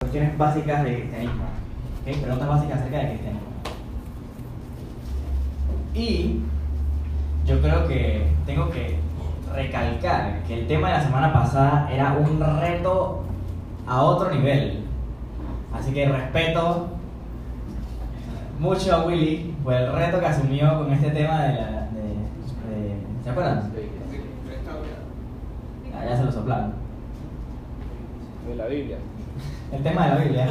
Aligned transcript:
Cuestiones 0.00 0.36
básicas 0.36 0.84
de 0.84 0.94
cristianismo. 0.94 1.44
¿ok? 2.02 2.20
Preguntas 2.20 2.48
básicas 2.48 2.78
acerca 2.80 2.98
del 2.98 3.08
cristianismo. 3.08 3.46
Y 5.94 6.40
yo 7.46 7.62
creo 7.62 7.88
que 7.88 8.26
tengo 8.44 8.68
que 8.68 8.98
recalcar 9.54 10.42
que 10.46 10.60
el 10.60 10.66
tema 10.66 10.88
de 10.88 10.94
la 10.98 11.02
semana 11.02 11.32
pasada 11.32 11.88
era 11.90 12.12
un 12.12 12.38
reto 12.60 13.22
a 13.86 14.02
otro 14.02 14.30
nivel. 14.34 14.84
Así 15.72 15.94
que 15.94 16.06
respeto 16.06 16.88
mucho 18.60 18.94
a 18.94 19.06
Willy 19.06 19.54
por 19.64 19.72
el 19.72 19.90
reto 19.94 20.20
que 20.20 20.26
asumió 20.26 20.78
con 20.78 20.92
este 20.92 21.08
tema 21.10 21.42
de 21.44 21.54
la. 21.54 21.70
De, 21.92 22.02
de- 22.02 22.96
¿Se 23.24 23.30
acuerdan? 23.30 23.72
Ah, 25.98 26.04
ya 26.04 26.16
se 26.18 26.24
lo 26.24 26.30
soplaron. 26.32 26.74
De 28.46 28.56
la 28.56 28.66
Biblia. 28.66 28.98
El 29.72 29.82
tema 29.82 30.04
de 30.04 30.08
la 30.08 30.16
Biblia. 30.16 30.46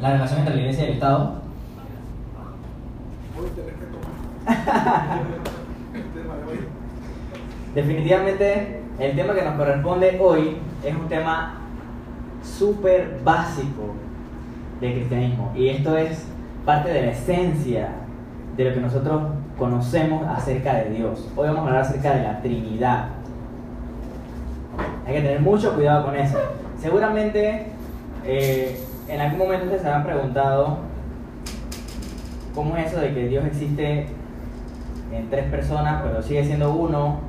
La 0.00 0.12
relación 0.12 0.40
entre 0.40 0.54
la 0.54 0.60
iglesia 0.60 0.84
y 0.84 0.86
el 0.88 0.92
Estado. 0.94 1.34
Definitivamente, 7.74 8.82
el 8.98 9.16
tema 9.16 9.34
que 9.34 9.42
nos 9.42 9.54
corresponde 9.54 10.18
hoy 10.20 10.58
es 10.84 10.94
un 10.94 11.08
tema 11.08 11.54
súper 12.42 13.20
básico 13.24 13.94
del 14.80 14.92
cristianismo. 14.94 15.52
Y 15.56 15.68
esto 15.68 15.96
es 15.96 16.26
parte 16.64 16.90
de 16.90 17.02
la 17.02 17.12
esencia 17.12 17.88
de 18.56 18.64
lo 18.64 18.74
que 18.74 18.80
nosotros 18.80 19.22
conocemos 19.58 20.26
acerca 20.28 20.74
de 20.74 20.90
Dios. 20.90 21.28
Hoy 21.36 21.48
vamos 21.48 21.62
a 21.62 21.66
hablar 21.68 21.82
acerca 21.82 22.14
de 22.14 22.22
la 22.22 22.40
Trinidad. 22.42 23.08
Hay 25.06 25.14
que 25.14 25.20
tener 25.22 25.40
mucho 25.40 25.74
cuidado 25.74 26.04
con 26.04 26.14
eso. 26.14 26.38
Seguramente 26.80 27.66
eh, 28.24 28.84
en 29.08 29.20
algún 29.20 29.38
momento 29.38 29.64
ustedes 29.64 29.82
se 29.82 29.88
habrán 29.88 30.04
preguntado 30.04 30.78
cómo 32.54 32.76
es 32.76 32.92
eso 32.92 33.00
de 33.00 33.14
que 33.14 33.28
Dios 33.28 33.44
existe 33.46 34.06
en 35.12 35.30
tres 35.30 35.50
personas, 35.50 36.02
pero 36.02 36.22
sigue 36.22 36.44
siendo 36.44 36.72
uno. 36.72 37.20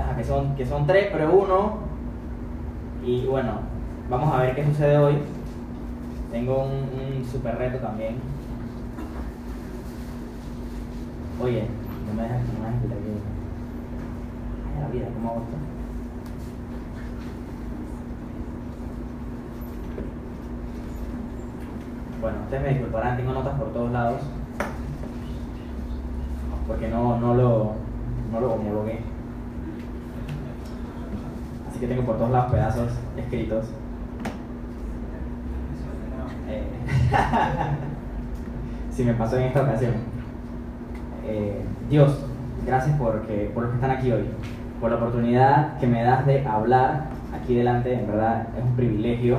Ajá, 0.00 0.16
que, 0.16 0.24
son, 0.24 0.56
que 0.56 0.66
son 0.66 0.86
tres, 0.86 1.08
pero 1.12 1.32
uno. 1.32 1.78
Y 3.04 3.26
bueno, 3.26 3.60
vamos 4.08 4.34
a 4.34 4.42
ver 4.42 4.54
qué 4.54 4.64
sucede 4.64 4.96
hoy. 4.98 5.18
Tengo 6.32 6.64
un, 6.64 7.24
super 7.24 7.56
reto 7.56 7.78
también. 7.78 8.16
Oye, 11.42 11.66
no 12.06 12.14
me 12.14 12.22
dejas, 12.22 12.40
no 12.40 12.60
me. 12.60 12.66
Ay, 14.66 14.80
la 14.80 14.88
vida, 14.88 15.06
¿cómo 15.14 15.30
hago 15.30 15.40
esto? 15.42 15.65
Bueno, 22.20 22.38
ustedes 22.44 22.62
me 22.62 22.68
disculparán, 22.70 23.16
tengo 23.16 23.32
notas 23.32 23.58
por 23.58 23.72
todos 23.72 23.92
lados. 23.92 24.20
Porque 26.66 26.88
no, 26.88 27.18
no, 27.20 27.34
lo, 27.34 27.72
no 28.32 28.40
lo 28.40 28.52
homologué. 28.54 29.00
Así 31.68 31.78
que 31.78 31.86
tengo 31.86 32.02
por 32.02 32.16
todos 32.16 32.30
lados 32.30 32.50
pedazos 32.50 32.92
escritos. 33.16 33.66
Eh, 36.48 36.64
si 38.90 39.04
me 39.04 39.14
pasó 39.14 39.36
en 39.36 39.42
esta 39.44 39.62
ocasión. 39.62 39.92
Eh, 41.26 41.60
Dios, 41.90 42.24
gracias 42.64 42.96
porque, 42.98 43.50
por 43.52 43.64
los 43.64 43.72
que 43.72 43.76
están 43.76 43.90
aquí 43.90 44.10
hoy, 44.10 44.24
por 44.80 44.90
la 44.90 44.96
oportunidad 44.96 45.78
que 45.78 45.86
me 45.86 46.02
das 46.02 46.24
de 46.24 46.46
hablar 46.46 47.04
aquí 47.34 47.54
delante, 47.54 47.92
en 47.94 48.06
verdad 48.06 48.46
es 48.56 48.64
un 48.64 48.74
privilegio. 48.74 49.38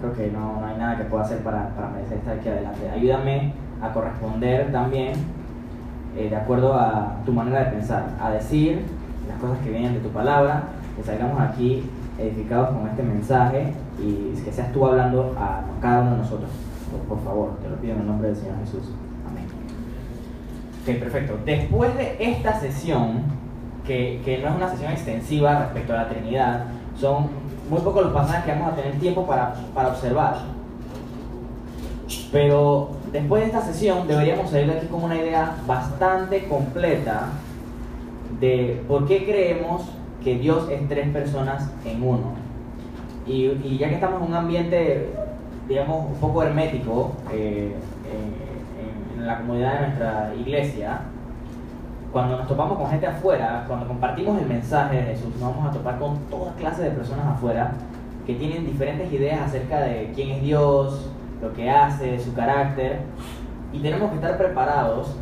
Creo 0.00 0.12
que 0.14 0.30
no, 0.30 0.60
no 0.60 0.66
hay 0.66 0.76
nada 0.76 0.96
que 0.96 1.04
pueda 1.04 1.24
hacer 1.24 1.38
para, 1.38 1.68
para 1.70 1.88
merecer 1.90 2.18
estar 2.18 2.38
aquí 2.38 2.48
adelante. 2.48 2.90
Ayúdame 2.90 3.52
a 3.82 3.92
corresponder 3.92 4.72
también 4.72 5.12
eh, 6.16 6.28
de 6.28 6.36
acuerdo 6.36 6.74
a 6.74 7.16
tu 7.24 7.32
manera 7.32 7.64
de 7.64 7.70
pensar, 7.72 8.04
a 8.20 8.30
decir 8.30 8.82
las 9.28 9.38
cosas 9.38 9.58
que 9.62 9.70
vienen 9.70 9.94
de 9.94 10.00
tu 10.00 10.08
palabra, 10.08 10.64
que 10.96 11.02
salgamos 11.02 11.40
aquí 11.40 11.88
edificados 12.18 12.70
con 12.70 12.88
este 12.88 13.02
mensaje 13.02 13.72
y 13.98 14.32
que 14.42 14.52
seas 14.52 14.72
tú 14.72 14.86
hablando 14.86 15.36
a 15.38 15.62
cada 15.80 16.02
uno 16.02 16.12
de 16.12 16.16
nosotros. 16.18 16.50
Por, 16.90 17.16
por 17.16 17.24
favor, 17.24 17.58
te 17.62 17.68
lo 17.68 17.76
pido 17.76 17.94
en 17.94 18.00
el 18.00 18.06
nombre 18.06 18.28
del 18.28 18.36
Señor 18.36 18.56
Jesús. 18.64 18.90
Amén. 19.28 19.44
Ok, 20.82 20.98
perfecto. 20.98 21.38
Después 21.44 21.96
de 21.96 22.16
esta 22.18 22.58
sesión, 22.58 23.22
que, 23.86 24.20
que 24.24 24.38
no 24.38 24.48
es 24.48 24.54
una 24.56 24.68
sesión 24.68 24.92
extensiva 24.92 25.60
respecto 25.60 25.92
a 25.92 25.96
la 25.96 26.08
Trinidad, 26.08 26.64
son 26.96 27.28
muy 27.70 27.80
pocos 27.80 28.04
los 28.04 28.12
pasajes 28.12 28.44
que 28.44 28.50
vamos 28.50 28.72
a 28.72 28.76
tener 28.76 28.98
tiempo 28.98 29.26
para, 29.26 29.54
para 29.74 29.90
observar. 29.90 30.38
Pero 32.32 32.90
después 33.12 33.42
de 33.42 33.46
esta 33.46 33.62
sesión 33.62 34.06
deberíamos 34.08 34.50
salir 34.50 34.66
de 34.66 34.78
aquí 34.78 34.86
con 34.86 35.04
una 35.04 35.16
idea 35.16 35.56
bastante 35.66 36.48
completa 36.48 37.28
de 38.40 38.82
por 38.88 39.06
qué 39.06 39.24
creemos 39.24 39.82
que 40.22 40.38
Dios 40.38 40.68
es 40.70 40.88
tres 40.88 41.08
personas 41.10 41.70
en 41.84 42.02
uno. 42.02 42.34
Y, 43.26 43.46
y 43.46 43.78
ya 43.78 43.88
que 43.88 43.94
estamos 43.94 44.20
en 44.22 44.28
un 44.28 44.34
ambiente, 44.34 45.10
digamos, 45.68 46.06
un 46.06 46.16
poco 46.16 46.42
hermético 46.42 47.12
eh, 47.32 47.72
en, 49.16 49.20
en 49.20 49.26
la 49.26 49.38
comunidad 49.38 49.74
de 49.74 49.86
nuestra 49.86 50.34
iglesia, 50.34 51.02
cuando 52.12 52.38
nos 52.38 52.48
topamos 52.48 52.76
con 52.76 52.90
gente 52.90 53.06
afuera, 53.06 53.64
cuando 53.68 53.86
compartimos 53.86 54.40
el 54.40 54.48
mensaje 54.48 54.96
de 54.96 55.02
Jesús, 55.02 55.30
nos 55.36 55.54
vamos 55.54 55.68
a 55.68 55.72
topar 55.72 55.98
con 55.98 56.18
toda 56.28 56.52
clase 56.54 56.82
de 56.82 56.90
personas 56.90 57.26
afuera 57.26 57.72
que 58.26 58.34
tienen 58.34 58.66
diferentes 58.66 59.12
ideas 59.12 59.40
acerca 59.42 59.80
de 59.80 60.12
quién 60.14 60.30
es 60.30 60.42
Dios, 60.42 61.10
lo 61.40 61.52
que 61.52 61.70
hace, 61.70 62.18
su 62.18 62.34
carácter, 62.34 63.00
y 63.72 63.78
tenemos 63.78 64.10
que 64.10 64.16
estar 64.16 64.36
preparados 64.36 65.16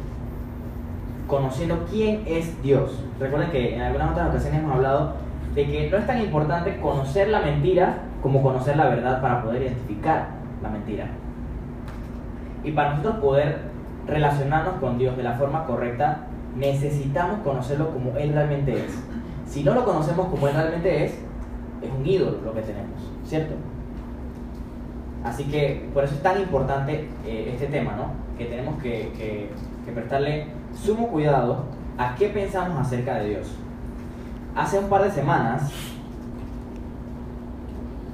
conociendo 1.27 1.87
quién 1.91 2.23
es 2.27 2.61
Dios. 2.63 3.05
Recuerden 3.21 3.51
que 3.51 3.75
en 3.75 3.83
algunas 3.83 4.13
otras 4.13 4.31
ocasiones 4.31 4.61
hemos 4.61 4.75
hablado 4.75 5.13
de 5.55 5.67
que 5.67 5.91
no 5.91 5.99
es 5.99 6.07
tan 6.07 6.21
importante 6.21 6.81
conocer 6.81 7.29
la 7.29 7.41
mentira 7.41 7.99
como 8.23 8.43
conocer 8.43 8.77
la 8.77 8.89
verdad 8.89 9.21
para 9.21 9.43
poder 9.43 9.63
identificar 9.63 10.29
la 10.63 10.71
mentira. 10.71 11.07
Y 12.65 12.73
para 12.73 12.91
nosotros 12.91 13.17
poder 13.17 13.59
relacionarnos 14.07 14.75
con 14.81 14.99
Dios 14.99 15.17
de 15.17 15.23
la 15.23 15.35
forma 15.35 15.67
correcta, 15.67 16.28
necesitamos 16.59 17.41
conocerlo 17.41 17.91
como 17.91 18.17
Él 18.17 18.33
realmente 18.33 18.73
es. 18.85 18.99
Si 19.47 19.63
no 19.65 19.75
lo 19.75 19.85
conocemos 19.85 20.27
como 20.29 20.49
Él 20.49 20.55
realmente 20.55 21.05
es, 21.07 21.13
es 21.83 21.91
un 21.97 22.05
ídolo 22.07 22.39
lo 22.45 22.53
que 22.53 22.63
tenemos, 22.63 23.01
¿cierto? 23.25 23.55
Así 25.25 25.45
que 25.45 25.89
por 25.95 26.05
eso 26.05 26.15
es 26.15 26.23
tan 26.23 26.41
importante 26.41 27.09
eh, 27.25 27.51
este 27.53 27.67
tema, 27.67 27.93
¿no? 27.97 28.13
Que 28.37 28.45
tenemos 28.47 28.81
que, 28.83 29.13
que- 29.17 29.51
prestarle 29.93 30.47
sumo 30.75 31.09
cuidado 31.09 31.65
a 31.97 32.15
qué 32.15 32.29
pensamos 32.29 32.79
acerca 32.79 33.15
de 33.21 33.31
Dios. 33.31 33.51
Hace 34.55 34.79
un 34.79 34.89
par 34.91 35.03
de 35.03 35.11
semanas 35.11 35.73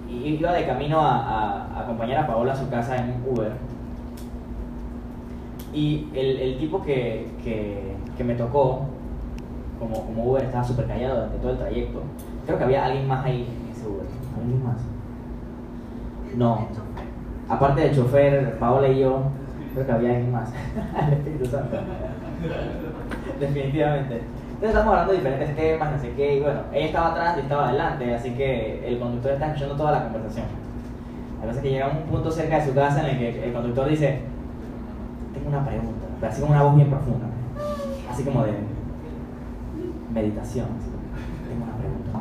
iba 0.09 0.53
de 0.53 0.67
camino 0.67 1.01
a, 1.01 1.17
a- 1.17 1.67
a 1.77 1.81
acompañar 1.81 2.25
a 2.25 2.27
Paola 2.29 2.53
a 2.53 2.57
su 2.57 2.69
casa 2.71 2.97
en 2.97 3.11
un 3.11 3.23
Uber 3.33 3.53
y 5.75 6.09
el, 6.15 6.39
el 6.41 6.59
tipo 6.59 6.83
que, 6.83 7.27
que- 7.43 7.95
que 8.17 8.25
me 8.25 8.35
tocó, 8.35 8.83
como, 9.79 10.07
como 10.07 10.25
Uber 10.31 10.45
estaba 10.45 10.63
súper 10.63 10.87
callado 10.87 11.17
durante 11.17 11.39
todo 11.39 11.51
el 11.53 11.59
trayecto, 11.59 12.03
creo 12.47 12.59
que 12.59 12.65
había 12.65 12.85
alguien 12.87 13.09
más 13.09 13.25
ahí 13.25 13.43
en 13.67 13.73
ese 13.73 13.87
Uber. 13.89 14.07
¿Alguien 14.41 14.65
más? 14.65 14.77
No. 16.37 16.69
Aparte 17.49 17.81
del 17.83 17.95
chofer, 17.95 18.57
Paola 18.59 18.89
y 18.89 19.01
yo, 19.01 19.23
creo 19.75 19.87
que 19.87 19.93
había 19.93 20.11
alguien 20.11 20.33
más. 20.33 20.51
El 21.07 21.13
Espíritu 21.19 21.47
Santo. 21.47 21.77
Definitivamente. 23.41 24.21
Entonces 24.55 24.69
estamos 24.71 24.89
hablando 24.93 25.13
de 25.13 25.19
diferentes 25.19 25.57
temas, 25.57 25.93
no 25.93 25.99
sé 26.01 26.13
qué, 26.17 26.37
y 26.37 26.41
bueno, 26.41 26.61
ella 26.73 26.87
estaba 26.87 27.11
atrás 27.11 27.37
y 27.37 27.41
estaba 27.41 27.69
adelante, 27.69 28.15
así 28.15 28.31
que 28.31 28.87
el 28.87 28.99
conductor 28.99 29.33
está 29.33 29.47
escuchando 29.49 29.75
toda 29.77 29.93
la 29.93 30.05
conversación. 30.05 30.47
La 31.41 31.47
cosa 31.49 31.59
es 31.59 31.63
que 31.65 31.71
llegamos 31.71 31.97
a 31.97 31.99
un 31.99 32.05
punto 32.05 32.31
cerca 32.31 32.59
de 32.61 32.67
su 32.67 32.75
casa 32.75 33.01
en 33.01 33.07
el 33.15 33.19
que 33.19 33.45
el 33.45 33.53
conductor 33.53 33.89
dice, 33.89 34.21
una 35.47 35.65
pregunta, 35.65 36.07
pero 36.21 36.33
así 36.33 36.41
como 36.41 36.53
una 36.53 36.63
voz 36.63 36.77
bien 36.77 36.89
profunda, 36.89 37.27
así 38.11 38.25
como 38.25 38.45
de 38.45 38.53
meditación. 40.13 40.67
tengo 41.49 41.65
una 41.65 41.77
pregunta. 41.77 42.21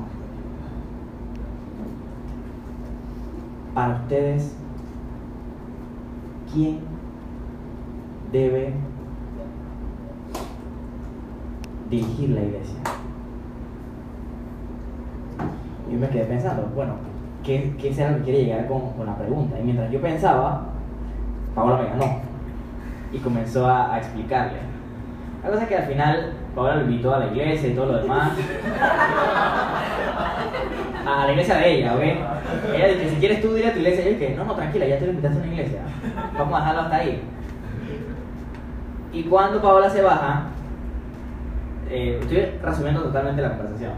Para 3.74 3.96
ustedes, 3.96 4.56
¿quién 6.54 6.80
debe 8.32 8.74
dirigir 11.90 12.30
la 12.32 12.42
iglesia? 12.42 12.76
Yo 15.92 16.00
me 16.00 16.10
quedé 16.10 16.26
pensando, 16.26 16.72
bueno, 16.76 16.94
¿qué, 17.44 17.76
qué 17.80 17.94
será 17.94 18.12
lo 18.12 18.18
que 18.18 18.24
quiere 18.24 18.46
llegar 18.46 18.68
con, 18.68 18.92
con 18.92 19.06
la 19.06 19.16
pregunta? 19.16 19.60
Y 19.60 19.64
mientras 19.64 19.92
yo 19.92 20.02
pensaba, 20.02 20.66
Paola 21.56 21.78
me 21.78 21.90
ganó 21.90 22.33
y 23.14 23.20
comenzó 23.20 23.68
a, 23.68 23.94
a 23.94 24.00
explicarle. 24.00 24.58
La 25.44 25.50
cosa 25.50 25.64
es 25.64 25.70
que 25.70 25.78
al 25.78 25.86
final 25.86 26.34
Paola 26.56 26.76
lo 26.78 26.82
invitó 26.84 27.14
a 27.14 27.20
la 27.20 27.28
iglesia 27.28 27.70
y 27.70 27.74
todo 27.74 27.88
lo 27.88 27.98
demás. 28.00 28.32
a 31.06 31.26
la 31.26 31.32
iglesia 31.32 31.56
de 31.56 31.72
ella, 31.72 31.96
¿ok? 31.96 32.02
Ella 32.76 32.88
dice, 32.88 33.10
si 33.10 33.16
quieres 33.18 33.42
tú, 33.42 33.54
dile 33.54 33.68
a 33.68 33.74
tu 33.74 33.80
iglesia. 33.80 34.02
Y 34.02 34.14
yo 34.14 34.20
dije, 34.20 34.36
no, 34.36 34.46
no, 34.46 34.56
tranquila, 34.56 34.86
ya 34.86 35.00
te 35.00 35.06
lo 35.06 35.12
invitaste 35.12 35.40
a 35.40 35.44
una 35.44 35.52
iglesia. 35.52 35.82
Vamos 36.38 36.54
a 36.54 36.60
dejarlo 36.60 36.82
hasta 36.82 36.96
ahí. 36.96 37.22
Y 39.12 39.24
cuando 39.24 39.62
Paola 39.62 39.90
se 39.90 40.02
baja, 40.02 40.44
eh, 41.90 42.20
estoy 42.22 42.46
resumiendo 42.62 43.04
totalmente 43.04 43.42
la 43.42 43.50
conversación. 43.50 43.92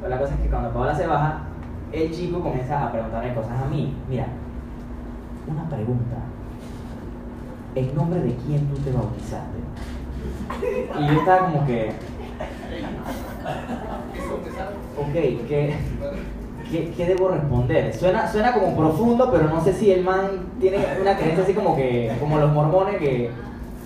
Pero 0.00 0.10
la 0.10 0.18
cosa 0.18 0.34
es 0.34 0.40
que 0.40 0.48
cuando 0.48 0.70
Paola 0.70 0.94
se 0.94 1.06
baja, 1.06 1.40
el 1.92 2.12
chico 2.12 2.40
comienza 2.40 2.84
a 2.84 2.92
preguntarme 2.92 3.34
cosas 3.34 3.62
a 3.62 3.66
mí. 3.66 3.96
Mira, 4.08 4.26
una 5.46 5.68
pregunta. 5.68 6.16
¿En 7.76 7.94
nombre 7.94 8.20
de 8.20 8.34
quién 8.46 8.66
tú 8.68 8.76
te 8.78 8.90
bautizaste? 8.90 9.58
Y 10.98 11.06
yo 11.06 11.20
estaba 11.20 11.50
como 11.50 11.66
que, 11.66 11.90
ok, 14.98 15.12
¿qué, 15.12 15.76
qué, 16.70 16.94
qué 16.96 17.06
debo 17.06 17.28
responder? 17.28 17.94
Suena, 17.94 18.32
suena 18.32 18.54
como 18.54 18.74
profundo, 18.74 19.30
pero 19.30 19.48
no 19.50 19.62
sé 19.62 19.74
si 19.74 19.92
el 19.92 20.02
man 20.02 20.46
tiene 20.58 20.78
una 21.02 21.18
creencia 21.18 21.44
así 21.44 21.52
como 21.52 21.76
que, 21.76 22.16
como 22.18 22.38
los 22.38 22.50
mormones 22.50 22.96
que, 22.96 23.30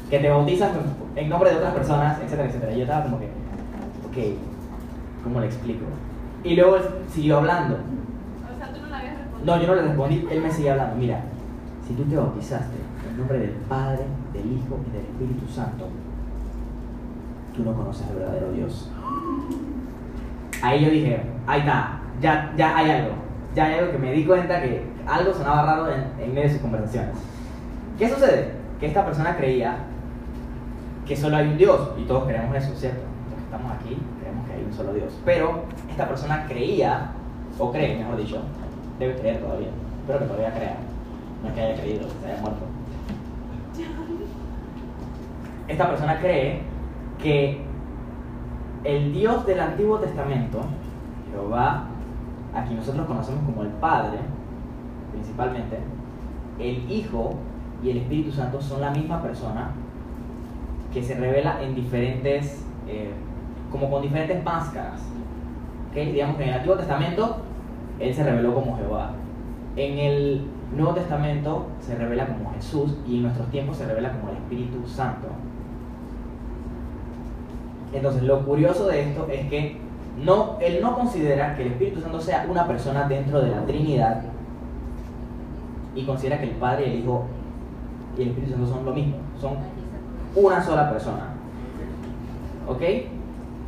que 0.08 0.18
te 0.20 0.28
bautizan 0.28 0.70
en 1.16 1.28
nombre 1.28 1.50
de 1.50 1.56
otras 1.56 1.74
personas, 1.74 2.20
etcétera, 2.20 2.48
etcétera. 2.48 2.72
Y 2.72 2.76
yo 2.76 2.82
estaba 2.82 3.02
como 3.02 3.18
que, 3.18 3.26
ok, 3.26 4.36
¿cómo 5.24 5.40
le 5.40 5.46
explico? 5.46 5.86
Y 6.44 6.54
luego 6.54 6.76
él 6.76 6.82
siguió 7.12 7.38
hablando. 7.38 7.74
O 7.74 8.56
sea, 8.56 8.72
tú 8.72 8.82
no 8.82 8.88
la 8.88 8.98
habías 8.98 9.18
respondido. 9.18 9.56
No, 9.56 9.60
yo 9.60 9.66
no 9.66 9.74
le 9.74 9.82
respondí, 9.82 10.28
él 10.30 10.40
me 10.40 10.52
seguía 10.52 10.72
hablando. 10.74 10.94
Mira, 10.94 11.22
si 11.88 11.94
tú 11.94 12.04
te 12.04 12.14
bautizaste 12.14 12.89
nombre 13.20 13.38
del 13.38 13.50
Padre, 13.68 14.04
del 14.32 14.52
Hijo 14.52 14.80
y 14.88 14.92
del 14.92 15.02
Espíritu 15.02 15.46
Santo, 15.52 15.88
tú 17.54 17.62
no 17.62 17.74
conoces 17.74 18.06
al 18.08 18.16
verdadero 18.16 18.52
Dios. 18.52 18.90
Ahí 20.62 20.84
yo 20.84 20.90
dije, 20.90 21.22
ahí 21.46 21.60
está, 21.60 22.00
ya, 22.20 22.52
ya 22.56 22.76
hay 22.76 22.90
algo. 22.90 23.12
Ya 23.54 23.64
hay 23.66 23.78
algo 23.80 23.92
que 23.92 23.98
me 23.98 24.12
di 24.12 24.24
cuenta 24.24 24.60
que 24.62 24.84
algo 25.06 25.32
sonaba 25.32 25.62
raro 25.62 25.88
en, 25.88 26.34
medio 26.34 26.48
de 26.48 26.50
sus 26.50 26.62
conversaciones. 26.62 27.16
¿Qué 27.98 28.08
sucede? 28.08 28.52
Que 28.78 28.86
esta 28.86 29.04
persona 29.04 29.36
creía 29.36 29.76
que 31.06 31.16
solo 31.16 31.36
hay 31.36 31.48
un 31.48 31.58
Dios, 31.58 31.90
y 31.98 32.04
todos 32.04 32.24
creemos 32.24 32.56
eso, 32.56 32.72
¿cierto? 32.76 33.00
Los 33.28 33.38
que 33.38 33.44
estamos 33.44 33.72
aquí 33.72 33.98
creemos 34.20 34.46
que 34.46 34.52
hay 34.52 34.64
un 34.64 34.72
solo 34.72 34.94
Dios. 34.94 35.12
Pero 35.24 35.64
esta 35.90 36.08
persona 36.08 36.46
creía, 36.46 37.10
o 37.58 37.72
cree, 37.72 37.98
mejor 37.98 38.16
dicho, 38.16 38.40
debe 38.98 39.16
creer 39.16 39.40
todavía, 39.40 39.68
espero 40.00 40.20
que 40.20 40.24
todavía 40.26 40.54
crea, 40.54 40.76
no 41.42 41.48
es 41.48 41.54
que 41.54 41.60
haya 41.60 41.82
creído, 41.82 42.06
que 42.06 42.14
se 42.22 42.32
haya 42.32 42.40
muerto. 42.40 42.69
Esta 45.70 45.88
persona 45.88 46.18
cree 46.18 46.58
que 47.22 47.60
el 48.82 49.12
Dios 49.12 49.46
del 49.46 49.60
Antiguo 49.60 49.98
Testamento, 49.98 50.62
Jehová, 51.30 51.84
a 52.52 52.64
quien 52.64 52.76
nosotros 52.76 53.06
conocemos 53.06 53.44
como 53.44 53.62
el 53.62 53.68
Padre, 53.68 54.18
principalmente, 55.12 55.78
el 56.58 56.90
Hijo 56.90 57.34
y 57.84 57.90
el 57.90 57.98
Espíritu 57.98 58.32
Santo 58.32 58.60
son 58.60 58.80
la 58.80 58.90
misma 58.90 59.22
persona 59.22 59.70
que 60.92 61.04
se 61.04 61.14
revela 61.14 61.62
en 61.62 61.76
diferentes, 61.76 62.64
eh, 62.88 63.12
como 63.70 63.88
con 63.88 64.02
diferentes 64.02 64.42
máscaras. 64.42 65.00
Digamos 65.94 66.36
que 66.36 66.42
en 66.42 66.48
el 66.48 66.54
Antiguo 66.56 66.76
Testamento 66.76 67.36
Él 68.00 68.12
se 68.12 68.24
reveló 68.24 68.54
como 68.54 68.76
Jehová. 68.76 69.12
En 69.76 69.98
el 69.98 70.46
Nuevo 70.76 70.94
Testamento 70.94 71.66
se 71.80 71.94
revela 71.94 72.26
como 72.26 72.52
Jesús 72.54 72.96
y 73.06 73.18
en 73.18 73.22
nuestros 73.22 73.48
tiempos 73.52 73.76
se 73.76 73.86
revela 73.86 74.10
como 74.10 74.32
el 74.32 74.36
Espíritu 74.38 74.84
Santo. 74.84 75.28
Entonces, 77.92 78.22
lo 78.22 78.44
curioso 78.44 78.86
de 78.86 79.02
esto 79.02 79.26
es 79.30 79.48
que 79.48 79.76
no, 80.24 80.58
él 80.60 80.80
no 80.82 80.94
considera 80.94 81.56
que 81.56 81.62
el 81.62 81.68
Espíritu 81.72 82.00
Santo 82.00 82.20
sea 82.20 82.46
una 82.48 82.66
persona 82.66 83.08
dentro 83.08 83.40
de 83.40 83.50
la 83.50 83.64
Trinidad 83.64 84.22
y 85.94 86.04
considera 86.04 86.38
que 86.38 86.44
el 86.44 86.56
Padre 86.56 86.92
el 86.92 87.00
Hijo 87.00 87.24
y 88.16 88.22
el 88.22 88.28
Espíritu 88.28 88.52
Santo 88.52 88.74
son 88.74 88.84
lo 88.84 88.92
mismo, 88.92 89.16
son 89.40 89.54
una 90.36 90.62
sola 90.62 90.90
persona. 90.90 91.34
¿Ok? 92.68 92.82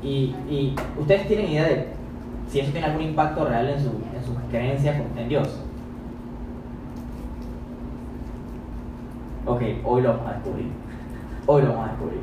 Y, 0.03 0.35
y 0.49 0.77
ustedes 0.99 1.27
tienen 1.27 1.49
idea 1.49 1.65
de 1.65 1.89
si 2.49 2.61
eso 2.61 2.71
tiene 2.71 2.87
algún 2.87 3.03
impacto 3.03 3.45
real 3.45 3.69
en, 3.69 3.81
su, 3.81 3.89
en 3.89 4.25
sus 4.25 4.37
creencias 4.51 4.97
en 5.17 5.29
Dios. 5.29 5.49
Ok, 9.47 9.63
hoy 9.85 10.03
lo 10.03 10.11
vamos 10.11 10.27
a 10.29 10.33
descubrir. 10.35 10.67
Hoy 11.47 11.63
lo 11.63 11.69
vamos 11.69 11.87
a 11.87 11.91
descubrir. 11.91 12.21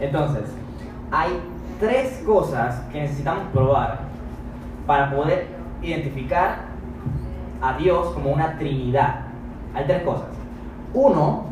Entonces, 0.00 0.44
hay 1.10 1.40
tres 1.80 2.22
cosas 2.24 2.80
que 2.92 3.00
necesitamos 3.00 3.44
probar 3.52 4.00
para 4.86 5.10
poder 5.10 5.48
identificar 5.82 6.60
a 7.60 7.76
Dios 7.76 8.12
como 8.14 8.30
una 8.30 8.58
trinidad. 8.58 9.20
Hay 9.74 9.84
tres 9.86 10.02
cosas. 10.02 10.28
Uno, 10.94 11.44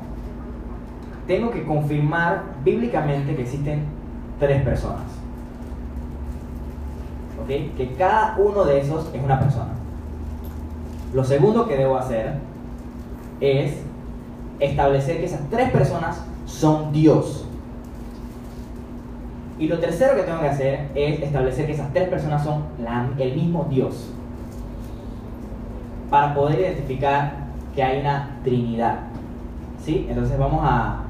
tengo 1.26 1.50
que 1.50 1.64
confirmar 1.64 2.42
bíblicamente 2.64 3.34
que 3.34 3.42
existen 3.42 3.84
tres 4.38 4.62
personas. 4.62 5.04
¿Ok? 7.42 7.48
Que 7.76 7.94
cada 7.98 8.36
uno 8.38 8.64
de 8.64 8.80
esos 8.80 9.12
es 9.12 9.22
una 9.22 9.38
persona. 9.38 9.72
Lo 11.12 11.24
segundo 11.24 11.66
que 11.66 11.76
debo 11.76 11.96
hacer 11.96 12.34
es 13.40 13.80
establecer 14.58 15.18
que 15.18 15.26
esas 15.26 15.48
tres 15.50 15.70
personas 15.70 16.22
son 16.46 16.92
Dios. 16.92 17.45
Y 19.58 19.68
lo 19.68 19.78
tercero 19.78 20.14
que 20.16 20.22
tengo 20.22 20.40
que 20.40 20.48
hacer 20.48 20.88
es 20.94 21.22
establecer 21.22 21.66
que 21.66 21.72
esas 21.72 21.92
tres 21.92 22.08
personas 22.08 22.44
son 22.44 22.64
el 23.18 23.34
mismo 23.34 23.66
Dios. 23.70 24.12
Para 26.10 26.34
poder 26.34 26.60
identificar 26.60 27.32
que 27.74 27.82
hay 27.82 28.00
una 28.00 28.36
Trinidad. 28.44 28.96
¿Sí? 29.82 30.06
Entonces 30.08 30.38
vamos 30.38 30.60
a, 30.64 31.00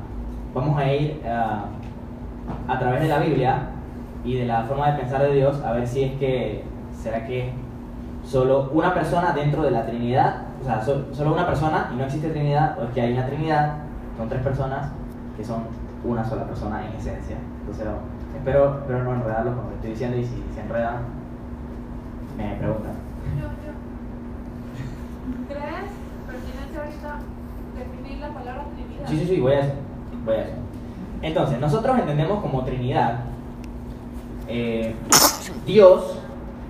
vamos 0.55 0.79
a 0.79 0.93
ir 0.93 1.21
ah, 1.27 1.65
a 2.69 2.79
través 2.79 3.01
de 3.03 3.09
la 3.09 3.19
Biblia 3.19 3.69
y 4.25 4.35
de 4.35 4.47
la 4.47 4.63
forma 4.65 4.91
de 4.93 4.99
pensar 4.99 5.23
de 5.23 5.33
Dios 5.35 5.61
a 5.65 5.73
ver 5.73 5.87
si 5.87 6.05
es 6.05 6.13
que 6.19 6.65
será 6.93 7.25
que 7.27 7.53
solo 8.25 8.71
una 8.73 8.93
persona 8.93 9.33
dentro 9.33 9.63
de 9.63 9.71
la 9.71 9.87
Trinidad, 9.87 10.43
o 10.61 10.65
sea, 10.65 10.83
so- 10.83 11.07
solo 11.15 11.33
una 11.35 11.47
persona 11.47 11.91
y 11.95 11.97
no 11.97 12.05
existe 12.05 12.29
Trinidad, 12.31 12.77
o 12.79 12.85
es 12.85 12.91
que 12.91 13.01
hay 13.01 13.13
una 13.13 13.27
Trinidad, 13.27 13.75
son 14.17 14.29
tres 14.29 14.43
personas 14.43 14.89
que 15.37 15.45
son 15.45 15.63
una 16.05 16.25
sola 16.25 16.45
persona 16.45 16.85
en 16.87 16.93
esencia. 16.99 17.37
Entonces, 17.61 17.87
espero, 18.37 18.79
espero 18.81 19.05
no 19.05 19.15
enredarlos 19.15 19.55
con 19.55 19.65
lo 19.65 19.69
que 19.71 19.75
estoy 19.77 19.91
diciendo 19.91 20.17
y 20.17 20.25
si 20.25 20.43
se 20.55 20.61
enredan, 20.61 21.03
me 22.37 22.55
preguntan. 22.57 22.93
Yo, 23.39 23.47
yo. 23.47 23.73
¿Crees 25.49 25.91
pertinente 26.27 26.79
ahorita 26.79 27.19
definir 27.77 28.19
la 28.21 28.29
palabra 28.29 28.65
Trinidad? 28.75 29.09
Sí, 29.09 29.19
sí, 29.19 29.27
sí, 29.27 29.41
voy 29.41 29.53
a 29.53 29.61
eso. 29.61 29.73
Voy 30.25 30.35
a 30.35 30.43
eso. 30.43 30.53
Entonces, 31.23 31.59
nosotros 31.61 31.99
entendemos 31.99 32.41
como 32.41 32.65
Trinidad 32.65 33.21
eh, 34.49 34.95
Dios, 35.67 36.19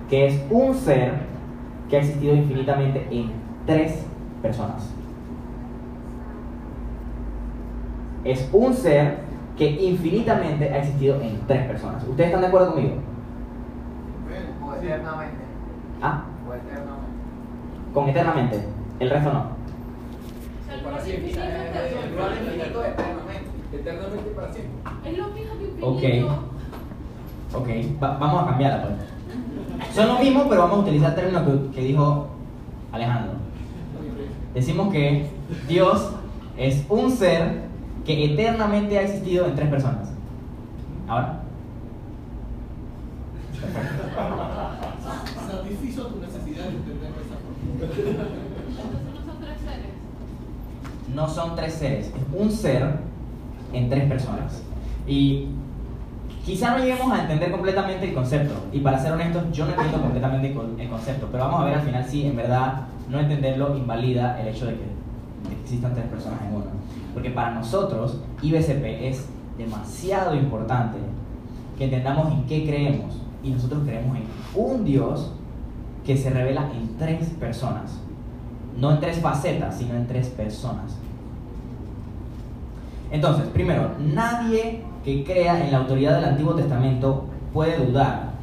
que 0.09 0.27
es 0.27 0.41
un 0.49 0.73
ser 0.73 1.13
que 1.89 1.97
ha 1.97 1.99
existido 1.99 2.35
infinitamente 2.35 3.07
en 3.11 3.31
tres 3.65 4.05
personas. 4.41 4.91
Es 8.23 8.49
un 8.51 8.73
ser 8.73 9.26
que 9.57 9.69
infinitamente 9.69 10.69
ha 10.71 10.77
existido 10.79 11.19
en 11.21 11.39
tres 11.47 11.67
personas. 11.67 12.03
¿Ustedes 12.07 12.27
están 12.27 12.41
de 12.41 12.47
acuerdo 12.47 12.73
conmigo? 12.73 12.95
O 14.63 14.73
eternamente. 14.75 15.37
¿Ah? 16.01 16.23
O 16.47 16.53
eternamente. 16.53 17.07
Con 17.93 18.09
eternamente. 18.09 18.63
El 18.99 19.09
resto 19.09 19.33
no. 19.33 19.57
Para 20.83 21.01
siempre. 21.01 21.31
eternamente. 21.31 21.47
Eternamente 23.73 24.29
para 24.35 24.53
siempre. 24.53 24.73
Es 25.05 25.17
lo 25.17 25.27
mismo 25.29 25.53
que 25.57 26.23
Ok. 26.23 26.31
Ok, 27.53 27.67
va- 28.03 28.17
vamos 28.17 28.43
a 28.43 28.47
cambiarla 28.47 28.83
pues. 28.83 29.93
Son 29.95 30.07
lo 30.07 30.19
mismo, 30.19 30.45
pero 30.49 30.61
vamos 30.63 30.77
a 30.79 30.81
utilizar 30.81 31.09
el 31.11 31.15
término 31.15 31.45
que, 31.45 31.75
que 31.75 31.81
dijo 31.81 32.27
Alejandro. 32.91 33.33
Decimos 34.53 34.91
que 34.91 35.29
Dios 35.67 36.11
es 36.57 36.85
un 36.89 37.11
ser 37.11 37.66
que 38.07 38.25
eternamente 38.25 38.97
ha 38.97 39.01
existido 39.01 39.45
en 39.45 39.55
tres 39.55 39.69
personas. 39.69 40.09
¿Ahora? 41.09 41.41
Satisfizo 45.47 46.07
tu 46.07 46.19
necesidad 46.21 46.65
de 46.65 46.77
entenderlo 46.77 47.17
de 47.17 47.23
esa 47.23 47.35
no 48.77 49.25
son 49.25 49.39
tres 49.41 49.59
seres. 49.59 49.91
No 51.13 51.27
son 51.27 51.55
tres 51.55 51.73
seres, 51.73 52.07
es 52.07 52.13
un 52.33 52.51
ser 52.51 52.99
en 53.73 53.89
tres 53.89 54.05
personas. 54.05 54.63
Y 55.05 55.49
quizá 56.45 56.77
no 56.77 56.83
lleguemos 56.83 57.11
a 57.11 57.23
entender 57.23 57.51
completamente 57.51 58.07
el 58.07 58.13
concepto. 58.13 58.55
Y 58.71 58.79
para 58.79 58.99
ser 58.99 59.11
honestos, 59.11 59.43
yo 59.51 59.65
no 59.65 59.73
entiendo 59.73 60.01
completamente 60.01 60.55
el 60.79 60.89
concepto. 60.89 61.27
Pero 61.31 61.43
vamos 61.43 61.61
a 61.61 61.65
ver 61.65 61.75
al 61.75 61.81
final 61.81 62.05
si 62.05 62.25
en 62.25 62.37
verdad 62.37 62.87
no 63.09 63.19
entenderlo 63.19 63.75
invalida 63.77 64.39
el 64.39 64.47
hecho 64.47 64.65
de 64.65 64.75
que 64.75 64.85
existan 65.61 65.93
tres 65.93 66.05
personas 66.07 66.39
en 66.41 66.55
uno. 66.55 66.65
Porque 67.17 67.31
para 67.31 67.49
nosotros, 67.49 68.19
IBCP 68.43 69.07
es 69.07 69.27
demasiado 69.57 70.35
importante 70.35 70.99
que 71.75 71.85
entendamos 71.85 72.31
en 72.31 72.43
qué 72.43 72.63
creemos. 72.63 73.11
y 73.43 73.49
nosotros 73.49 73.81
creemos 73.85 74.17
en 74.17 74.23
un 74.53 74.85
Dios 74.85 75.31
que 76.05 76.15
se 76.15 76.29
revela 76.29 76.69
en 76.71 76.95
tres 76.99 77.29
personas. 77.39 77.99
No 78.79 78.91
en 78.91 78.99
tres 78.99 79.19
facetas, 79.19 79.79
sino 79.79 79.95
en 79.95 80.05
tres 80.05 80.27
personas. 80.27 80.95
Entonces, 83.09 83.47
primero, 83.47 83.93
nadie 84.13 84.83
que 85.03 85.23
crea 85.23 85.65
en 85.65 85.71
la 85.71 85.79
autoridad 85.79 86.17
del 86.17 86.25
Antiguo 86.25 86.53
Testamento 86.53 87.25
puede 87.51 87.83
dudar 87.83 88.33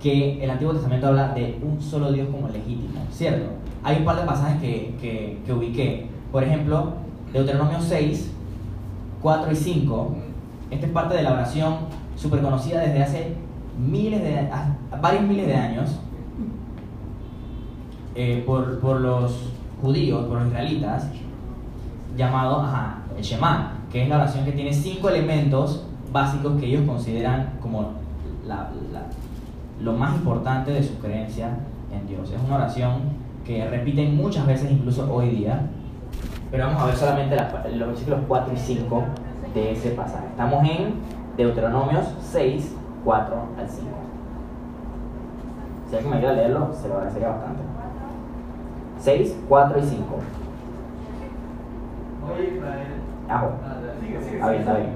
que 0.00 0.44
el 0.44 0.48
Antiguo 0.48 0.74
Testamento 0.74 1.08
habla 1.08 1.34
de 1.34 1.58
un 1.60 1.82
solo 1.82 2.12
Dios 2.12 2.28
como 2.28 2.46
legítimo, 2.50 3.00
¿cierto? 3.10 3.50
Hay 3.82 3.96
un 3.96 4.04
par 4.04 4.20
de 4.20 4.26
pasajes 4.26 4.60
que, 5.00 5.40
que, 5.44 5.52
ubiqué. 5.52 6.06
Por 6.30 6.44
ejemplo, 6.44 7.07
Deuteronomio 7.32 7.80
6, 7.80 8.30
4 9.22 9.52
y 9.52 9.56
5. 9.56 10.16
Esta 10.70 10.86
es 10.86 10.92
parte 10.92 11.16
de 11.16 11.22
la 11.22 11.32
oración 11.32 11.74
súper 12.16 12.40
conocida 12.42 12.80
desde 12.80 13.02
hace 13.02 13.34
miles 13.78 14.22
de, 14.22 14.48
varios 15.00 15.22
miles 15.22 15.46
de 15.46 15.54
años 15.54 15.98
eh, 18.14 18.42
por, 18.46 18.80
por 18.80 19.00
los 19.00 19.50
judíos, 19.80 20.26
por 20.26 20.38
los 20.40 20.48
israelitas, 20.48 21.08
llamado 22.16 22.60
ajá, 22.62 22.98
el 23.16 23.22
Shema, 23.22 23.72
que 23.92 24.02
es 24.02 24.08
la 24.08 24.16
oración 24.16 24.44
que 24.44 24.52
tiene 24.52 24.72
cinco 24.72 25.08
elementos 25.08 25.84
básicos 26.12 26.58
que 26.60 26.66
ellos 26.66 26.82
consideran 26.86 27.52
como 27.60 27.92
la- 28.46 28.70
la- 28.92 29.06
lo 29.80 29.92
más 29.92 30.16
importante 30.16 30.72
de 30.72 30.82
su 30.82 30.98
creencia 30.98 31.58
en 31.92 32.06
Dios. 32.08 32.30
Es 32.32 32.40
una 32.44 32.56
oración 32.56 32.94
que 33.46 33.68
repiten 33.68 34.16
muchas 34.16 34.46
veces, 34.46 34.72
incluso 34.72 35.12
hoy 35.12 35.28
día, 35.30 35.70
pero 36.50 36.64
vamos 36.66 36.82
a 36.82 36.86
ver 36.86 36.96
solamente 36.96 37.36
la- 37.36 37.64
los 37.76 37.88
versículos 37.88 38.20
4 38.28 38.52
y 38.54 38.56
5 38.56 39.02
de 39.54 39.72
ese 39.72 39.90
pasaje. 39.90 40.26
Estamos 40.28 40.64
en 40.68 40.94
Deuteronomios 41.36 42.06
6, 42.20 42.74
4 43.04 43.36
al 43.58 43.68
5. 43.68 43.88
Si 45.88 45.94
alguien 45.96 46.10
me 46.12 46.18
ayuda 46.18 46.30
a 46.30 46.34
leerlo, 46.34 46.68
se 46.74 46.88
lo 46.88 46.94
agradecería 46.94 47.28
bastante. 47.30 47.62
6, 49.00 49.36
4 49.48 49.78
y 49.78 49.82
5. 49.82 50.16
Oye, 52.34 52.54
Israel. 52.56 52.86
Ajo. 53.28 53.50
Ah. 53.64 53.76
Está 54.02 54.48
bien, 54.50 54.60
está 54.60 54.74
bien. 54.78 54.88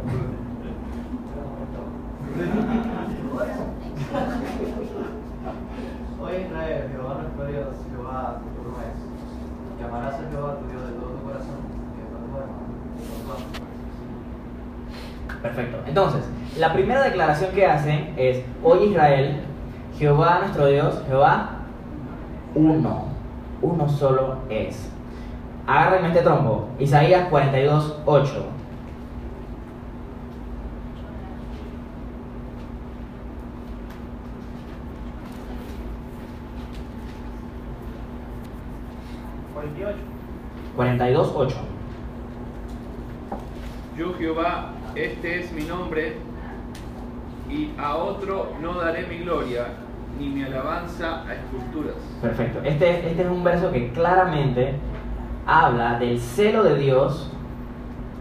Oye 6.23 6.47
Israel, 6.47 6.89
Jehová 6.93 7.15
nuestro 7.23 7.47
Dios, 7.47 7.75
Jehová 7.91 8.39
tu 8.41 8.63
promesa. 8.63 9.05
Llamarás 9.81 10.15
a 10.15 10.31
Jehová 10.31 10.59
tu 10.59 10.65
Dios 10.71 10.87
de 10.87 10.93
todo 10.95 11.11
tu 11.19 11.23
corazón, 11.27 11.61
y 11.67 11.99
de 11.99 12.07
todo 12.09 12.23
tu 12.31 12.37
alma, 12.39 12.63
y 12.97 13.03
de 13.03 13.07
todo 13.09 13.19
tu 13.19 13.19
alma. 13.19 13.22
Perfecto. 15.43 15.79
Entonces, 15.87 16.23
la 16.59 16.73
primera 16.73 17.03
declaración 17.03 17.51
que 17.53 17.67
hacen 17.67 18.15
es, 18.17 18.45
oye 18.62 18.87
Israel, 18.87 19.41
Jehová 19.99 20.39
nuestro 20.41 20.67
Dios, 20.67 21.03
Jehová 21.09 21.51
uno, 22.55 23.07
uno 23.61 23.89
solo 23.89 24.37
es. 24.49 24.89
Agárrenme 25.67 26.09
este 26.09 26.23
trompo, 26.23 26.69
Isaías 26.79 27.29
42, 27.29 28.01
8. 28.05 28.45
¿48? 39.55 39.95
42, 40.77 41.33
8. 41.35 41.72
Yo 44.03 44.15
Jehová, 44.15 44.73
este 44.97 45.39
es 45.39 45.53
mi 45.53 45.63
nombre, 45.63 46.17
y 47.49 47.71
a 47.79 47.95
otro 47.95 48.53
no 48.61 48.75
daré 48.75 49.07
mi 49.07 49.19
gloria, 49.19 49.67
ni 50.19 50.29
mi 50.29 50.43
alabanza 50.43 51.23
a 51.25 51.35
esculturas. 51.35 51.95
Perfecto. 52.21 52.59
Este, 52.65 53.09
este 53.09 53.23
es 53.23 53.29
un 53.29 53.45
verso 53.45 53.71
que 53.71 53.93
claramente 53.93 54.75
habla 55.47 56.01
del 56.01 56.19
celo 56.19 56.65
de 56.65 56.79
Dios 56.79 57.31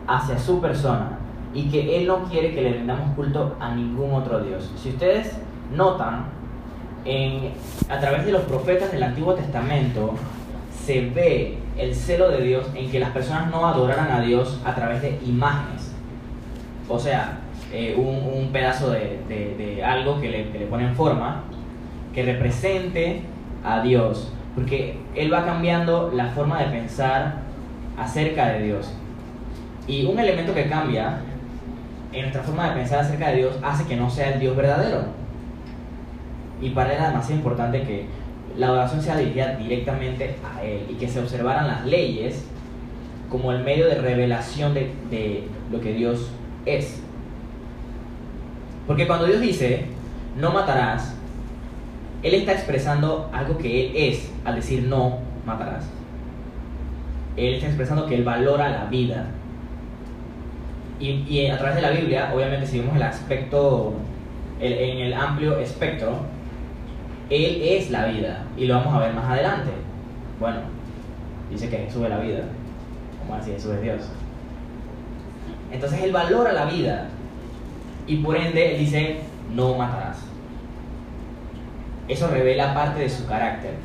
hacia 0.06 0.38
su 0.38 0.62
persona 0.62 1.18
y 1.52 1.68
que 1.72 1.98
Él 1.98 2.06
no 2.06 2.26
quiere 2.26 2.54
que 2.54 2.62
le 2.62 2.74
rendamos 2.74 3.16
culto 3.16 3.56
a 3.60 3.74
ningún 3.74 4.14
otro 4.14 4.40
Dios. 4.44 4.72
Si 4.78 4.90
ustedes 4.90 5.36
notan, 5.76 6.26
a 7.90 8.00
través 8.00 8.28
de 8.28 8.34
los 8.34 8.44
profetas 8.44 8.92
del 8.92 9.02
Antiguo 9.02 9.34
Testamento 9.34 10.14
se 10.86 11.10
ve 11.10 11.58
el 11.78 11.96
celo 11.96 12.30
de 12.30 12.42
Dios 12.42 12.68
en 12.76 12.90
que 12.92 13.00
las 13.00 13.10
personas 13.12 13.50
no 13.50 13.66
adoraran 13.66 14.12
a 14.12 14.22
Dios 14.22 14.60
a 14.66 14.76
través 14.76 15.02
de 15.02 15.20
imágenes. 15.26 15.92
O 16.90 17.00
sea, 17.00 17.40
eh, 17.72 17.96
un, 17.98 18.40
un 18.40 18.50
pedazo 18.52 18.92
de, 18.92 19.20
de- 19.28 19.84
algo 19.84 20.20
que 20.20 20.30
le, 20.30 20.50
que 20.52 20.60
le 20.60 20.66
ponen 20.66 20.94
forma, 20.96 21.44
que 22.14 22.24
represente 22.24 23.22
a 23.64 23.82
Dios. 23.82 24.34
Porque 24.56 24.98
Él 25.16 25.34
va 25.34 25.46
cambiando 25.46 26.12
la 26.14 26.28
forma 26.28 26.60
de 26.60 26.66
pensar 26.66 27.36
acerca 27.98 28.48
de 28.50 28.64
Dios. 28.64 28.94
Y 29.88 30.06
un 30.06 30.20
elemento 30.20 30.54
que 30.54 30.68
cambia 30.68 31.20
en 32.12 32.22
nuestra 32.22 32.44
forma 32.44 32.70
de 32.70 32.76
pensar 32.76 33.00
acerca 33.00 33.30
de 33.30 33.38
Dios 33.38 33.58
hace 33.64 33.86
que 33.86 33.96
no 33.96 34.10
sea 34.10 34.34
el 34.34 34.40
Dios 34.42 34.56
verdadero. 34.58 35.06
Y 36.62 36.72
para 36.72 36.90
él 36.92 36.98
era 36.98 37.08
demasiado 37.10 37.38
importante 37.38 37.82
que 37.84 38.06
la 38.62 38.68
adoración 38.68 39.02
sea 39.02 39.18
dirigida 39.18 39.56
directamente 39.56 40.36
a 40.46 40.64
Él 40.64 40.86
y 40.90 40.94
que 40.94 41.08
se 41.08 41.20
observaran 41.20 41.68
las 41.68 41.86
leyes 41.86 42.46
como 43.30 43.52
el 43.52 43.64
medio 43.64 43.88
de 43.88 43.96
revelación 43.96 44.74
de, 44.74 44.92
de 45.10 45.44
lo 45.72 45.82
que 45.82 45.94
Dios 45.94 46.30
es. 46.66 47.02
Porque 48.88 49.08
cuando 49.08 49.26
Dios 49.26 49.42
dice, 49.42 49.86
no 50.38 50.52
matarás, 50.52 51.16
Él 52.24 52.36
está 52.36 52.54
expresando 52.54 53.30
algo 53.34 53.58
que 53.58 53.88
Él 53.88 53.92
es 53.96 54.32
al 54.46 54.56
decir 54.56 54.84
no 54.84 55.20
matarás. 55.46 55.86
Él 57.38 57.56
está 57.56 57.68
expresando 57.68 58.06
que 58.06 58.16
Él 58.16 58.24
valora 58.24 58.70
la 58.70 58.86
vida. 58.86 59.28
Y, 61.00 61.24
y 61.28 61.48
a 61.48 61.58
través 61.58 61.76
de 61.78 61.82
la 61.82 61.90
Biblia, 61.92 62.32
obviamente 62.36 62.68
si 62.68 62.80
vemos 62.80 62.96
el 62.96 63.04
aspecto, 63.04 63.94
el- 64.60 64.74
en 64.74 64.98
el 65.00 65.14
amplio 65.14 65.58
espectro, 65.58 66.18
Él 67.32 67.62
es 67.64 67.90
la 67.90 68.08
vida. 68.08 68.44
Y 68.58 68.66
lo 68.66 68.76
vamos 68.76 68.94
a 68.94 69.00
ver 69.00 69.14
más 69.14 69.26
adelante. 69.26 69.72
Bueno, 70.40 70.60
dice 71.50 71.70
que 71.70 71.78
Jesús 71.78 72.04
es 72.04 72.10
la 72.10 72.20
vida. 72.20 72.44
¿Cómo 73.20 73.36
así 73.36 73.52
Jesús 73.52 73.72
es 73.72 73.82
Dios? 73.82 74.02
Entonces 75.72 76.04
Él 76.04 76.12
valora 76.12 76.52
la 76.52 76.66
vida. 76.66 77.08
Y 78.06 78.18
por 78.18 78.36
ende 78.36 78.74
Él 78.74 78.80
dice, 78.80 79.22
no 79.56 79.76
matarás. 79.76 80.18
Eso 82.10 82.28
revela 82.28 82.74
parte 82.74 83.00
de 83.00 83.10
su 83.10 83.26
carácter. 83.26 83.76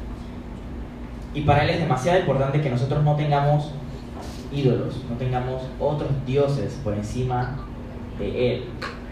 Y 1.33 1.43
para 1.43 1.62
Él 1.62 1.71
es 1.71 1.79
demasiado 1.79 2.19
importante 2.19 2.61
que 2.61 2.71
nosotros 2.71 3.05
no 3.05 3.15
tengamos 3.15 3.71
ídolos, 4.53 5.05
no 5.09 5.17
tengamos 5.17 5.62
otros 5.79 6.11
dioses 6.26 6.81
por 6.83 6.95
encima 6.95 7.59
de 8.19 8.55
Él. 8.55 8.65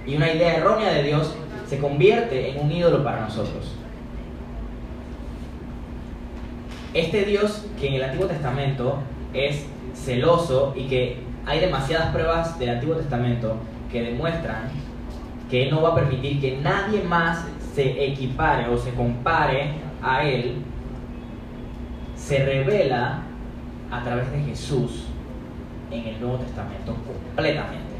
Y 0.06 0.16
una 0.16 0.32
idea 0.32 0.56
errónea 0.56 0.92
de 0.92 1.04
Dios 1.04 1.36
se 1.68 1.78
convierte 1.78 2.50
en 2.50 2.64
un 2.64 2.72
ídolo 2.72 3.04
para 3.04 3.20
nosotros. 3.20 3.76
Este 6.94 7.24
Dios 7.24 7.66
que 7.78 7.88
en 7.88 7.94
el 7.94 8.04
Antiguo 8.04 8.28
Testamento 8.28 9.00
es 9.32 9.66
celoso 9.94 10.72
y 10.76 10.84
que 10.86 11.18
hay 11.44 11.58
demasiadas 11.58 12.12
pruebas 12.12 12.56
del 12.56 12.70
Antiguo 12.70 12.94
Testamento 12.94 13.56
que 13.90 14.02
demuestran 14.02 14.70
que 15.50 15.64
Él 15.64 15.70
no 15.72 15.82
va 15.82 15.90
a 15.90 15.94
permitir 15.96 16.40
que 16.40 16.58
nadie 16.58 17.02
más 17.02 17.46
se 17.74 18.04
equipare 18.06 18.68
o 18.68 18.78
se 18.78 18.94
compare 18.94 19.72
a 20.00 20.24
Él, 20.24 20.62
se 22.14 22.44
revela 22.44 23.22
a 23.90 24.04
través 24.04 24.30
de 24.30 24.40
Jesús 24.44 25.06
en 25.90 26.06
el 26.06 26.20
Nuevo 26.20 26.36
Testamento 26.38 26.94
completamente. 26.94 27.94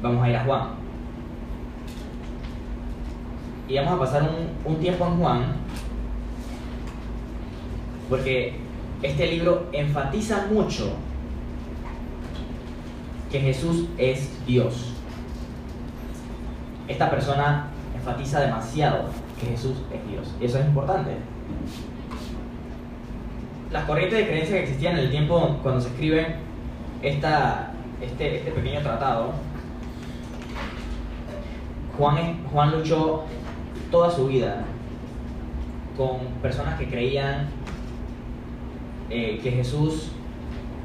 Vamos 0.00 0.22
a 0.22 0.30
ir 0.30 0.36
a 0.36 0.44
Juan. 0.44 0.62
Y 3.68 3.74
vamos 3.74 3.94
a 3.94 3.98
pasar 3.98 4.22
un, 4.22 4.72
un 4.72 4.80
tiempo 4.80 5.04
en 5.04 5.16
Juan, 5.18 5.42
porque 8.08 8.54
este 9.02 9.26
libro 9.26 9.66
enfatiza 9.72 10.46
mucho 10.50 10.92
que 13.30 13.40
Jesús 13.40 13.86
es 13.98 14.30
Dios. 14.46 14.92
Esta 16.88 17.10
persona 17.10 17.68
enfatiza 17.94 18.40
demasiado 18.40 19.04
que 19.38 19.46
Jesús 19.48 19.76
es 19.92 20.10
Dios. 20.10 20.34
Y 20.40 20.46
eso 20.46 20.58
es 20.58 20.66
importante. 20.66 21.16
Las 23.70 23.84
corrientes 23.84 24.18
de 24.18 24.26
creencia 24.26 24.56
que 24.56 24.62
existían 24.62 24.94
en 24.94 25.00
el 25.00 25.10
tiempo 25.10 25.58
cuando 25.62 25.80
se 25.80 25.88
escribe 25.88 26.36
esta, 27.02 27.72
este, 28.00 28.38
este 28.38 28.50
pequeño 28.50 28.80
tratado, 28.80 29.32
Juan, 31.98 32.44
Juan 32.50 32.70
luchó 32.70 33.24
toda 33.90 34.10
su 34.10 34.28
vida 34.28 34.64
con 35.96 36.18
personas 36.40 36.78
que 36.78 36.88
creían 36.88 37.48
eh, 39.10 39.40
que 39.42 39.50
Jesús 39.50 40.10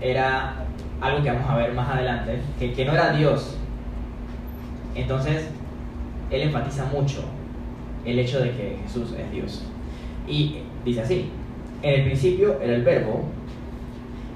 era 0.02 0.66
algo 1.02 1.24
que 1.24 1.32
vamos 1.32 1.50
a 1.50 1.58
ver 1.58 1.74
más 1.74 1.90
adelante, 1.90 2.40
que, 2.60 2.86
no 2.86 2.94
era 2.94 3.14
Dios. 3.14 3.58
Entonces, 4.96 5.50
él 6.30 6.42
enfatiza 6.44 6.86
mucho 6.86 7.26
el 8.06 8.20
hecho 8.20 8.40
de 8.40 8.52
que 8.52 8.78
Jesús 8.84 9.14
es 9.18 9.32
Dios. 9.32 9.64
Y 10.28 10.60
dice 10.86 11.02
así, 11.02 11.30
en 11.82 11.94
el 11.94 12.04
principio 12.06 12.60
era 12.62 12.76
el 12.76 12.84
verbo, 12.84 13.26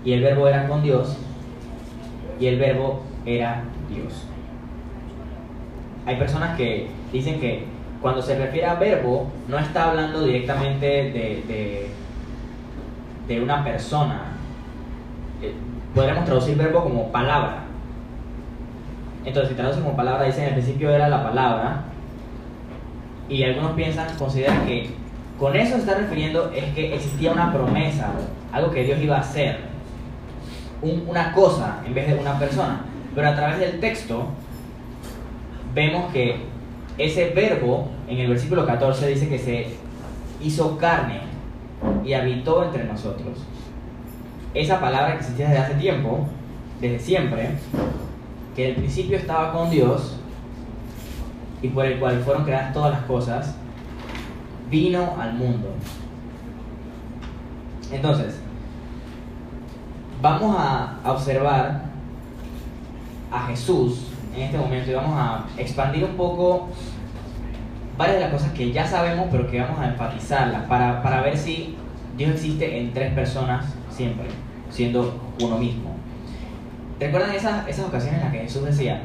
y 0.03 0.13
el 0.13 0.21
verbo 0.21 0.47
era 0.47 0.67
con 0.67 0.83
Dios, 0.83 1.17
y 2.39 2.47
el 2.47 2.59
verbo 2.59 3.01
era 3.25 3.63
Dios. 3.89 4.25
Hay 6.05 6.15
personas 6.17 6.57
que 6.57 6.87
dicen 7.11 7.39
que 7.39 7.65
cuando 8.01 8.21
se 8.21 8.37
refiere 8.37 8.67
a 8.67 8.75
verbo, 8.75 9.27
no 9.47 9.57
está 9.57 9.89
hablando 9.89 10.23
directamente 10.23 10.85
de, 10.85 11.43
de, 11.47 11.87
de 13.27 13.41
una 13.41 13.63
persona. 13.63 14.21
Eh, 15.41 15.53
Podríamos 15.93 16.25
traducir 16.25 16.55
verbo 16.57 16.83
como 16.83 17.11
palabra. 17.11 17.63
Entonces, 19.25 19.49
si 19.49 19.55
traduce 19.55 19.81
como 19.81 19.95
palabra, 19.95 20.25
dice 20.25 20.41
en 20.41 20.47
el 20.49 20.53
principio 20.53 20.89
era 20.91 21.09
la 21.09 21.23
palabra. 21.23 21.81
Y 23.29 23.43
algunos 23.43 23.71
piensan, 23.73 24.07
consideran 24.17 24.65
que 24.65 24.89
con 25.39 25.55
eso 25.55 25.73
se 25.75 25.79
está 25.81 25.95
refiriendo 25.95 26.51
es 26.55 26.63
que 26.73 26.93
existía 26.95 27.31
una 27.31 27.51
promesa, 27.51 28.09
algo 28.51 28.71
que 28.71 28.83
Dios 28.83 28.99
iba 29.01 29.17
a 29.17 29.19
hacer, 29.19 29.59
un- 30.81 31.03
una 31.07 31.33
cosa 31.33 31.79
en 31.85 31.93
vez 31.93 32.07
de 32.07 32.15
una 32.15 32.39
persona. 32.39 32.81
Pero 33.13 33.27
a 33.29 33.35
través 33.35 33.59
del 33.59 33.79
texto 33.79 34.27
vemos 35.73 36.11
que 36.13 36.37
ese 36.97 37.29
verbo 37.31 37.89
en 38.07 38.19
el 38.19 38.29
versículo 38.29 38.65
14 38.65 39.07
dice 39.07 39.27
que 39.27 39.37
se 39.39 39.67
hizo 40.41 40.77
carne 40.77 41.21
y 42.03 42.13
habitó 42.13 42.63
entre 42.63 42.83
nosotros. 42.85 43.39
Esa 44.53 44.79
palabra 44.79 45.13
que 45.13 45.19
existía 45.19 45.49
desde 45.49 45.61
hace 45.61 45.73
tiempo, 45.75 46.25
desde 46.81 46.99
siempre, 46.99 47.51
que 48.55 48.69
el 48.69 48.75
principio 48.75 49.17
estaba 49.17 49.51
con 49.51 49.69
Dios 49.69 50.17
y 51.61 51.67
por 51.69 51.85
el 51.85 51.99
cual 51.99 52.21
fueron 52.23 52.43
creadas 52.43 52.73
todas 52.73 52.91
las 52.91 53.01
cosas, 53.03 53.55
vino 54.69 55.15
al 55.19 55.33
mundo. 55.33 55.69
Entonces, 57.91 58.39
vamos 60.21 60.55
a 60.57 60.97
observar 61.05 61.83
a 63.31 63.39
Jesús 63.47 64.07
en 64.35 64.43
este 64.43 64.57
momento 64.57 64.91
y 64.91 64.93
vamos 64.93 65.13
a 65.15 65.45
expandir 65.57 66.03
un 66.03 66.15
poco 66.15 66.69
varias 67.97 68.17
de 68.17 68.23
las 68.23 68.31
cosas 68.31 68.51
que 68.51 68.71
ya 68.71 68.85
sabemos, 68.85 69.27
pero 69.31 69.49
que 69.49 69.59
vamos 69.59 69.79
a 69.79 69.87
enfatizarlas 69.87 70.63
para, 70.67 71.01
para 71.01 71.21
ver 71.21 71.37
si 71.37 71.75
Dios 72.15 72.31
existe 72.31 72.79
en 72.79 72.93
tres 72.93 73.13
personas 73.13 73.65
siempre, 73.89 74.27
siendo 74.69 75.19
uno 75.41 75.57
mismo. 75.57 75.95
¿Recuerdan 76.99 77.35
esas, 77.35 77.67
esas 77.67 77.85
ocasiones 77.85 78.19
en 78.19 78.25
las 78.25 78.33
que 78.33 78.39
Jesús 78.39 78.65
decía, 78.65 79.01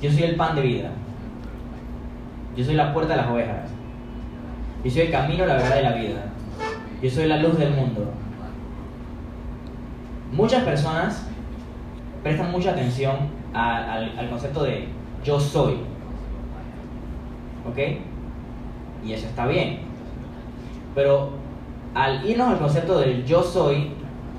yo 0.00 0.10
soy 0.10 0.22
el 0.22 0.36
pan 0.36 0.54
de 0.54 0.62
vida, 0.62 0.90
yo 2.56 2.64
soy 2.64 2.74
la 2.74 2.92
puerta 2.92 3.14
de 3.14 3.22
las 3.22 3.30
ovejas, 3.30 3.70
yo 4.84 4.90
soy 4.90 5.02
el 5.02 5.10
camino, 5.10 5.46
la 5.46 5.54
verdad 5.54 5.78
y 5.78 5.82
la 5.82 5.92
vida, 5.92 6.24
yo 7.02 7.10
soy 7.10 7.26
la 7.26 7.38
luz 7.38 7.58
del 7.58 7.72
mundo? 7.72 8.12
Muchas 10.32 10.64
personas 10.64 11.26
prestan 12.22 12.50
mucha 12.50 12.70
atención 12.72 13.16
al, 13.54 14.18
al 14.18 14.28
concepto 14.28 14.64
de 14.64 14.88
yo 15.24 15.40
soy. 15.40 15.78
¿Ok? 17.70 17.78
Y 19.04 19.12
eso 19.12 19.26
está 19.26 19.46
bien. 19.46 19.80
Pero 20.94 21.30
al 21.94 22.28
irnos 22.28 22.48
al 22.48 22.58
concepto 22.58 22.98
del 23.00 23.24
yo 23.24 23.42
soy, 23.42 23.92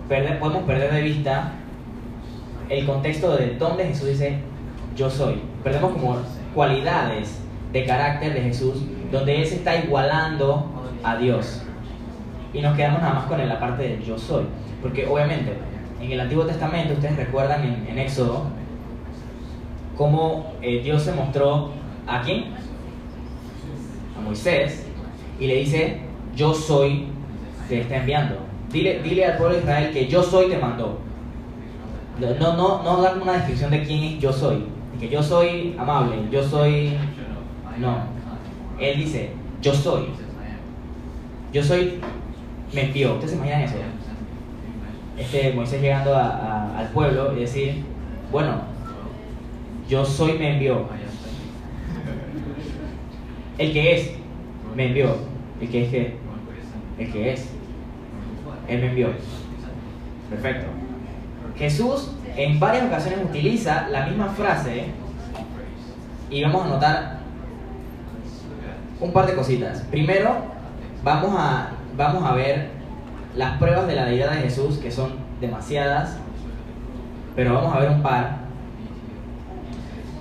podemos 0.08 0.64
perder 0.64 0.94
de 0.94 1.02
vista 1.02 1.52
el 2.70 2.86
contexto 2.86 3.36
de 3.36 3.56
dónde 3.56 3.86
Jesús 3.86 4.10
dice 4.10 4.40
yo 4.96 5.10
soy. 5.10 5.42
Perdemos 5.64 5.94
como 5.94 6.18
cualidades 6.54 7.42
de 7.72 7.86
carácter 7.86 8.34
de 8.34 8.42
Jesús 8.42 8.84
donde 9.12 9.42
Él 9.42 9.46
se 9.46 9.56
está 9.56 9.76
igualando 9.76 10.66
a 11.04 11.16
Dios. 11.18 11.64
Y 12.54 12.62
nos 12.62 12.76
quedamos 12.76 13.02
nada 13.02 13.14
más 13.14 13.26
con 13.26 13.46
la 13.48 13.60
parte 13.60 13.84
del 13.84 14.04
yo 14.04 14.18
soy. 14.18 14.46
Porque 14.82 15.06
obviamente 15.06 15.54
en 16.02 16.12
el 16.12 16.20
Antiguo 16.20 16.46
Testamento, 16.46 16.94
ustedes 16.94 17.16
recuerdan 17.16 17.64
en, 17.64 17.88
en 17.90 17.98
Éxodo, 18.00 18.46
cómo 19.98 20.54
eh, 20.62 20.82
Dios 20.84 21.02
se 21.04 21.12
mostró 21.14 21.72
a 22.06 22.22
quién? 22.22 22.46
Moisés. 24.28 24.86
Y 25.40 25.48
le 25.48 25.56
dice, 25.56 25.98
yo 26.36 26.54
soy, 26.54 27.08
te 27.68 27.82
está 27.82 27.98
enviando. 27.98 28.38
Dile, 28.72 29.02
dile 29.02 29.26
al 29.26 29.38
pueblo 29.38 29.56
de 29.56 29.62
Israel 29.62 29.92
que 29.92 30.08
yo 30.08 30.22
soy 30.22 30.50
te 30.50 30.58
mandó. 30.58 31.00
No, 32.20 32.56
no, 32.56 32.84
no 32.84 33.02
da 33.02 33.14
una 33.22 33.34
descripción 33.34 33.72
de 33.72 33.84
quién 33.84 34.04
es 34.04 34.20
yo 34.20 34.34
soy. 34.34 34.66
Que 35.00 35.10
yo 35.10 35.22
soy 35.22 35.76
amable, 35.78 36.18
yo 36.32 36.44
soy... 36.44 36.98
No. 37.80 38.00
Él 38.80 38.98
dice, 38.98 39.32
yo 39.62 39.74
soy. 39.74 40.06
Yo 41.54 41.64
soy, 41.64 42.00
me 42.74 42.86
envió. 42.86 43.14
¿Ustedes 43.14 43.32
se 43.32 43.38
imaginan 43.38 43.62
eso? 43.62 43.76
Este 45.18 45.54
Moisés 45.54 45.82
llegando 45.82 46.16
al 46.16 46.90
pueblo 46.94 47.36
y 47.36 47.42
decir, 47.42 47.84
bueno, 48.32 48.62
yo 49.88 50.06
soy 50.06 50.34
me 50.38 50.54
envió. 50.54 50.86
El 53.58 53.74
que 53.74 53.96
es, 53.96 54.12
me 54.78 54.88
envió. 54.88 55.16
El 55.60 55.70
que 55.70 55.84
es 55.84 55.90
que, 55.90 56.16
el 57.00 57.12
que 57.12 57.34
es, 57.34 57.50
él 58.68 58.80
me 58.80 58.88
envió. 58.90 59.10
Perfecto. 60.30 60.68
Jesús 61.58 62.12
en 62.36 62.60
varias 62.60 62.86
ocasiones 62.86 63.26
utiliza 63.26 63.90
la 63.90 64.06
misma 64.06 64.28
frase 64.28 64.86
y 66.30 66.44
vamos 66.44 66.66
a 66.66 66.70
notar 66.70 67.18
un 69.02 69.12
par 69.12 69.26
de 69.26 69.34
cositas. 69.34 69.82
Primero, 69.90 70.36
vamos 71.04 71.34
a, 71.36 71.72
vamos 71.98 72.24
a 72.24 72.34
ver 72.36 72.70
las 73.36 73.58
pruebas 73.58 73.88
de 73.88 73.96
la 73.96 74.06
deidad 74.06 74.32
de 74.32 74.42
Jesús, 74.42 74.78
que 74.78 74.92
son 74.92 75.14
demasiadas, 75.42 76.18
pero 77.36 77.56
vamos 77.56 77.76
a 77.76 77.80
ver 77.80 77.90
un 77.90 78.04
par. 78.04 78.38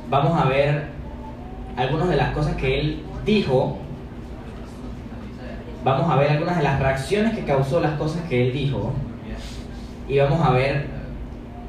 Vamos 0.09 0.41
a 0.41 0.47
ver 0.47 0.87
algunas 1.77 2.09
de 2.09 2.17
las 2.17 2.31
cosas 2.33 2.57
que 2.57 2.81
él 2.81 3.03
dijo. 3.27 3.81
Vamos 5.87 6.11
a 6.11 6.17
ver 6.17 6.33
algunas 6.33 6.57
de 6.57 6.65
las 6.65 6.81
reacciones 6.81 7.33
que 7.33 7.45
causó 7.45 7.79
las 7.79 7.93
cosas 7.93 8.21
que 8.29 8.49
él 8.49 8.53
dijo. 8.53 8.93
Y 10.09 10.19
vamos 10.19 10.45
a 10.45 10.51
ver 10.51 10.87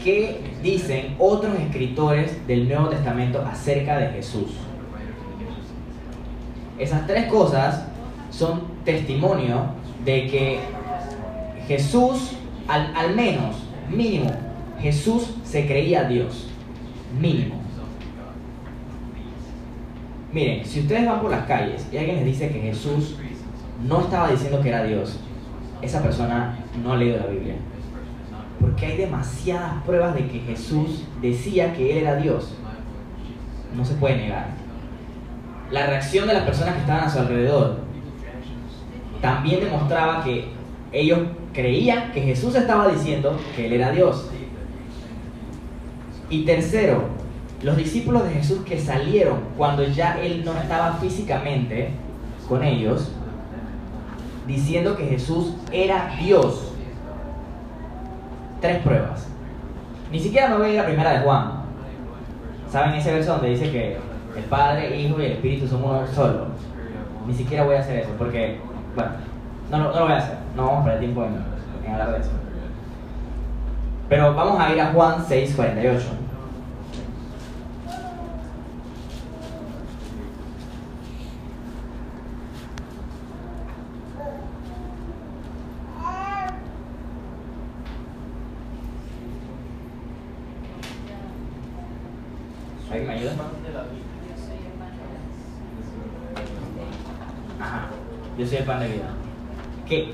qué 0.04 0.42
dicen 0.64 1.14
otros 1.20 1.54
escritores 1.60 2.48
del 2.48 2.68
Nuevo 2.68 2.90
Testamento 2.90 3.46
acerca 3.46 4.00
de 4.00 4.08
Jesús. 4.08 4.54
Esas 6.80 7.06
tres 7.06 7.28
cosas 7.28 7.86
son 8.32 8.64
testimonio 8.84 9.68
de 10.04 10.26
que 10.26 10.60
Jesús, 11.68 12.32
al, 12.68 12.96
al 12.96 13.16
menos, 13.16 13.58
mínimo, 13.88 14.32
Jesús 14.82 15.36
se 15.44 15.68
creía 15.68 16.06
Dios. 16.06 16.48
Mínimo. 17.22 17.54
Miren, 20.34 20.66
si 20.66 20.80
ustedes 20.80 21.06
van 21.06 21.22
por 21.22 21.30
las 21.30 21.46
calles 21.46 21.86
y 21.92 21.98
alguien 21.98 22.16
les 22.16 22.26
dice 22.26 22.50
que 22.50 22.60
Jesús 22.60 23.16
no 23.84 24.02
estaba 24.02 24.32
diciendo 24.32 24.62
que 24.62 24.70
era 24.70 24.84
Dios, 24.84 25.20
esa 25.82 26.02
persona 26.02 26.58
no 26.84 26.94
ha 26.94 26.98
leído 26.98 27.18
la 27.18 27.28
Biblia. 27.28 27.56
Porque 28.60 28.86
hay 28.88 28.98
demasiadas 28.98 29.84
pruebas 29.84 30.16
de 30.16 30.28
que 30.28 30.40
Jesús 30.40 31.04
decía 31.22 31.74
que 31.74 31.92
Él 31.92 31.98
era 32.00 32.16
Dios. 32.16 32.56
No 33.76 33.86
se 33.86 33.94
puede 33.96 34.18
negar. 34.18 34.48
La 35.72 35.86
reacción 35.86 36.28
de 36.28 36.34
las 36.34 36.44
personas 36.44 36.76
que 36.76 36.82
estaban 36.82 37.04
a 37.04 37.10
su 37.10 37.20
alrededor 37.20 37.80
también 39.22 39.60
demostraba 39.60 40.24
que 40.24 40.50
ellos 40.92 41.20
creían 41.54 42.12
que 42.12 42.22
Jesús 42.22 42.56
estaba 42.56 42.88
diciendo 42.88 43.38
que 43.56 43.68
Él 43.68 43.74
era 43.74 43.92
Dios. 43.92 44.30
Y 46.30 46.46
tercero, 46.46 47.04
los 47.62 47.78
discípulos 47.78 48.24
de 48.24 48.32
Jesús 48.32 48.60
que 48.66 48.80
salieron 48.80 49.40
cuando 49.58 49.84
ya 49.84 50.20
Él 50.22 50.44
no 50.46 50.54
estaba 50.54 50.94
físicamente 50.94 51.90
con 52.48 52.64
ellos, 52.64 53.12
diciendo 54.48 54.96
que 54.96 55.06
Jesús 55.06 55.54
era 55.72 56.16
Dios. 56.20 56.74
Tres 58.62 58.82
pruebas. 58.82 59.28
Ni 60.12 60.20
siquiera 60.20 60.50
me 60.50 60.58
voy 60.58 60.70
a 60.70 60.74
ir 60.74 60.80
a 60.80 60.84
la 60.84 60.88
primera 60.88 61.12
de 61.12 61.20
Juan. 61.20 61.52
¿Saben 62.72 62.94
ese 62.96 63.14
verso 63.14 63.34
donde 63.34 63.50
dice 63.50 63.72
que 63.72 63.98
el 64.36 64.44
Padre, 64.46 65.00
Hijo 65.00 65.22
y 65.22 65.26
el 65.26 65.32
Espíritu 65.34 65.68
son 65.68 65.84
uno 65.84 66.08
solo? 66.08 66.48
Ni 67.28 67.34
siquiera 67.34 67.66
voy 67.66 67.76
a 67.76 67.82
hacer 67.82 68.00
eso 68.00 68.10
porque, 68.18 68.58
bueno, 68.96 69.12
no, 69.70 69.78
no, 69.78 69.92
lo 69.92 70.04
voy 70.04 70.14
a 70.14 70.18
hacer. 70.18 70.38
No 70.56 70.66
vamos 70.66 70.82
a 70.82 70.84
perder 70.86 71.00
tiempo 71.02 71.26
en, 71.26 71.86
en 71.86 71.92
hablar 71.92 72.14
de 72.14 72.20
eso. 72.22 72.32
Pero 74.10 74.34
vamos 74.34 74.60
a 74.60 74.74
ir 74.74 74.80
a 74.80 74.92
Juan 74.94 75.24
6, 75.28 75.54
48. 75.56 76.06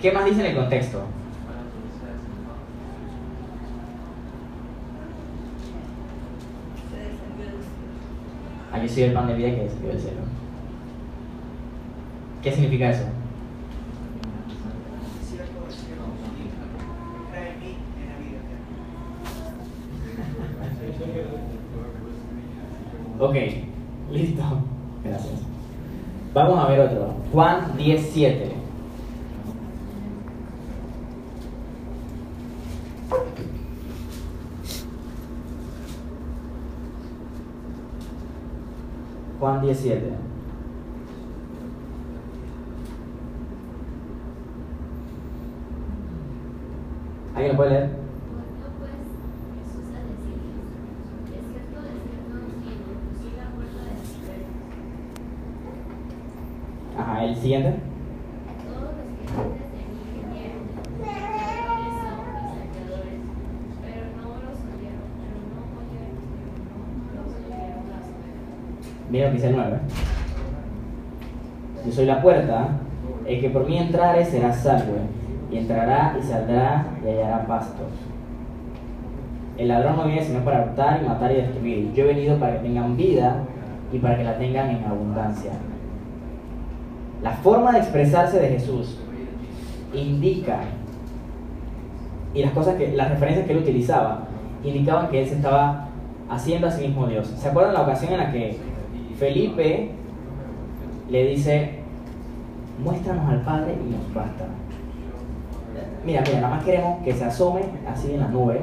¿Qué, 0.04 0.12
más 0.12 0.26
dice 0.26 0.42
en 0.42 0.48
el 0.48 0.56
contexto? 0.58 1.02
Ah, 8.74 8.80
yo 8.80 8.90
soy 8.90 9.04
el 9.04 9.14
pan 9.14 9.28
de 9.28 9.34
vida 9.36 9.52
que 9.52 9.64
descendió 9.64 9.92
del 9.92 10.02
cielo. 10.02 10.18
¿Qué 12.42 12.52
significa 12.52 12.90
eso? 12.90 13.04
Ok, 23.20 23.36
listo. 24.12 24.44
Gracias. 25.06 25.34
Vamos 26.34 26.60
a 26.60 26.68
ver 26.68 26.80
otro. 26.82 27.14
Juan 27.32 27.78
17. 27.78 28.43
7. 39.76 40.14
¿Alguien 47.36 47.52
lo 47.52 47.58
puede 47.58 47.70
leer? 47.72 47.90
Ajá, 56.98 57.26
el 57.26 57.36
siguiente. 57.36 57.83
La 72.06 72.22
puerta, 72.22 72.70
el 73.26 73.40
que 73.40 73.50
por 73.50 73.68
mí 73.68 73.78
entrare 73.78 74.26
será 74.26 74.52
salvo, 74.52 74.94
y 75.52 75.58
entrará 75.58 76.18
y 76.20 76.24
saldrá 76.24 76.86
y 77.04 77.10
hallará 77.10 77.46
pastos. 77.46 77.88
El 79.58 79.68
ladrón 79.68 79.98
no 79.98 80.06
viene 80.06 80.24
sino 80.24 80.40
para 80.40 80.64
hurtar 80.64 81.02
y 81.02 81.08
matar 81.08 81.32
y 81.32 81.36
destruir. 81.36 81.94
Yo 81.94 82.06
he 82.06 82.08
venido 82.08 82.40
para 82.40 82.54
que 82.54 82.60
tengan 82.60 82.98
vida 82.98 83.44
y 83.92 84.00
para 84.00 84.18
que 84.18 84.24
la 84.24 84.38
tengan 84.38 84.70
en 84.72 84.84
abundancia. 84.84 85.52
La 87.22 87.32
forma 87.32 87.72
de 87.72 87.80
expresarse 87.80 88.40
de 88.40 88.50
Jesús 88.50 88.98
indica, 89.94 90.62
y 92.34 92.42
las 92.44 92.52
cosas 92.52 92.76
que, 92.76 92.92
las 92.94 93.10
referencias 93.10 93.46
que 93.46 93.54
él 93.54 93.60
utilizaba, 93.60 94.24
indicaban 94.64 95.10
que 95.10 95.22
él 95.22 95.28
se 95.28 95.36
estaba 95.36 95.90
haciendo 96.30 96.68
a 96.68 96.72
sí 96.72 96.88
mismo 96.88 97.06
Dios. 97.06 97.28
¿Se 97.28 97.48
acuerdan 97.48 97.76
la 97.76 97.82
ocasión 97.84 98.14
en 98.14 98.20
la 98.20 98.32
que 98.32 98.58
Felipe 99.20 99.92
le 101.10 101.28
dice, 101.28 101.83
muéstranos 102.84 103.30
al 103.30 103.42
Padre 103.42 103.76
y 103.86 103.92
nos 103.92 104.14
basta? 104.14 104.46
Mira, 106.06 106.22
mira, 106.26 106.42
nada 106.42 106.56
más 106.56 106.66
queremos 106.66 107.02
que 107.04 107.14
se 107.14 107.24
asome 107.24 107.62
así 107.88 108.14
en 108.14 108.20
las 108.20 108.30
nubes, 108.30 108.60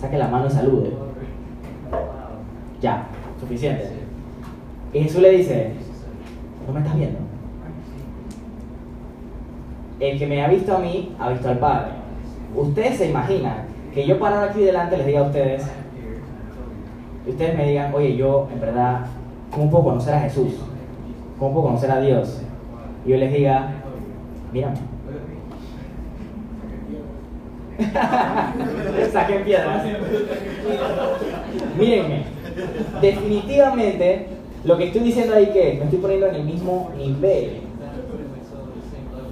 saque 0.00 0.16
la 0.16 0.28
mano 0.28 0.46
y 0.46 0.50
salude. 0.50 0.92
Ya, 2.80 3.06
suficiente. 3.38 3.90
Y 4.92 5.00
Jesús 5.00 5.20
le 5.20 5.30
dice, 5.30 5.72
¿no 6.66 6.72
me 6.72 6.80
estás 6.80 6.96
viendo? 6.96 7.18
El 10.00 10.18
que 10.18 10.26
me 10.26 10.44
ha 10.44 10.48
visto 10.48 10.76
a 10.76 10.78
mí, 10.78 11.14
ha 11.18 11.28
visto 11.30 11.48
al 11.48 11.58
Padre. 11.58 11.90
Ustedes 12.56 12.96
se 12.96 13.10
imaginan 13.10 13.66
que 13.92 14.06
yo 14.06 14.18
parado 14.18 14.44
aquí 14.44 14.62
delante 14.62 14.96
les 14.96 15.06
diga 15.06 15.20
a 15.20 15.24
ustedes, 15.24 15.66
y 17.26 17.30
ustedes 17.30 17.58
me 17.58 17.68
digan, 17.68 17.92
oye, 17.92 18.16
yo 18.16 18.48
en 18.52 18.60
verdad, 18.60 19.04
¿cómo 19.50 19.70
puedo 19.70 19.84
conocer 19.84 20.14
a 20.14 20.20
Jesús? 20.20 20.54
¿Cómo 21.38 21.52
puedo 21.52 21.66
conocer 21.66 21.90
a 21.90 22.00
Dios? 22.00 22.42
Y 23.04 23.10
yo 23.10 23.16
les 23.16 23.32
diga, 23.32 23.70
mírame. 24.52 24.78
Saquen 29.12 29.44
piedras. 29.44 29.84
Mírenme. 31.78 32.24
Definitivamente, 33.00 34.26
lo 34.64 34.76
que 34.76 34.86
estoy 34.86 35.02
diciendo 35.02 35.34
ahí 35.34 35.46
que 35.46 35.76
me 35.78 35.84
estoy 35.84 35.98
poniendo 36.00 36.26
en 36.26 36.34
el 36.34 36.44
mismo 36.44 36.90
nivel. 36.96 37.60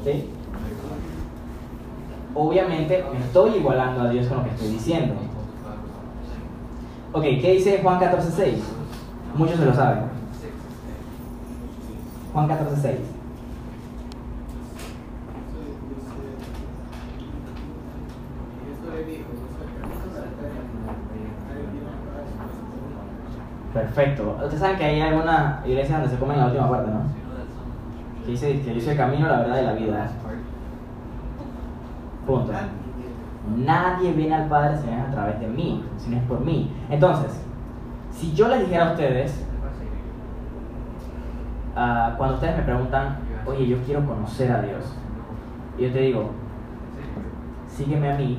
¿Sí? 0.04 0.30
Obviamente 2.34 3.04
me 3.12 3.18
estoy 3.18 3.56
igualando 3.56 4.02
a 4.02 4.10
Dios 4.10 4.26
con 4.26 4.38
lo 4.38 4.44
que 4.44 4.50
estoy 4.50 4.68
diciendo. 4.68 5.14
Ok, 7.12 7.22
¿qué 7.22 7.52
dice 7.54 7.80
Juan 7.82 7.98
14.6? 7.98 8.54
Muchos 9.34 9.56
se 9.56 9.64
lo 9.64 9.74
saben. 9.74 10.04
Juan 12.32 12.48
14.6. 12.48 13.15
Perfecto. 23.76 24.38
Ustedes 24.42 24.58
saben 24.60 24.78
que 24.78 24.84
hay 24.86 25.00
alguna 25.02 25.60
iglesia 25.66 25.96
donde 25.98 26.10
se 26.10 26.18
come 26.18 26.32
en 26.32 26.40
la 26.40 26.46
última 26.46 26.70
parte, 26.70 26.90
¿no? 26.90 27.00
Que 28.24 28.30
dice 28.30 28.62
que 28.62 28.80
yo 28.80 28.90
el 28.90 28.96
camino, 28.96 29.28
la 29.28 29.40
verdad 29.40 29.60
y 29.60 29.64
la 29.66 29.72
vida. 29.74 30.10
Punto. 32.26 32.52
Nadie 33.54 34.12
viene 34.12 34.34
al 34.34 34.48
Padre 34.48 34.78
si 34.78 34.86
no 34.86 34.96
es 34.96 35.02
a 35.02 35.10
través 35.10 35.40
de 35.40 35.48
mí, 35.48 35.84
si 35.98 36.08
no 36.08 36.16
es 36.16 36.22
por 36.22 36.40
mí. 36.40 36.74
Entonces, 36.88 37.38
si 38.10 38.32
yo 38.32 38.48
les 38.48 38.60
dijera 38.60 38.88
a 38.88 38.92
ustedes, 38.92 39.44
ah, 41.76 42.14
cuando 42.16 42.36
ustedes 42.36 42.56
me 42.56 42.62
preguntan, 42.62 43.18
oye, 43.44 43.66
yo 43.66 43.76
quiero 43.84 44.06
conocer 44.06 44.52
a 44.52 44.62
Dios, 44.62 44.96
y 45.76 45.82
yo 45.82 45.92
te 45.92 45.98
digo, 46.00 46.30
sígueme 47.68 48.10
a 48.10 48.16
mí 48.16 48.38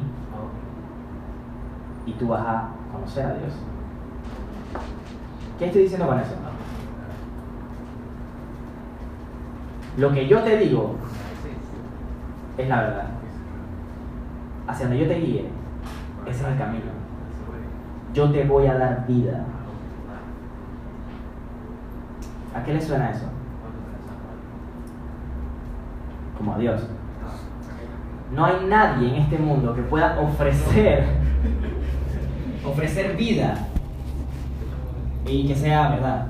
y 2.07 2.11
tú 2.13 2.29
vas 2.29 2.41
a 2.41 2.69
conocer 2.91 3.25
a 3.27 3.33
Dios. 3.35 3.53
¿Qué 5.57 5.65
estoy 5.65 5.83
diciendo 5.83 6.07
con 6.07 6.19
eso? 6.19 6.33
Lo 9.97 10.11
que 10.11 10.27
yo 10.27 10.41
te 10.43 10.57
digo 10.57 10.95
es 12.57 12.69
la 12.69 12.81
verdad. 12.81 13.07
Hacia 14.67 14.87
donde 14.87 15.01
yo 15.03 15.07
te 15.07 15.19
guíe, 15.19 15.49
ese 16.27 16.43
es 16.43 16.47
el 16.47 16.57
camino. 16.57 16.85
Yo 18.13 18.31
te 18.31 18.43
voy 18.43 18.67
a 18.67 18.77
dar 18.77 19.07
vida. 19.07 19.45
¿A 22.53 22.63
qué 22.63 22.73
le 22.73 22.81
suena 22.81 23.09
eso? 23.09 23.25
Como 26.37 26.53
a 26.53 26.57
Dios. 26.59 26.81
No 28.31 28.45
hay 28.45 28.65
nadie 28.67 29.09
en 29.09 29.15
este 29.15 29.37
mundo 29.39 29.73
que 29.73 29.81
pueda 29.81 30.19
ofrecer 30.19 31.05
ofrecer 32.65 33.15
vida 33.15 33.67
y 35.27 35.45
que 35.45 35.55
sea 35.55 35.89
verdad. 35.89 36.27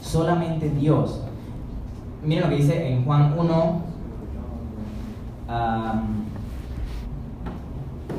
Solamente 0.00 0.70
Dios. 0.70 1.22
Miren 2.24 2.44
lo 2.44 2.50
que 2.50 2.56
dice 2.56 2.92
en 2.92 3.04
Juan 3.04 3.34
1, 3.36 3.80
am, 5.48 6.24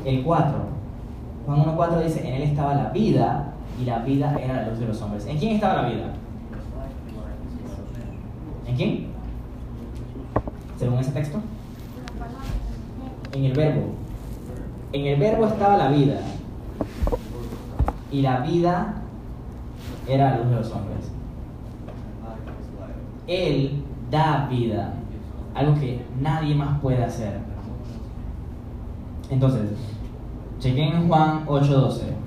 el 0.04 0.22
4. 0.22 0.52
Juan 1.46 1.60
1, 1.60 1.76
4 1.76 2.00
dice, 2.00 2.26
en 2.26 2.34
él 2.34 2.42
estaba 2.42 2.74
la 2.74 2.88
vida 2.90 3.52
y 3.80 3.84
la 3.84 4.00
vida 4.00 4.36
era 4.40 4.62
la 4.62 4.68
luz 4.68 4.78
de 4.78 4.86
los 4.86 5.00
hombres. 5.02 5.26
¿En 5.26 5.38
quién 5.38 5.54
estaba 5.54 5.82
la 5.82 5.88
vida? 5.88 6.12
¿En 8.66 8.76
quién? 8.76 9.06
Según 10.78 10.98
ese 10.98 11.12
texto. 11.12 11.40
En 13.32 13.44
el 13.44 13.52
verbo. 13.52 13.82
En 14.92 15.06
el 15.06 15.18
verbo 15.18 15.46
estaba 15.46 15.76
la 15.76 15.88
vida. 15.88 16.20
Y 18.12 18.20
la 18.20 18.40
vida 18.40 19.02
era 20.06 20.32
la 20.32 20.38
luz 20.38 20.50
de 20.50 20.56
los 20.56 20.70
hombres. 20.70 21.10
Él 23.26 23.82
da 24.10 24.46
vida. 24.50 24.94
Algo 25.54 25.74
que 25.74 26.04
nadie 26.20 26.54
más 26.54 26.78
puede 26.80 27.02
hacer. 27.02 27.40
Entonces, 29.30 29.70
chequen 30.58 30.92
en 30.94 31.08
Juan 31.08 31.46
8:12. 31.46 32.22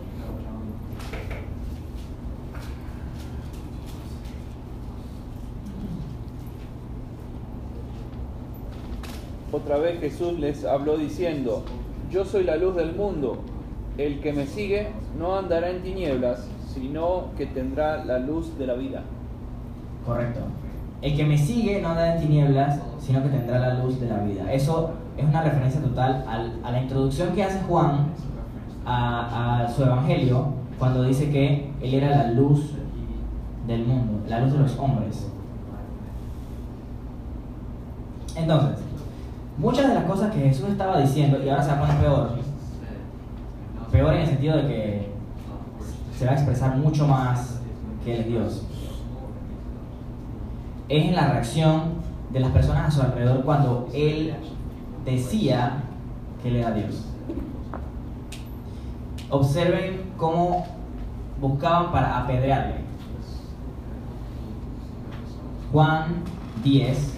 Otra 9.51 9.77
vez 9.77 9.99
Jesús 10.01 10.37
les 10.37 10.65
habló 10.65 10.97
diciendo, 10.97 11.63
yo 12.11 12.25
soy 12.25 12.43
la 12.43 12.57
luz 12.57 12.75
del 12.75 12.93
mundo, 12.93 13.37
el 13.97 14.19
que 14.19 14.33
me 14.33 14.45
sigue 14.45 14.87
no 15.17 15.37
andará 15.37 15.69
en 15.69 15.81
tinieblas, 15.81 16.47
sino 16.73 17.27
que 17.37 17.45
tendrá 17.45 18.03
la 18.03 18.19
luz 18.19 18.57
de 18.57 18.67
la 18.67 18.73
vida. 18.73 19.01
Correcto. 20.05 20.41
el 21.01 21.15
que 21.15 21.23
me 21.25 21.37
sigue 21.37 21.81
no 21.81 21.89
andará 21.89 22.15
en 22.15 22.21
tinieblas, 22.21 22.79
sino 22.99 23.21
que 23.21 23.29
tendrá 23.29 23.59
la 23.59 23.73
luz 23.75 23.99
de 23.99 24.07
la 24.07 24.17
vida. 24.19 24.51
Eso 24.51 24.91
es 25.17 25.23
una 25.25 25.41
referencia 25.43 25.79
total 25.81 26.25
al- 26.27 26.59
a 26.63 26.71
la 26.71 26.81
introducción 26.81 27.29
que 27.35 27.43
hace 27.43 27.59
Juan 27.67 28.07
a, 28.85 29.67
su 29.75 29.83
evangelio 29.83 30.47
cuando 30.79 31.03
dice 31.03 31.29
que 31.29 31.69
él 31.81 31.93
era 31.93 32.09
la 32.09 32.31
luz 32.31 32.71
del 33.67 33.85
mundo, 33.85 34.19
la 34.27 34.39
luz 34.41 34.53
de 34.53 34.59
los 34.59 34.77
hombres. 34.79 35.27
Entonces, 38.35 38.79
muchas 39.57 39.87
de 39.87 39.93
las 39.95 40.03
cosas 40.05 40.33
que 40.33 40.39
Jesús 40.41 40.69
estaba 40.69 40.99
diciendo, 40.99 41.39
y 41.43 41.49
ahora 41.49 41.63
se 41.63 41.71
va 41.71 41.87
a 41.89 41.99
peor, 41.99 42.29
peor 43.95 44.13
en 44.13 44.21
el 44.21 44.27
sentido 44.27 44.57
de 44.57 44.67
que 44.67 45.09
se 46.17 46.25
va 46.25 46.31
a 46.31 46.35
expresar 46.35 46.75
mucho 46.75 47.07
más 47.07 47.61
que 48.03 48.19
es 48.19 48.27
Dios, 48.27 48.65
es 50.89 51.05
en 51.05 51.15
la 51.15 51.31
reacción 51.31 51.95
de 52.31 52.41
las 52.41 52.51
personas 52.51 52.87
a 52.87 52.91
su 52.91 53.01
alrededor 53.01 53.43
cuando 53.45 53.87
Él 53.93 54.35
decía 55.05 55.83
que 56.43 56.49
Él 56.49 56.57
era 56.57 56.71
Dios. 56.71 57.05
Observen 59.29 60.11
cómo 60.17 60.65
buscaban 61.39 61.91
para 61.91 62.19
apedrearle. 62.19 62.75
Juan 65.71 66.23
10, 66.63 67.17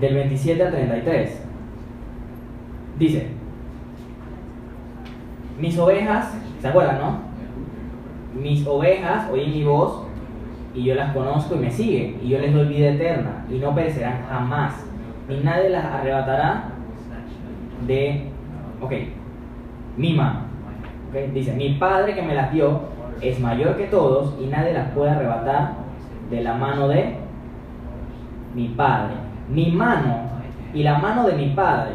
del 0.00 0.14
27 0.14 0.62
al 0.62 0.72
33. 0.72 1.42
Dice, 2.98 3.26
mis 5.58 5.78
ovejas, 5.78 6.34
¿se 6.60 6.68
acuerdan, 6.68 6.98
no? 6.98 7.18
Mis 8.40 8.66
ovejas 8.66 9.30
oyen 9.30 9.50
mi 9.50 9.64
voz 9.64 10.06
y 10.74 10.84
yo 10.84 10.94
las 10.94 11.12
conozco 11.14 11.54
y 11.54 11.58
me 11.58 11.70
siguen 11.70 12.18
y 12.22 12.28
yo 12.28 12.38
les 12.38 12.52
doy 12.52 12.66
vida 12.66 12.90
eterna 12.90 13.44
y 13.50 13.58
no 13.58 13.74
perecerán 13.74 14.26
jamás 14.28 14.74
y 15.28 15.36
nadie 15.42 15.70
las 15.70 15.84
arrebatará 15.84 16.64
de, 17.86 18.24
ok, 18.80 18.92
mi 19.96 20.12
mano. 20.14 20.46
Dice, 21.32 21.54
mi 21.54 21.70
padre 21.74 22.14
que 22.14 22.22
me 22.22 22.34
las 22.34 22.52
dio 22.52 22.80
es 23.20 23.40
mayor 23.40 23.76
que 23.76 23.86
todos 23.86 24.34
y 24.40 24.46
nadie 24.46 24.74
las 24.74 24.90
puede 24.90 25.10
arrebatar 25.10 25.72
de 26.30 26.42
la 26.42 26.54
mano 26.54 26.88
de 26.88 27.16
mi 28.54 28.68
padre. 28.68 29.14
Mi 29.48 29.70
mano 29.70 30.26
y 30.74 30.82
la 30.82 30.98
mano 30.98 31.26
de 31.26 31.34
mi 31.34 31.50
padre 31.50 31.92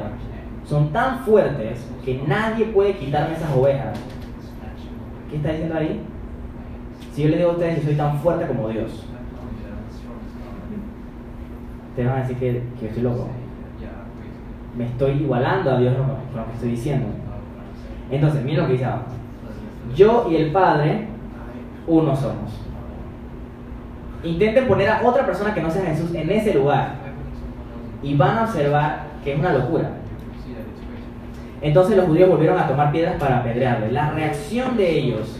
son 0.65 0.91
tan 0.91 1.19
fuertes 1.19 1.85
que 2.03 2.21
nadie 2.27 2.65
puede 2.65 2.95
quitarme 2.95 3.35
esas 3.35 3.51
ovejas. 3.55 3.99
¿Qué 5.29 5.35
está 5.37 5.49
diciendo 5.49 5.75
ahí? 5.77 6.01
Si 7.13 7.23
yo 7.23 7.29
les 7.29 7.37
digo 7.39 7.51
a 7.51 7.53
ustedes 7.53 7.79
que 7.79 7.85
soy 7.85 7.95
tan 7.95 8.17
fuerte 8.19 8.47
como 8.47 8.69
Dios, 8.69 9.05
ustedes 11.89 12.07
van 12.09 12.17
a 12.17 12.21
decir 12.21 12.37
que, 12.37 12.51
que 12.79 12.81
yo 12.81 12.87
estoy 12.87 13.03
loco. 13.03 13.27
Me 14.77 14.85
estoy 14.85 15.11
igualando 15.11 15.71
a 15.71 15.77
Dios 15.77 15.93
con 15.95 16.07
lo 16.07 16.45
que 16.47 16.53
estoy 16.53 16.71
diciendo. 16.71 17.07
Entonces, 18.09 18.43
miren 18.43 18.61
lo 18.61 18.67
que 18.67 18.73
dice 18.73 18.85
abajo. 18.85 19.05
Yo 19.95 20.27
y 20.29 20.37
el 20.37 20.51
Padre, 20.51 21.07
uno 21.87 22.15
somos. 22.15 22.59
Intenten 24.23 24.67
poner 24.67 24.89
a 24.89 25.01
otra 25.03 25.25
persona 25.25 25.53
que 25.53 25.61
no 25.61 25.69
sea 25.69 25.85
Jesús 25.85 26.13
en 26.13 26.29
ese 26.29 26.53
lugar 26.53 27.00
y 28.03 28.15
van 28.15 28.37
a 28.37 28.43
observar 28.43 29.03
que 29.23 29.33
es 29.33 29.39
una 29.39 29.53
locura. 29.53 29.91
Entonces 31.61 31.95
los 31.95 32.07
judíos 32.07 32.29
volvieron 32.29 32.57
a 32.57 32.67
tomar 32.67 32.91
piedras 32.91 33.15
para 33.19 33.39
apedrearle. 33.39 33.91
La 33.91 34.11
reacción 34.11 34.75
de 34.77 34.97
ellos 34.97 35.39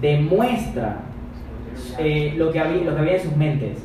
demuestra 0.00 0.96
eh, 1.98 2.34
lo, 2.36 2.50
que 2.50 2.58
había, 2.58 2.84
lo 2.84 2.94
que 2.94 3.00
había 3.00 3.16
en 3.16 3.22
sus 3.22 3.36
mentes. 3.36 3.78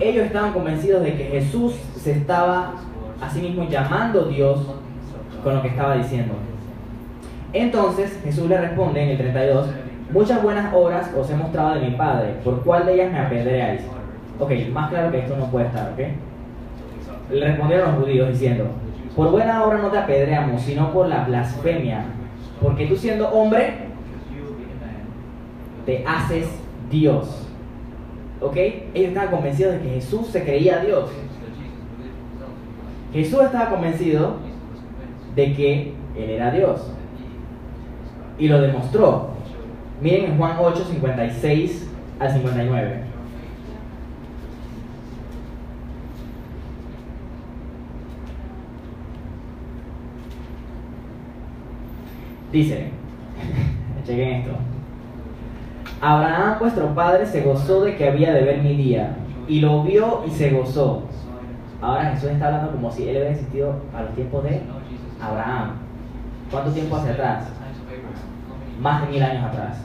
Ellos 0.00 0.26
estaban 0.26 0.52
convencidos 0.52 1.02
de 1.02 1.14
que 1.14 1.24
Jesús 1.24 1.74
se 1.96 2.12
estaba 2.12 2.74
a 3.20 3.30
sí 3.30 3.40
mismo 3.40 3.68
llamando 3.68 4.24
Dios 4.24 4.58
con 5.44 5.54
lo 5.54 5.62
que 5.62 5.68
estaba 5.68 5.94
diciendo. 5.96 6.34
Entonces 7.52 8.18
Jesús 8.24 8.48
le 8.48 8.60
responde 8.60 9.02
en 9.02 9.10
el 9.10 9.18
32, 9.18 9.68
muchas 10.12 10.42
buenas 10.42 10.72
obras 10.74 11.10
os 11.16 11.30
he 11.30 11.36
mostrado 11.36 11.74
de 11.74 11.88
mi 11.88 11.96
Padre, 11.96 12.34
¿por 12.44 12.62
cuál 12.62 12.86
de 12.86 12.94
ellas 12.94 13.12
me 13.12 13.18
apedreáis? 13.18 13.82
Ok, 14.38 14.52
más 14.72 14.88
claro 14.90 15.10
que 15.10 15.18
esto 15.18 15.36
no 15.36 15.46
puede 15.46 15.66
estar, 15.66 15.92
¿ok? 15.92 16.00
Le 17.30 17.46
respondieron 17.46 17.92
los 17.92 18.04
judíos 18.04 18.28
diciendo, 18.30 18.66
por 19.14 19.30
buena 19.30 19.64
obra 19.64 19.78
no 19.78 19.88
te 19.88 19.98
apedreamos, 19.98 20.62
sino 20.62 20.92
por 20.92 21.08
la 21.08 21.24
blasfemia, 21.24 22.04
porque 22.62 22.86
tú 22.86 22.96
siendo 22.96 23.28
hombre 23.30 23.74
te 25.86 26.04
haces 26.06 26.48
Dios. 26.90 27.46
¿Ok? 28.40 28.56
Ellos 28.56 29.08
estaban 29.08 29.30
convencidos 29.30 29.74
de 29.74 29.80
que 29.80 29.90
Jesús 29.90 30.28
se 30.28 30.42
creía 30.42 30.78
Dios. 30.80 31.10
Jesús 33.12 33.42
estaba 33.42 33.70
convencido 33.70 34.36
de 35.34 35.54
que 35.54 35.94
Él 36.16 36.30
era 36.30 36.50
Dios. 36.50 36.92
Y 38.38 38.48
lo 38.48 38.60
demostró. 38.60 39.30
Miren 40.00 40.32
en 40.32 40.38
Juan 40.38 40.56
8, 40.58 40.86
56 40.90 41.90
al 42.18 42.32
59. 42.32 43.09
Dice, 52.52 52.90
chequen 54.04 54.28
esto. 54.40 54.52
Abraham, 56.00 56.58
vuestro 56.58 56.94
padre, 56.94 57.26
se 57.26 57.42
gozó 57.42 57.84
de 57.84 57.96
que 57.96 58.08
había 58.08 58.32
de 58.32 58.42
ver 58.42 58.62
mi 58.62 58.74
día, 58.74 59.16
y 59.46 59.60
lo 59.60 59.82
vio 59.82 60.22
y 60.26 60.30
se 60.30 60.50
gozó. 60.50 61.02
Ahora 61.82 62.10
Jesús 62.10 62.30
está 62.30 62.46
hablando 62.46 62.72
como 62.72 62.90
si 62.90 63.04
él 63.04 63.16
hubiera 63.16 63.30
existido 63.30 63.74
a 63.94 64.02
los 64.02 64.14
tiempos 64.14 64.44
de 64.44 64.60
Abraham. 65.20 65.72
¿Cuánto 66.50 66.70
tiempo 66.72 66.96
hacia 66.96 67.12
atrás? 67.12 67.48
Más 68.80 69.02
de 69.02 69.08
mil 69.08 69.22
años 69.22 69.44
atrás. 69.44 69.84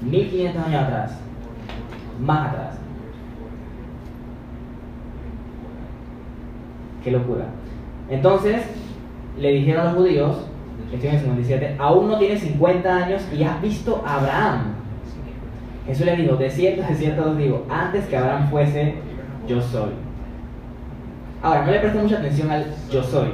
Mil 0.00 0.28
quinientos 0.28 0.64
años 0.64 0.82
atrás. 0.82 1.18
Más 2.20 2.48
atrás. 2.48 2.78
Qué 7.04 7.10
locura. 7.10 7.44
Entonces, 8.08 8.62
le 9.38 9.52
dijeron 9.52 9.82
a 9.82 9.84
los 9.90 9.94
judíos, 9.94 10.47
estoy 10.92 11.08
en 11.08 11.14
el 11.14 11.20
57, 11.20 11.76
aún 11.78 12.08
no 12.08 12.18
tienes 12.18 12.40
50 12.40 12.96
años 12.96 13.22
y 13.36 13.42
has 13.42 13.60
visto 13.60 14.02
a 14.06 14.16
Abraham. 14.16 14.74
Jesús 15.86 16.06
le 16.06 16.16
dijo, 16.16 16.36
de 16.36 16.50
cierto, 16.50 16.82
de 16.82 16.94
cierto 16.94 17.30
os 17.30 17.38
digo, 17.38 17.66
antes 17.70 18.06
que 18.06 18.16
Abraham 18.16 18.48
fuese, 18.50 18.94
yo 19.46 19.60
soy. 19.60 19.90
Ahora, 21.42 21.64
no 21.64 21.72
le 21.72 21.80
presten 21.80 22.02
mucha 22.02 22.18
atención 22.18 22.50
al 22.50 22.66
yo 22.90 23.02
soy, 23.02 23.28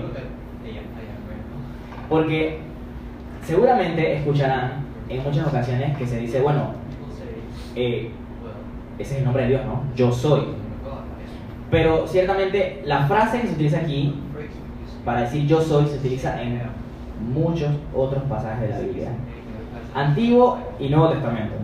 porque 2.08 2.60
seguramente 3.44 4.16
escucharán 4.16 4.84
en 5.08 5.22
muchas 5.22 5.46
ocasiones 5.46 5.96
que 5.96 6.06
se 6.06 6.18
dice, 6.18 6.40
bueno, 6.40 6.74
eh, 7.74 8.10
ese 8.98 9.14
es 9.14 9.18
el 9.18 9.24
nombre 9.24 9.44
de 9.44 9.48
Dios, 9.50 9.64
¿no? 9.64 9.82
Yo 9.96 10.12
soy. 10.12 10.42
Pero 11.70 12.06
ciertamente 12.06 12.82
la 12.84 13.06
frase 13.06 13.40
que 13.40 13.48
se 13.48 13.54
utiliza 13.54 13.78
aquí 13.78 14.14
para 15.04 15.22
decir 15.22 15.46
yo 15.46 15.60
soy 15.60 15.86
se 15.86 15.96
utiliza 15.96 16.40
en 16.40 16.60
muchos 17.20 17.70
otros 17.94 18.22
pasajes 18.24 18.60
de 18.60 18.68
la 18.68 18.78
Biblia. 18.80 19.08
Antiguo 19.94 20.58
y 20.78 20.88
Nuevo 20.88 21.10
Testamento. 21.10 21.54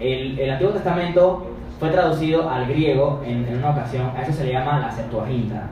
El, 0.00 0.38
el 0.38 0.50
Antiguo 0.50 0.72
Testamento 0.72 1.46
fue 1.78 1.90
traducido 1.90 2.48
al 2.48 2.66
griego 2.66 3.20
en, 3.24 3.46
en 3.46 3.58
una 3.58 3.70
ocasión, 3.70 4.10
a 4.16 4.22
eso 4.22 4.32
se 4.32 4.44
le 4.44 4.52
llama 4.52 4.80
la 4.80 4.90
Septuaginta, 4.90 5.68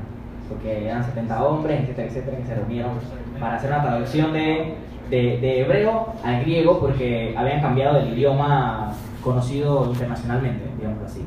porque 0.49 0.87
eran 0.87 1.05
70 1.05 1.45
hombres, 1.45 1.81
etcétera, 1.81 2.09
etcétera, 2.09 2.37
que 2.37 2.45
se 2.45 2.55
reunieron 2.55 2.93
para 3.39 3.57
hacer 3.57 3.71
una 3.71 3.83
traducción 3.83 4.33
de, 4.33 4.75
de, 5.09 5.39
de 5.39 5.61
hebreo 5.61 6.15
al 6.25 6.41
griego 6.41 6.79
porque 6.81 7.35
habían 7.37 7.61
cambiado 7.61 7.99
el 7.99 8.13
idioma 8.13 8.93
conocido 9.23 9.87
internacionalmente, 9.87 10.65
digamos 10.79 11.05
así. 11.05 11.25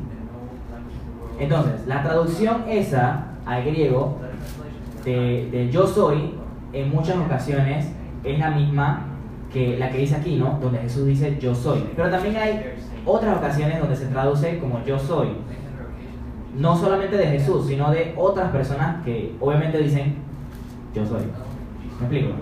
Entonces, 1.40 1.86
la 1.88 2.04
traducción 2.04 2.64
esa 2.68 3.26
al 3.46 3.64
griego 3.64 4.18
de, 5.04 5.50
de 5.52 5.70
yo 5.70 5.86
soy 5.88 6.36
en 6.74 6.90
muchas 6.90 7.18
ocasiones 7.18 7.88
es 8.24 8.40
la 8.40 8.52
misma 8.52 9.06
que 9.52 9.78
la 9.78 9.90
que 9.90 10.00
dice 10.00 10.16
aquí, 10.16 10.36
¿no? 10.38 10.60
Donde 10.62 10.80
Jesús 10.80 11.06
dice 11.06 11.38
yo 11.40 11.54
soy. 11.54 11.86
Pero 11.96 12.10
también 12.10 12.36
hay 12.36 12.74
otras 13.06 13.38
ocasiones 13.38 13.80
donde 13.80 13.96
se 13.96 14.08
traduce 14.08 14.58
como 14.58 14.84
yo 14.84 14.98
soy. 14.98 15.30
No 16.58 16.76
solamente 16.76 17.16
de 17.18 17.28
Jesús, 17.28 17.68
sino 17.68 17.92
de 17.92 18.14
otras 18.18 18.52
personas 18.52 19.04
que 19.04 19.36
obviamente 19.40 19.78
dicen 19.78 20.16
yo 20.94 21.06
soy. 21.06 21.22
¿Me 22.00 22.06
explico? 22.06 22.34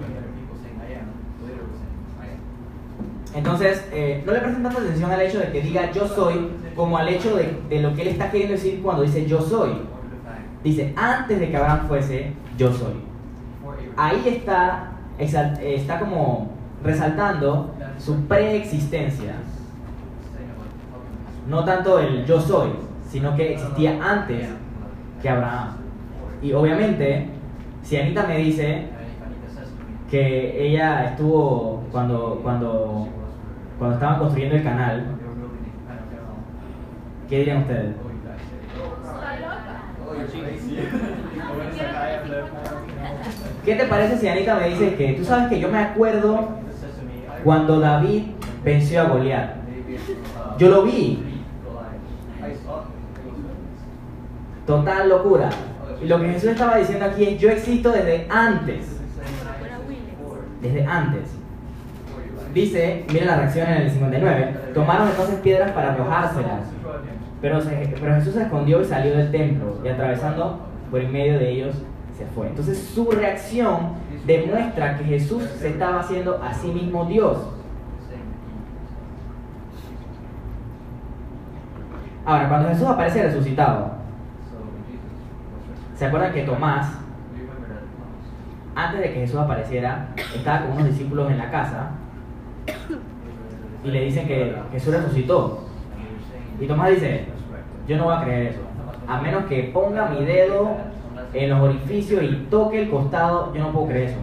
Entonces, 3.33 3.87
eh, 3.93 4.23
no 4.25 4.33
le 4.33 4.39
presten 4.39 4.63
tanta 4.63 4.81
atención 4.81 5.09
al 5.09 5.21
hecho 5.21 5.39
de 5.39 5.51
que 5.51 5.61
diga 5.61 5.89
yo 5.91 6.05
soy 6.05 6.49
como 6.75 6.97
al 6.97 7.07
hecho 7.07 7.37
de, 7.37 7.57
de 7.69 7.81
lo 7.81 7.93
que 7.93 8.01
él 8.01 8.09
está 8.09 8.29
queriendo 8.29 8.55
decir 8.55 8.81
cuando 8.81 9.03
dice 9.03 9.25
yo 9.25 9.41
soy. 9.41 9.71
Dice, 10.63 10.93
antes 10.95 11.39
de 11.39 11.49
que 11.49 11.57
Abraham 11.57 11.87
fuese, 11.87 12.33
yo 12.57 12.71
soy. 12.71 13.10
Ahí 13.97 14.23
está, 14.25 14.91
está 15.17 15.99
como 15.99 16.49
resaltando 16.83 17.73
su 17.97 18.25
preexistencia. 18.25 19.35
No 21.47 21.63
tanto 21.65 21.99
el 21.99 22.25
yo 22.25 22.39
soy, 22.39 22.71
sino 23.09 23.35
que 23.35 23.53
existía 23.53 23.99
antes 24.01 24.49
que 25.21 25.29
Abraham. 25.29 25.75
Y 26.41 26.53
obviamente, 26.53 27.29
si 27.83 27.97
Anita 27.97 28.25
me 28.25 28.37
dice 28.37 28.87
que 30.09 30.67
ella 30.67 31.05
estuvo 31.05 31.83
cuando, 31.91 32.39
cuando, 32.41 33.07
cuando 33.77 33.95
estaban 33.95 34.19
construyendo 34.19 34.55
el 34.57 34.63
canal, 34.63 35.05
¿qué 37.29 37.39
dirían 37.39 37.61
ustedes? 37.61 37.95
¿Qué 43.65 43.75
te 43.75 43.85
parece 43.85 44.17
si 44.17 44.27
Anita 44.27 44.55
me 44.55 44.69
dice 44.69 44.95
que 44.95 45.13
tú 45.13 45.23
sabes 45.23 45.47
que 45.49 45.59
yo 45.59 45.69
me 45.69 45.77
acuerdo 45.77 46.49
cuando 47.43 47.79
David 47.79 48.23
venció 48.63 49.01
a 49.01 49.05
Goliat? 49.05 49.49
Yo 50.57 50.69
lo 50.69 50.83
vi, 50.83 51.23
total 54.65 55.09
locura. 55.09 55.49
Y 56.01 56.07
lo 56.07 56.19
que 56.19 56.29
Jesús 56.29 56.49
estaba 56.51 56.77
diciendo 56.77 57.05
aquí 57.05 57.23
es, 57.25 57.39
yo 57.39 57.49
existo 57.51 57.91
desde 57.91 58.25
antes, 58.29 58.99
desde 60.61 60.85
antes. 60.85 61.21
Dice, 62.53 63.05
miren 63.11 63.27
la 63.27 63.37
reacción 63.37 63.67
en 63.69 63.81
el 63.83 63.91
59, 63.91 64.53
tomaron 64.73 65.07
entonces 65.07 65.35
piedras 65.39 65.71
para 65.71 65.93
arrojárselas, 65.93 66.61
pero, 67.41 67.61
se- 67.61 67.93
pero 67.99 68.15
Jesús 68.15 68.33
se 68.33 68.41
escondió 68.41 68.81
y 68.81 68.85
salió 68.85 69.15
del 69.15 69.31
templo 69.31 69.77
y 69.85 69.87
atravesando 69.87 70.59
por 70.89 70.99
en 70.99 71.11
medio 71.13 71.39
de 71.39 71.49
ellos 71.49 71.75
se 72.17 72.25
fue. 72.27 72.47
Entonces 72.47 72.77
su 72.93 73.09
reacción 73.09 73.93
demuestra 74.25 74.97
que 74.97 75.03
Jesús 75.03 75.43
se 75.57 75.69
estaba 75.69 75.99
haciendo 75.99 76.41
a 76.41 76.53
sí 76.53 76.67
mismo 76.67 77.05
Dios. 77.05 77.37
Ahora, 82.23 82.47
cuando 82.49 82.69
Jesús 82.69 82.87
aparece 82.87 83.23
resucitado, 83.23 83.93
¿se 85.95 86.05
acuerdan 86.05 86.33
que 86.33 86.43
Tomás, 86.43 86.87
antes 88.75 89.01
de 89.01 89.13
que 89.13 89.19
Jesús 89.21 89.39
apareciera, 89.39 90.09
estaba 90.35 90.61
con 90.61 90.73
unos 90.73 90.85
discípulos 90.89 91.31
en 91.31 91.39
la 91.39 91.49
casa 91.49 91.89
y 93.83 93.87
le 93.89 94.01
dicen 94.01 94.27
que 94.27 94.55
Jesús 94.71 94.93
resucitó? 94.93 95.65
Y 96.59 96.67
Tomás 96.67 96.91
dice, 96.91 97.25
yo 97.87 97.97
no 97.97 98.03
voy 98.03 98.15
a 98.15 98.23
creer 98.23 98.47
eso, 98.51 98.61
a 99.07 99.19
menos 99.19 99.45
que 99.45 99.71
ponga 99.73 100.09
mi 100.09 100.23
dedo 100.23 100.77
en 101.33 101.49
los 101.49 101.61
orificios 101.61 102.23
y 102.23 102.47
toque 102.49 102.83
el 102.83 102.89
costado, 102.89 103.53
yo 103.53 103.61
no 103.61 103.71
puedo 103.71 103.87
creer 103.87 104.09
eso. 104.09 104.19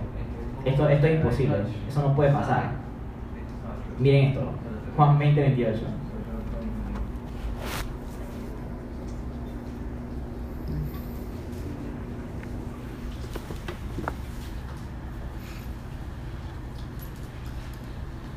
Esto, 0.64 0.88
esto 0.88 1.06
es 1.06 1.16
imposible, 1.16 1.56
eso 1.88 2.02
no 2.02 2.14
puede 2.14 2.32
pasar. 2.32 2.72
Miren 3.98 4.26
esto, 4.26 4.42
Juan 4.96 5.18
20, 5.18 5.40
28. 5.40 5.80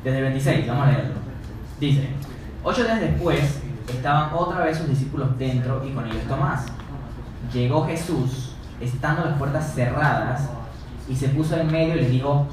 Desde 0.04 0.18
el 0.18 0.24
26, 0.24 0.66
vamos 0.66 0.86
a 0.86 0.90
leerlo. 0.90 1.14
Dice, 1.78 2.08
ocho 2.64 2.82
días 2.82 3.00
después 3.00 3.62
estaban 3.88 4.34
otra 4.34 4.64
vez 4.64 4.78
sus 4.78 4.88
discípulos 4.88 5.38
dentro 5.38 5.84
y 5.86 5.92
con 5.92 6.06
ellos 6.06 6.24
Tomás. 6.28 6.66
Llegó 7.52 7.86
Jesús, 7.86 8.51
estando 8.82 9.24
las 9.24 9.38
puertas 9.38 9.74
cerradas, 9.74 10.48
y 11.08 11.16
se 11.16 11.28
puso 11.28 11.56
en 11.56 11.70
medio 11.70 11.94
y 11.94 12.00
les 12.00 12.10
dijo, 12.10 12.46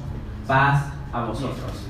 paz 0.46 0.86
a 1.12 1.24
vosotros. 1.24 1.86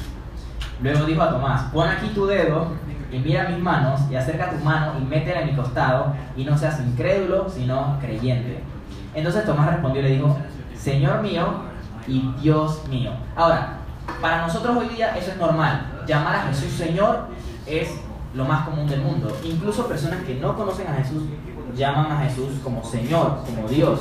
Luego 0.82 1.04
dijo 1.04 1.22
a 1.22 1.30
Tomás, 1.30 1.62
pon 1.72 1.88
aquí 1.88 2.08
tu 2.08 2.26
dedo 2.26 2.68
y 3.12 3.18
mira 3.18 3.48
mis 3.48 3.58
manos 3.58 4.00
y 4.10 4.16
acerca 4.16 4.50
tu 4.50 4.64
mano 4.64 4.92
y 4.98 5.04
métela 5.04 5.42
en 5.42 5.48
mi 5.48 5.56
costado 5.56 6.14
y 6.36 6.44
no 6.44 6.56
seas 6.56 6.80
incrédulo, 6.80 7.48
sino 7.48 7.98
creyente. 8.00 8.62
Entonces 9.14 9.44
Tomás 9.44 9.70
respondió 9.70 10.00
y 10.00 10.04
le 10.04 10.10
dijo, 10.12 10.36
Señor 10.74 11.22
mío 11.22 11.46
y 12.06 12.32
Dios 12.40 12.86
mío. 12.88 13.12
Ahora, 13.36 13.78
para 14.20 14.42
nosotros 14.42 14.76
hoy 14.76 14.88
día 14.88 15.16
eso 15.16 15.32
es 15.32 15.36
normal. 15.36 15.86
Llamar 16.06 16.36
a 16.36 16.42
Jesús 16.44 16.72
Señor 16.72 17.28
es 17.66 18.00
lo 18.34 18.44
más 18.44 18.66
común 18.66 18.86
del 18.86 19.02
mundo. 19.02 19.36
Incluso 19.44 19.86
personas 19.86 20.20
que 20.22 20.36
no 20.36 20.56
conocen 20.56 20.86
a 20.86 20.94
Jesús 20.94 21.24
llaman 21.76 22.10
a 22.10 22.20
Jesús 22.20 22.48
como 22.62 22.82
Señor, 22.84 23.40
como 23.46 23.68
Dios. 23.68 24.00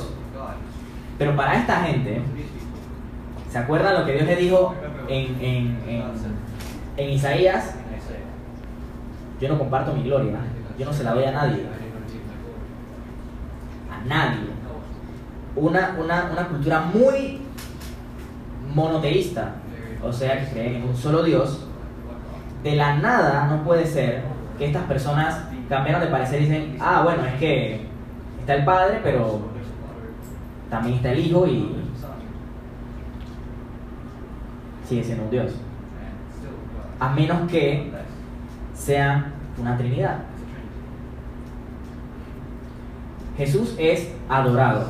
Pero 1.20 1.36
para 1.36 1.58
esta 1.58 1.82
gente, 1.82 2.22
¿se 3.52 3.58
acuerdan 3.58 3.92
lo 3.92 4.06
que 4.06 4.14
Dios 4.14 4.24
le 4.24 4.36
dijo 4.36 4.74
en, 5.06 5.38
en, 5.38 5.78
en, 6.96 7.10
Isaías? 7.10 7.74
Yo 9.38 9.48
no 9.50 9.58
comparto 9.58 9.92
mi 9.92 10.02
gloria, 10.04 10.38
yo 10.78 10.86
no 10.86 10.92
se 10.94 11.04
la 11.04 11.12
doy 11.12 11.24
a 11.24 11.32
nadie, 11.32 11.66
a 13.92 14.06
nadie. 14.06 14.48
Una, 15.56 15.94
una, 16.02 16.30
una 16.32 16.48
cultura 16.48 16.80
muy 16.94 17.42
monoteísta, 18.74 19.56
o 20.02 20.10
sea, 20.10 20.40
que 20.40 20.52
creen 20.52 20.76
en 20.76 20.84
un 20.84 20.96
solo 20.96 21.22
Dios. 21.22 21.66
De 22.64 22.76
la 22.76 22.96
nada 22.96 23.44
no 23.44 23.62
puede 23.62 23.84
ser 23.84 24.22
que 24.56 24.68
estas 24.68 24.84
personas 24.84 25.38
cambiaron 25.68 26.00
de 26.00 26.06
parecer 26.06 26.40
y 26.40 26.44
dicen, 26.46 26.76
ah, 26.80 27.02
bueno, 27.04 27.26
es 27.26 27.34
que 27.34 27.86
está 28.40 28.54
el 28.54 28.64
Padre, 28.64 29.00
pero 29.02 29.49
también 30.70 30.96
está 30.96 31.12
el 31.12 31.18
Hijo 31.18 31.46
y 31.46 31.68
sigue 34.88 35.04
siendo 35.04 35.24
un 35.24 35.30
Dios. 35.30 35.52
A 36.98 37.10
menos 37.10 37.50
que 37.50 37.90
sea 38.74 39.32
una 39.58 39.76
Trinidad. 39.76 40.18
Jesús 43.36 43.74
es 43.78 44.12
adorado. 44.28 44.86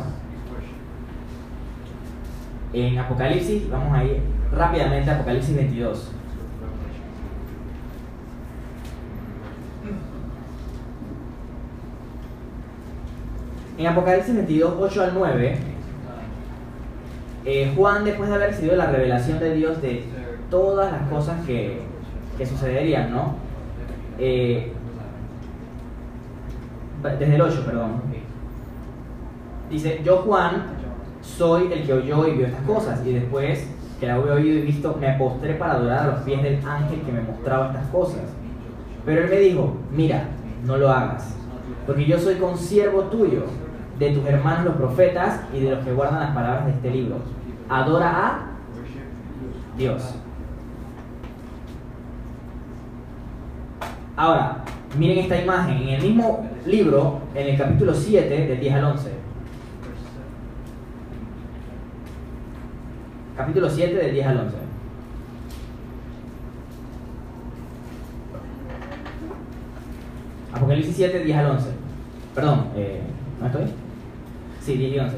En 2.73 2.99
Apocalipsis, 2.99 3.69
vamos 3.71 3.97
a 3.97 4.05
ir 4.05 4.21
rápidamente 4.53 5.11
a 5.11 5.15
Apocalipsis 5.15 5.57
22. 5.57 6.13
En 13.81 13.87
Apocalipsis 13.87 14.35
22, 14.35 14.75
8 14.79 15.03
al 15.05 15.15
9, 15.15 15.57
eh, 17.47 17.73
Juan, 17.75 18.05
después 18.05 18.29
de 18.29 18.35
haber 18.35 18.51
recibido 18.51 18.77
la 18.77 18.91
revelación 18.91 19.39
de 19.39 19.55
Dios 19.55 19.81
de 19.81 20.05
todas 20.51 20.93
las 20.93 21.09
cosas 21.09 21.43
que, 21.47 21.81
que 22.37 22.45
sucederían, 22.45 23.11
¿no? 23.11 23.37
Eh, 24.19 24.71
desde 27.03 27.35
el 27.35 27.41
8, 27.41 27.63
perdón. 27.65 28.03
Dice, 29.71 30.03
yo 30.05 30.19
Juan 30.19 30.63
soy 31.23 31.73
el 31.73 31.87
que 31.87 31.95
oyó 31.95 32.27
y 32.27 32.33
vio 32.33 32.49
estas 32.49 32.65
cosas, 32.65 33.01
y 33.07 33.15
después 33.15 33.67
que 33.99 34.07
la 34.07 34.17
había 34.17 34.35
oído 34.35 34.59
y 34.59 34.61
visto, 34.61 34.95
me 35.01 35.11
postré 35.15 35.55
para 35.55 35.77
adorar 35.77 36.01
a 36.01 36.07
los 36.09 36.21
pies 36.21 36.43
del 36.43 36.57
ángel 36.67 37.01
que 37.01 37.13
me 37.13 37.23
mostraba 37.23 37.69
estas 37.69 37.87
cosas. 37.87 38.25
Pero 39.07 39.23
él 39.23 39.31
me 39.31 39.37
dijo, 39.37 39.75
mira, 39.91 40.25
no 40.67 40.77
lo 40.77 40.91
hagas, 40.91 41.35
porque 41.87 42.05
yo 42.05 42.19
soy 42.19 42.35
consiervo 42.35 43.05
tuyo, 43.05 43.45
de 44.01 44.11
tus 44.13 44.27
hermanos 44.27 44.65
los 44.65 44.77
profetas 44.77 45.43
y 45.53 45.61
de 45.61 45.73
los 45.73 45.85
que 45.85 45.93
guardan 45.93 46.21
las 46.21 46.35
palabras 46.35 46.65
de 46.65 46.73
este 46.73 46.91
libro. 46.91 47.17
Adora 47.69 48.09
a 48.09 48.47
Dios. 49.77 50.15
Ahora, 54.17 54.65
miren 54.99 55.19
esta 55.19 55.41
imagen, 55.41 55.77
en 55.83 55.89
el 55.91 56.03
mismo 56.03 56.49
libro, 56.67 57.21
en 57.35 57.49
el 57.49 57.59
capítulo 57.59 57.95
7, 57.95 58.47
del 58.47 58.59
10 58.59 58.75
al 58.75 58.85
11. 58.85 59.11
Capítulo 63.37 63.69
7, 63.69 63.95
del 63.95 64.13
10 64.13 64.27
al 64.27 64.39
11. 64.39 64.57
Apocalipsis 70.55 70.97
7, 70.97 71.25
10 71.25 71.39
al 71.39 71.47
11. 71.47 71.69
Perdón, 72.35 72.67
eh, 72.77 73.03
¿no 73.41 73.47
estoy? 73.47 73.90
Sí, 74.61 74.77
10 74.77 74.93
y 74.95 74.99
11. 74.99 75.17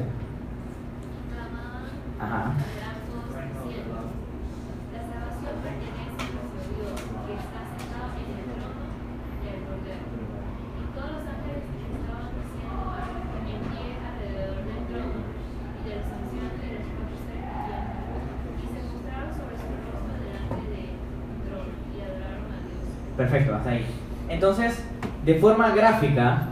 Clamaban 1.28 1.82
Ajá. 2.20 2.54
Perfecto, 23.16 23.54
hasta 23.54 23.70
ahí. 23.70 23.86
Entonces, 24.28 24.82
de 25.24 25.34
forma 25.36 25.70
gráfica, 25.74 26.48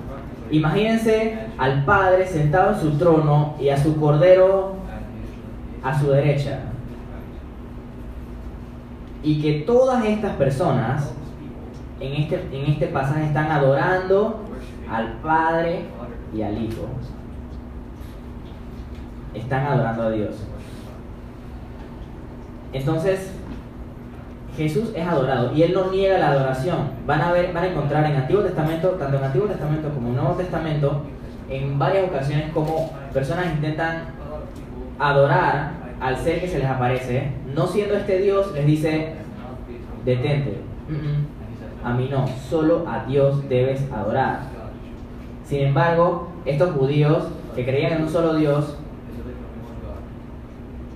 imagínense 0.51 1.47
al 1.59 1.85
Padre 1.85 2.27
sentado 2.27 2.75
en 2.75 2.81
su 2.81 2.99
trono 2.99 3.55
y 3.61 3.69
a 3.69 3.77
su 3.77 3.99
Cordero 3.99 4.81
a 5.83 5.99
su 5.99 6.11
derecha. 6.11 6.61
Y 9.23 9.41
que 9.43 9.65
todas 9.67 10.05
estas 10.05 10.37
personas 10.37 11.13
en 12.01 12.15
este, 12.15 12.49
en 12.53 12.73
este 12.73 12.87
pasaje 12.87 13.27
están 13.27 13.51
adorando 13.51 14.41
al 14.91 15.13
Padre 15.23 15.85
y 16.35 16.43
al 16.43 16.63
Hijo. 16.63 16.87
Están 19.35 19.67
adorando 19.67 20.05
a 20.05 20.11
Dios. 20.11 20.37
Entonces, 22.73 23.33
Jesús 24.57 24.91
es 24.95 25.07
adorado 25.07 25.55
y 25.55 25.63
Él 25.63 25.73
no 25.73 25.91
niega 25.91 26.19
la 26.19 26.31
adoración. 26.31 26.91
Van 27.07 27.21
a, 27.21 27.33
ver, 27.33 27.53
van 27.53 27.65
a 27.65 27.69
encontrar 27.69 28.05
en 28.07 28.17
Antiguo 28.17 28.43
Testamento, 28.43 28.89
tanto 28.91 29.17
en 29.17 29.25
Antiguo 29.25 29.49
Testamento 29.49 29.89
como 29.91 30.09
en 30.09 30.17
Nuevo 30.17 30.35
Testamento, 30.35 31.03
en 31.49 31.79
varias 31.79 32.09
ocasiones 32.09 32.53
como 32.53 32.91
personas 33.13 33.47
intentan 33.47 34.05
adorar 34.99 35.73
al 36.01 36.17
ser 36.17 36.41
que 36.41 36.49
se 36.49 36.59
les 36.59 36.69
aparece, 36.69 37.33
no 37.55 37.67
siendo 37.67 37.95
este 37.95 38.19
Dios, 38.19 38.53
les 38.55 38.67
dice, 38.67 39.15
detente, 40.05 40.61
a 41.85 41.93
mí 41.93 42.09
no, 42.11 42.27
solo 42.49 42.87
a 42.89 43.05
Dios 43.05 43.49
debes 43.49 43.81
adorar. 43.93 44.41
Sin 45.45 45.61
embargo, 45.61 46.29
estos 46.45 46.73
judíos 46.73 47.25
que 47.55 47.65
creían 47.65 47.93
en 47.95 48.03
un 48.03 48.09
solo 48.09 48.35
Dios 48.35 48.77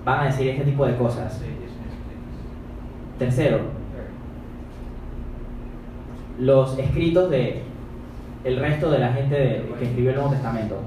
van 0.03 0.19
a 0.19 0.25
decir 0.25 0.49
este 0.49 0.63
tipo 0.63 0.85
de 0.85 0.95
cosas. 0.95 1.41
Tercero, 3.17 3.59
los 6.39 6.77
escritos 6.77 7.29
de 7.29 7.61
el 8.43 8.59
resto 8.59 8.91
de 8.91 8.99
la 8.99 9.13
gente 9.13 9.35
de- 9.35 9.73
que 9.79 9.85
escribió 9.85 10.09
el 10.11 10.17
Nuevo 10.17 10.31
Testamento. 10.31 10.77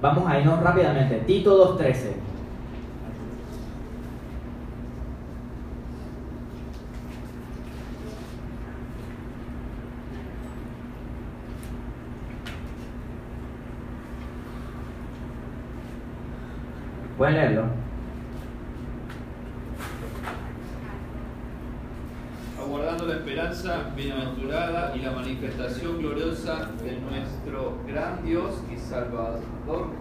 Vamos 0.00 0.26
a 0.30 0.38
irnos 0.38 0.62
rápidamente. 0.62 1.16
Tito 1.26 1.56
2.13. 1.76 2.14
¿Pueden 17.18 17.34
leerlo? 17.34 17.64
Esperanza 23.14 23.90
bienaventurada 23.96 24.92
y 24.94 25.00
la 25.00 25.12
manifestación 25.12 25.98
gloriosa 25.98 26.70
de 26.82 26.98
nuestro 27.00 27.78
gran 27.86 28.24
Dios 28.24 28.62
y 28.72 28.76
Salvador 28.76 29.40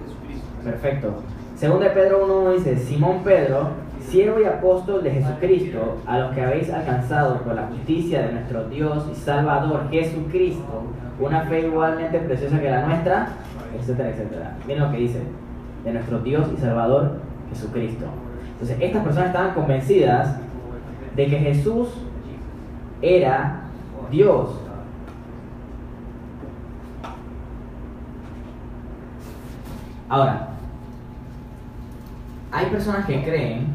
Jesucristo. 0.04 0.48
Perfecto. 0.64 1.14
Según 1.56 1.82
de 1.82 1.90
Pedro 1.90 2.26
1 2.26 2.54
dice, 2.54 2.78
Simón 2.78 3.24
Pedro, 3.24 3.70
siervo 4.00 4.40
y 4.40 4.46
apóstol 4.46 5.04
de 5.04 5.12
Jesucristo, 5.12 5.98
a 6.06 6.20
los 6.20 6.34
que 6.34 6.42
habéis 6.42 6.70
alcanzado 6.70 7.42
por 7.42 7.56
la 7.56 7.68
justicia 7.68 8.22
de 8.22 8.34
nuestro 8.34 8.70
Dios 8.70 9.06
y 9.12 9.16
Salvador 9.16 9.90
Jesucristo, 9.90 10.84
una 11.20 11.42
fe 11.42 11.68
igualmente 11.68 12.20
preciosa 12.20 12.60
que 12.60 12.70
la 12.70 12.86
nuestra, 12.86 13.30
etcétera, 13.78 14.10
etcétera. 14.10 14.58
Miren 14.66 14.84
lo 14.84 14.92
que 14.92 14.98
dice, 14.98 15.22
de 15.84 15.94
nuestro 15.94 16.20
Dios 16.20 16.48
y 16.56 16.62
Salvador 16.62 17.20
Jesucristo. 17.50 18.06
Entonces, 18.54 18.78
estas 18.80 19.04
personas 19.04 19.28
estaban 19.28 19.54
convencidas 19.54 20.38
de 21.16 21.28
que 21.28 21.40
Jesús 21.40 21.90
era 23.02 23.62
Dios. 24.12 24.50
Ahora, 30.08 30.50
hay 32.52 32.66
personas 32.68 33.06
que 33.06 33.24
creen, 33.24 33.68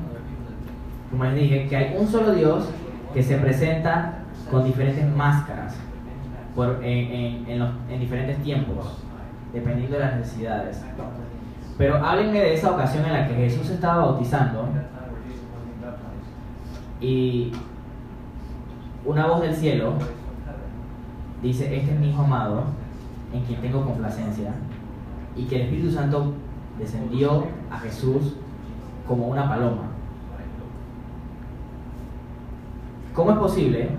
como 1.11 1.25
les 1.25 1.35
dije, 1.35 1.69
que 1.69 1.77
hay 1.77 1.97
un 1.97 2.09
solo 2.09 2.33
Dios 2.33 2.69
que 3.13 3.23
se 3.23 3.39
presenta 3.39 4.19
con 4.51 4.65
diferentes 4.65 5.07
máscaras 5.15 5.77
en, 6.83 7.49
en 7.49 8.01
diferentes 8.01 8.43
tiempos, 8.43 8.99
dependiendo 9.53 9.97
de 9.97 10.05
las 10.05 10.17
necesidades. 10.17 10.85
Pero 11.79 11.97
háblenme 11.97 12.41
de 12.41 12.55
esa 12.55 12.73
ocasión 12.73 13.05
en 13.05 13.13
la 13.13 13.29
que 13.29 13.35
Jesús 13.35 13.71
estaba 13.71 14.07
bautizando 14.07 14.69
y 17.01 17.53
una 19.05 19.27
voz 19.27 19.43
del 19.43 19.55
cielo 19.55 19.95
dice, 21.43 21.77
este 21.77 21.93
es 21.93 22.01
mi 22.01 22.11
hijo 22.11 22.23
amado, 22.23 22.65
en 23.33 23.43
quien 23.45 23.61
tengo 23.61 23.85
complacencia, 23.85 24.53
y 25.37 25.45
que 25.45 25.57
el 25.57 25.63
Espíritu 25.63 25.91
Santo 25.91 26.33
descendió 26.79 27.45
a 27.71 27.79
Jesús 27.79 28.37
como 29.07 29.29
una 29.29 29.49
paloma. 29.49 29.83
¿Cómo 33.15 33.31
es 33.33 33.39
posible 33.39 33.91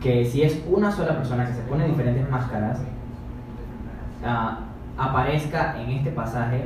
que 0.00 0.24
si 0.24 0.42
es 0.42 0.62
una 0.68 0.90
sola 0.90 1.16
persona 1.16 1.46
que 1.46 1.54
se 1.54 1.62
pone 1.62 1.86
diferentes 1.86 2.28
máscaras, 2.28 2.80
ah, 4.24 4.60
aparezca 4.98 5.80
en 5.80 5.90
este 5.90 6.10
pasaje 6.10 6.64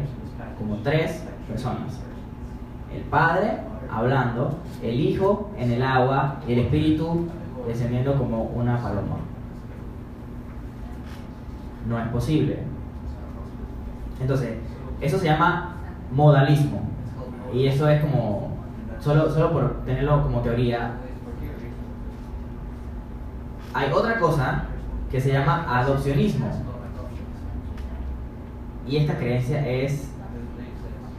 como 0.58 0.76
tres 0.76 1.24
personas? 1.46 2.00
El 2.92 3.02
Padre 3.02 3.58
hablando, 3.92 4.58
el 4.82 5.00
Hijo 5.00 5.50
en 5.58 5.72
el 5.72 5.82
agua 5.82 6.36
y 6.46 6.52
el 6.52 6.58
Espíritu 6.60 7.28
descendiendo 7.66 8.16
como 8.16 8.44
una 8.44 8.76
paloma. 8.78 9.16
No 11.88 11.98
es 11.98 12.08
posible. 12.08 12.58
Entonces, 14.20 14.58
eso 15.00 15.18
se 15.18 15.26
llama 15.26 15.76
modalismo. 16.12 16.82
Y 17.52 17.66
eso 17.66 17.88
es 17.88 18.00
como, 18.00 18.50
solo, 19.00 19.30
solo 19.30 19.52
por 19.52 19.84
tenerlo 19.84 20.22
como 20.22 20.40
teoría, 20.40 20.92
hay 23.72 23.92
otra 23.92 24.18
cosa 24.18 24.64
que 25.10 25.20
se 25.20 25.32
llama 25.32 25.64
adopcionismo. 25.68 26.50
Y 28.86 28.96
esta 28.98 29.16
creencia 29.16 29.66
es, 29.66 30.09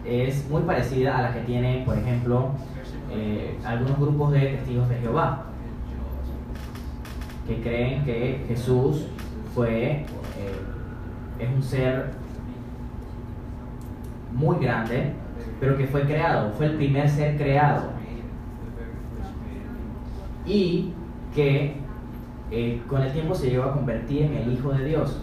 es 0.06 0.50
muy 0.50 0.64
parecida 0.64 1.18
a 1.18 1.22
la 1.22 1.34
que 1.34 1.42
tienen, 1.42 1.86
por 1.86 1.98
ejemplo, 1.98 2.52
eh, 3.12 3.58
algunos 3.64 4.00
grupos 4.00 4.32
de 4.32 4.40
testigos 4.40 4.90
de 4.90 4.96
Jehová, 4.96 5.46
que 7.48 7.62
creen 7.62 8.04
que 8.04 8.46
Jesús 8.48 9.08
fue, 9.54 9.92
eh, 9.92 10.06
es 11.40 11.50
un 11.50 11.62
ser 11.62 12.12
muy 14.34 14.58
grande, 14.60 15.14
pero 15.60 15.78
que 15.78 15.88
fue 15.88 16.04
creado, 16.04 16.52
fue 16.54 16.68
el 16.68 16.76
primer 16.76 17.10
ser 17.10 17.38
creado. 17.38 17.92
Y 20.46 20.94
que 21.36 21.76
eh, 22.50 22.82
con 22.88 23.02
el 23.02 23.12
tiempo 23.12 23.36
se 23.36 23.50
llegó 23.50 23.64
a 23.64 23.74
convertir 23.74 24.24
en 24.24 24.36
el 24.36 24.54
Hijo 24.54 24.74
de 24.74 24.86
Dios. 24.86 25.22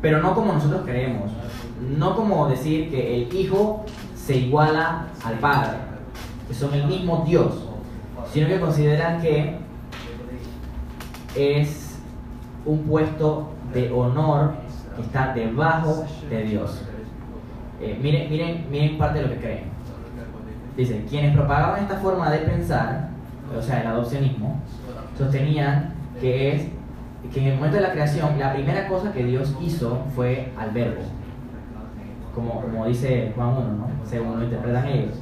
Pero 0.00 0.22
no 0.22 0.34
como 0.34 0.52
nosotros 0.52 0.82
creemos, 0.84 1.32
no 1.80 2.16
como 2.16 2.48
decir 2.48 2.90
que 2.90 3.22
el 3.22 3.34
Hijo 3.34 3.84
se 4.14 4.36
iguala 4.36 5.06
al 5.24 5.38
Padre, 5.38 5.78
que 6.46 6.54
son 6.54 6.74
el 6.74 6.86
mismo 6.86 7.24
Dios, 7.26 7.64
sino 8.32 8.48
que 8.48 8.60
consideran 8.60 9.20
que 9.20 9.58
es 11.34 11.98
un 12.64 12.82
puesto 12.84 13.50
de 13.72 13.90
honor 13.92 14.54
que 14.96 15.02
está 15.02 15.32
debajo 15.32 16.04
de 16.28 16.42
Dios. 16.42 16.82
Eh, 17.80 17.98
miren, 18.02 18.28
miren, 18.28 18.66
miren 18.70 18.98
parte 18.98 19.20
de 19.20 19.26
lo 19.26 19.34
que 19.34 19.40
creen. 19.40 19.64
Dice, 20.76 21.04
quienes 21.08 21.34
propagaban 21.34 21.82
esta 21.82 21.96
forma 21.96 22.30
de 22.30 22.38
pensar, 22.38 23.08
o 23.56 23.62
sea, 23.62 23.80
el 23.80 23.86
adopcionismo, 23.86 24.60
sostenían 25.16 25.94
que 26.20 26.54
es 26.54 26.62
que 27.32 27.40
en 27.40 27.46
el 27.48 27.54
momento 27.56 27.76
de 27.76 27.82
la 27.82 27.92
creación 27.92 28.38
la 28.38 28.52
primera 28.52 28.88
cosa 28.88 29.12
que 29.12 29.24
Dios 29.24 29.56
hizo 29.60 30.04
fue 30.14 30.52
al 30.56 30.70
verbo, 30.70 31.02
como, 32.38 32.60
como 32.62 32.86
dice 32.86 33.32
Juan 33.34 33.48
1, 33.48 33.60
¿no? 33.60 33.88
según 34.04 34.38
lo 34.38 34.44
interpretan 34.44 34.86
ellos. 34.86 35.14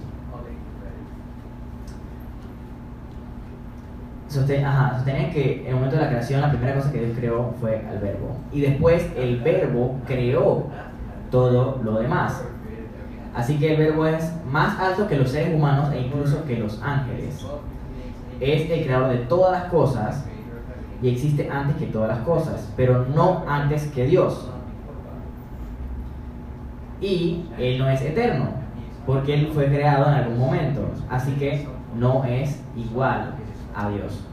Sosten- 4.28 4.64
ajá, 4.64 5.02
que 5.04 5.60
en 5.62 5.66
el 5.68 5.74
momento 5.76 5.96
de 5.96 6.02
la 6.02 6.08
creación 6.08 6.40
la 6.40 6.50
primera 6.50 6.74
cosa 6.74 6.92
que 6.92 6.98
Dios 7.04 7.16
creó 7.16 7.54
fue 7.60 7.84
al 7.88 7.98
verbo. 8.00 8.36
Y 8.52 8.60
después 8.60 9.08
el 9.16 9.40
verbo 9.40 9.96
creó 10.06 10.64
todo 11.30 11.80
lo 11.82 12.00
demás. 12.00 12.42
Así 13.34 13.58
que 13.58 13.72
el 13.74 13.78
verbo 13.78 14.06
es 14.06 14.32
más 14.50 14.78
alto 14.80 15.06
que 15.06 15.16
los 15.16 15.30
seres 15.30 15.54
humanos 15.54 15.90
e 15.92 16.00
incluso 16.00 16.44
que 16.44 16.58
los 16.58 16.82
ángeles. 16.82 17.44
Es 18.40 18.70
el 18.70 18.84
creador 18.84 19.10
de 19.10 19.18
todas 19.18 19.52
las 19.62 19.70
cosas 19.70 20.26
y 21.02 21.08
existe 21.10 21.48
antes 21.50 21.76
que 21.76 21.86
todas 21.86 22.08
las 22.08 22.26
cosas, 22.26 22.72
pero 22.76 23.06
no 23.14 23.44
antes 23.48 23.86
que 23.88 24.06
Dios. 24.06 24.50
Y 27.00 27.44
Él 27.58 27.78
no 27.78 27.88
es 27.88 28.00
eterno, 28.02 28.46
porque 29.06 29.34
Él 29.34 29.50
fue 29.52 29.66
creado 29.66 30.06
en 30.08 30.14
algún 30.14 30.38
momento, 30.38 30.90
así 31.10 31.32
que 31.32 31.66
no 31.94 32.24
es 32.24 32.62
igual 32.76 33.34
a 33.74 33.88
Dios. 33.90 34.24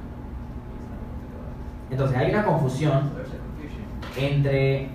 Entonces 1.92 2.18
hay 2.18 2.32
una 2.32 2.46
confusión 2.46 3.12
entre 4.18 4.90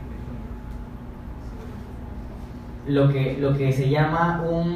lo 2.86 3.08
que, 3.10 3.36
lo 3.38 3.56
que 3.56 3.72
se 3.72 3.88
llama 3.90 4.42
un 4.48 4.74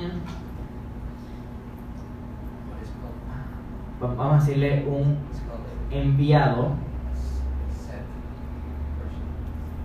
va- 4.03 4.14
vamos 4.14 4.34
a 4.43 4.45
decirle 4.45 4.84
un 4.86 5.16
enviado, 5.90 6.72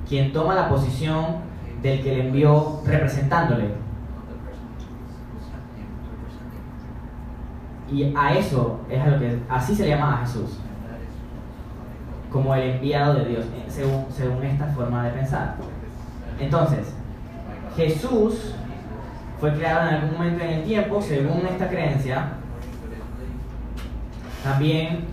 quien 0.08 0.32
toma 0.32 0.55
la 0.55 0.70
posición 0.70 1.47
del 1.82 2.01
que 2.01 2.15
le 2.15 2.28
envió 2.28 2.82
representándole. 2.86 3.69
Y 7.91 8.13
a 8.15 8.34
eso 8.34 8.82
es 8.89 8.99
a 8.99 9.07
lo 9.07 9.19
que 9.19 9.39
así 9.49 9.73
se 9.73 9.84
le 9.84 9.89
llama 9.89 10.15
a 10.15 10.25
Jesús, 10.25 10.59
como 12.32 12.53
el 12.53 12.71
enviado 12.71 13.13
de 13.13 13.25
Dios, 13.25 13.45
eh, 13.45 13.65
según, 13.69 14.05
según 14.09 14.43
esta 14.43 14.65
forma 14.67 15.05
de 15.05 15.11
pensar. 15.11 15.55
Entonces, 16.39 16.93
Jesús 17.75 18.53
fue 19.39 19.53
creado 19.53 19.88
en 19.88 19.95
algún 19.95 20.17
momento 20.17 20.43
en 20.43 20.49
el 20.49 20.63
tiempo, 20.63 21.01
según 21.01 21.45
esta 21.45 21.69
creencia. 21.69 22.34
También 24.43 25.05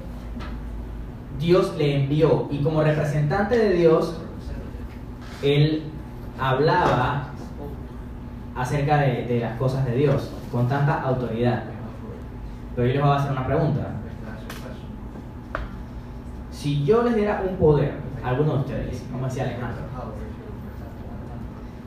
Dios 1.39 1.77
le 1.77 2.03
envió 2.03 2.49
y 2.51 2.63
como 2.63 2.83
representante 2.83 3.57
de 3.57 3.75
Dios, 3.75 4.19
él 5.43 5.94
hablaba 6.39 7.29
acerca 8.57 8.99
de, 8.99 9.27
de 9.27 9.41
las 9.41 9.59
cosas 9.59 9.85
de 9.85 9.95
Dios 9.97 10.31
con 10.51 10.69
tanta 10.69 11.03
autoridad. 11.03 11.65
Pero 12.75 12.89
yo 12.89 12.95
les 12.95 13.03
voy 13.03 13.11
a 13.11 13.17
hacer 13.17 13.33
una 13.33 13.47
pregunta. 13.47 13.89
Si 16.51 16.85
yo 16.85 17.03
les 17.03 17.15
diera 17.15 17.43
un 17.49 17.57
poder 17.57 17.93
a 18.23 18.29
alguno 18.29 18.55
de 18.55 18.59
ustedes, 18.61 19.05
como 19.13 19.27
decía 19.27 19.45
Alejandro, 19.45 19.83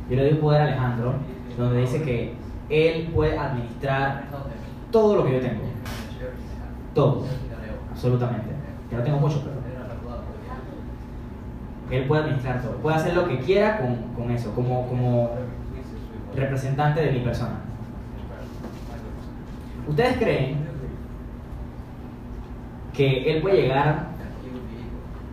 yo 0.10 0.16
le 0.16 0.24
doy 0.24 0.34
un 0.34 0.39
poder 0.39 0.62
a 0.62 0.64
Alejandro 0.66 1.14
donde 1.58 1.82
dice 1.82 2.04
que 2.04 2.36
él 2.70 3.10
puede 3.14 3.38
administrar 3.38 4.26
todo 4.91 5.16
lo 5.16 5.26
que 5.26 5.34
yo 5.34 5.39
tengo, 5.39 5.64
todo, 6.93 7.26
absolutamente. 7.91 8.50
Yo 8.91 8.98
no 8.98 9.04
tengo 9.04 9.20
mucho, 9.20 9.41
pero 9.43 9.57
él 11.92 12.06
puede 12.08 12.24
administrar 12.24 12.62
todo, 12.62 12.74
puede 12.78 12.98
hacer 12.98 13.14
lo 13.16 13.28
que 13.28 13.40
quiera 13.40 13.78
con, 13.80 13.96
con 14.14 14.32
eso, 14.32 14.54
como, 14.54 14.88
como 14.88 15.32
representante 16.36 17.02
de 17.02 17.12
mi 17.12 17.20
persona. 17.20 17.62
¿Ustedes 19.88 20.18
creen 20.18 20.68
que 22.94 23.32
él 23.32 23.42
puede 23.42 23.62
llegar 23.62 24.08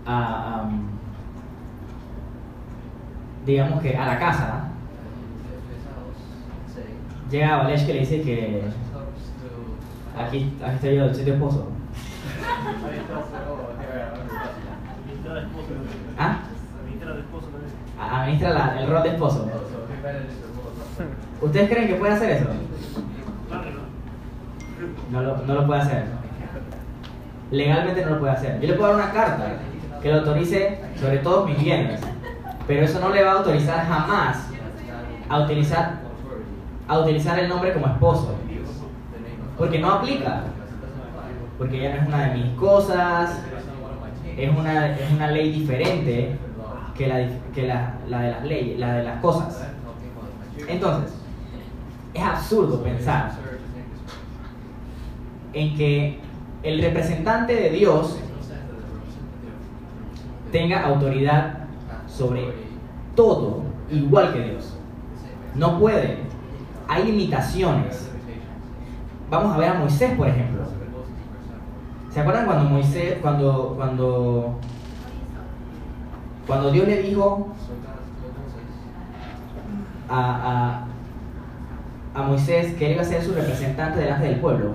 a, 0.07 0.69
digamos 3.47 3.81
que 3.83 3.97
a 3.97 4.07
la 4.07 4.19
casa, 4.19 4.69
llega 7.31 7.61
a 7.61 7.67
que 7.67 7.93
le 7.95 8.01
dice 8.01 8.23
que 8.23 8.63
aquí, 10.17 10.53
aquí 10.63 10.75
estoy 10.75 10.97
yo, 10.97 11.13
soy 11.13 11.25
tu 11.25 11.33
esposo. 11.33 11.69
¿Ah? 16.19 16.39
Administra 16.81 17.15
de 17.15 17.21
esposo 17.21 17.47
también. 17.47 17.73
A- 17.94 17.94
Administra 18.11 18.51
la- 18.51 18.81
el 18.81 18.89
rol 18.91 19.03
de 19.03 19.09
esposo. 19.11 19.49
¿Ustedes 21.41 21.69
creen 21.71 21.89
que 21.89 21.95
puede 21.97 22.13
hacer 22.13 22.31
eso? 22.31 22.45
¿no? 25.11 25.23
Lo, 25.23 25.37
no 25.39 25.55
lo 25.55 25.67
puede 25.67 25.81
hacer. 25.81 26.05
Legalmente 27.51 28.05
no 28.05 28.11
lo 28.11 28.21
puede 28.21 28.33
hacer. 28.33 28.61
Yo 28.61 28.69
le 28.69 28.75
puedo 28.75 28.97
dar 28.97 29.05
una 29.05 29.13
carta 29.13 29.47
que 30.03 30.11
lo 30.11 30.19
autorice 30.19 30.81
sobre 31.01 31.19
todos 31.19 31.49
mis 31.49 31.59
bienes, 31.59 32.01
pero 32.67 32.85
eso 32.85 33.01
no 33.01 33.11
le 33.11 33.23
va 33.23 33.33
a 33.33 33.35
autorizar 33.39 33.87
jamás 33.87 34.49
a 35.29 35.41
utilizar, 35.41 35.95
a 36.89 36.99
utilizar 36.99 37.39
el 37.39 37.49
nombre 37.49 37.73
como 37.73 37.87
esposo, 37.87 38.35
porque 39.57 39.79
no 39.79 39.91
aplica, 39.93 40.43
porque 41.59 41.81
ya 41.83 41.95
no 41.95 42.03
es 42.03 42.09
una 42.09 42.27
de 42.29 42.35
mis 42.39 42.53
cosas, 42.59 43.39
es 44.37 44.51
una, 44.51 44.91
es 44.91 45.13
una 45.13 45.29
ley 45.29 45.53
diferente 45.53 46.37
que, 46.97 47.07
la, 47.07 47.29
que 47.55 47.67
la, 47.67 47.95
la 48.09 48.21
de 48.21 48.31
las 48.31 48.45
leyes, 48.45 48.79
la 48.79 48.95
de 48.95 49.05
las 49.05 49.21
cosas. 49.21 49.67
Entonces, 50.69 51.13
es 52.13 52.23
absurdo 52.23 52.83
pensar 52.83 53.33
en 55.53 55.77
que 55.77 56.19
el 56.63 56.81
representante 56.81 57.55
de 57.55 57.71
Dios 57.71 58.19
tenga 60.51 60.87
autoridad 60.87 61.65
sobre 62.09 62.53
todo, 63.17 63.63
igual 63.91 64.33
que 64.33 64.41
Dios. 64.51 64.77
No 65.55 65.79
puede. 65.79 66.19
Hay 66.89 67.05
limitaciones. 67.05 68.11
Vamos 69.31 69.55
a 69.55 69.59
ver 69.59 69.71
a 69.71 69.75
Moisés, 69.75 70.17
por 70.17 70.29
ejemplo. 70.29 70.63
¿Se 72.11 72.21
acuerdan 72.21 72.47
cuando 72.47 72.71
Moisés, 72.71 73.19
cuando, 73.21 73.75
cuando, 73.77 74.61
cuando 76.47 76.71
Dios 76.71 76.87
le 76.87 77.03
dijo 77.03 77.49
a, 80.09 80.87
a, 82.15 82.21
a 82.21 82.23
Moisés 82.23 82.75
que 82.75 82.87
él 82.87 82.93
iba 82.93 83.03
a 83.03 83.05
ser 83.05 83.23
su 83.23 83.33
representante 83.33 84.01
delante 84.01 84.27
del 84.27 84.41
pueblo? 84.41 84.73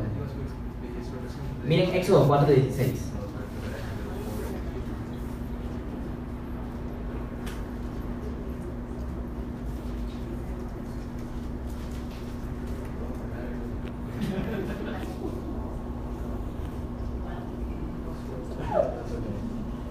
Miren 1.66 1.94
Éxodo 1.94 2.28
4:16. 2.28 3.10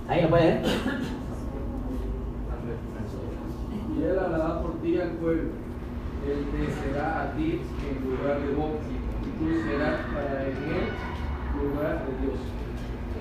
Ahí 0.08 0.22
lo 0.22 0.30
puede 0.30 0.46
ver. 0.46 0.62
Y 3.94 4.02
él 4.02 4.18
hablará 4.18 4.62
por 4.62 4.80
ti 4.80 4.98
al 4.98 5.10
pueblo. 5.10 5.50
Él 6.26 6.46
te 6.50 6.72
será 6.72 7.22
a 7.22 7.32
ti 7.32 7.60
en 7.88 8.10
lugar 8.10 8.40
de 8.40 8.54
boca, 8.54 8.78
y 9.22 9.38
tú 9.38 9.44
serás 9.68 10.00
para 10.12 10.44
en 10.44 10.56
él 10.56 10.88
lugar 11.58 12.06
de 12.06 12.26
Dios. 12.26 12.38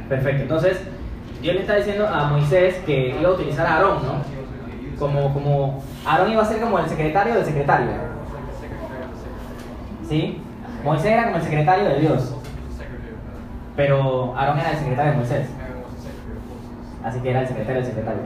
Perfecto. 0.08 0.44
Entonces, 0.44 0.82
Dios 1.42 1.56
le 1.56 1.62
está 1.62 1.67
diciendo 1.78 2.08
a 2.08 2.26
Moisés 2.26 2.76
que 2.86 3.16
iba 3.20 3.30
a 3.30 3.34
utilizar 3.34 3.66
a 3.66 3.76
Aarón, 3.76 3.98
¿no? 4.04 4.98
Como, 5.00 5.34
como 5.34 5.84
Aarón 6.06 6.32
iba 6.32 6.42
a 6.42 6.46
ser 6.46 6.60
como 6.60 6.80
el 6.80 6.88
secretario 6.88 7.36
del 7.36 7.46
secretario. 7.46 7.92
¿Sí? 10.08 10.42
Moisés 10.84 11.12
era 11.12 11.26
como 11.26 11.38
el 11.38 11.44
secretario 11.44 11.86
de 11.86 12.00
Dios, 12.00 12.36
pero 13.76 14.36
Aarón 14.38 14.60
era 14.60 14.72
el 14.72 14.78
secretario 14.78 15.12
de 15.12 15.18
Moisés. 15.18 15.48
Así 17.04 17.20
que 17.20 17.30
era 17.30 17.42
el 17.42 17.48
secretario 17.48 17.82
del 17.82 17.86
secretario. 17.86 18.22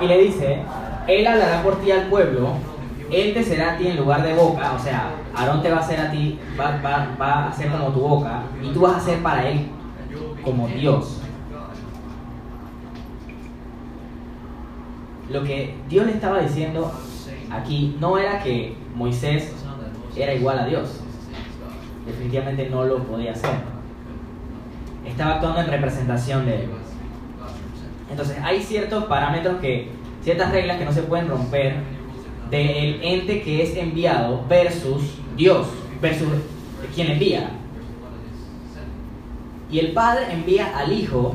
Y 0.00 0.06
le 0.06 0.18
dice, 0.18 0.62
él 1.06 1.26
hablará 1.26 1.62
por 1.62 1.80
ti 1.80 1.90
al 1.90 2.08
pueblo, 2.08 2.54
él 3.10 3.34
te 3.34 3.42
será 3.42 3.74
a 3.74 3.76
ti 3.76 3.88
en 3.88 3.96
lugar 3.96 4.22
de 4.22 4.34
boca, 4.34 4.72
o 4.72 4.78
sea, 4.78 5.10
Aarón 5.34 5.62
te 5.62 5.70
va 5.70 5.78
a 5.78 5.80
hacer 5.80 6.00
a 6.00 6.10
ti, 6.10 6.38
va, 6.58 6.80
va, 6.84 7.08
va 7.20 7.48
a 7.48 7.52
ser 7.52 7.70
como 7.70 7.88
tu 7.88 8.00
boca, 8.00 8.42
y 8.62 8.72
tú 8.72 8.80
vas 8.80 8.96
a 8.96 9.00
ser 9.00 9.18
para 9.22 9.48
él 9.48 9.68
como 10.44 10.68
Dios. 10.68 11.20
Lo 15.30 15.44
que 15.44 15.74
Dios 15.88 16.06
le 16.06 16.12
estaba 16.12 16.40
diciendo 16.40 16.92
aquí 17.50 17.96
no 18.00 18.18
era 18.18 18.42
que 18.42 18.74
Moisés 18.94 19.52
era 20.16 20.34
igual 20.34 20.58
a 20.58 20.66
Dios. 20.66 21.00
Definitivamente 22.06 22.68
no 22.68 22.84
lo 22.84 23.04
podía 23.04 23.32
hacer. 23.32 23.50
Estaba 25.06 25.34
actuando 25.34 25.60
en 25.60 25.66
representación 25.68 26.46
de 26.46 26.64
él. 26.64 26.70
Entonces 28.10 28.38
hay 28.42 28.60
ciertos 28.60 29.04
parámetros 29.04 29.60
que, 29.60 29.88
ciertas 30.22 30.50
reglas 30.50 30.78
que 30.78 30.84
no 30.84 30.92
se 30.92 31.02
pueden 31.02 31.28
romper 31.28 31.76
del 32.50 33.00
ente 33.02 33.42
que 33.42 33.62
es 33.62 33.76
enviado 33.76 34.44
versus 34.48 35.14
Dios, 35.36 35.68
versus 36.00 36.28
quien 36.94 37.12
envía. 37.12 37.50
Y 39.70 39.78
el 39.78 39.92
Padre 39.92 40.32
envía 40.32 40.76
al 40.76 40.92
Hijo, 40.92 41.34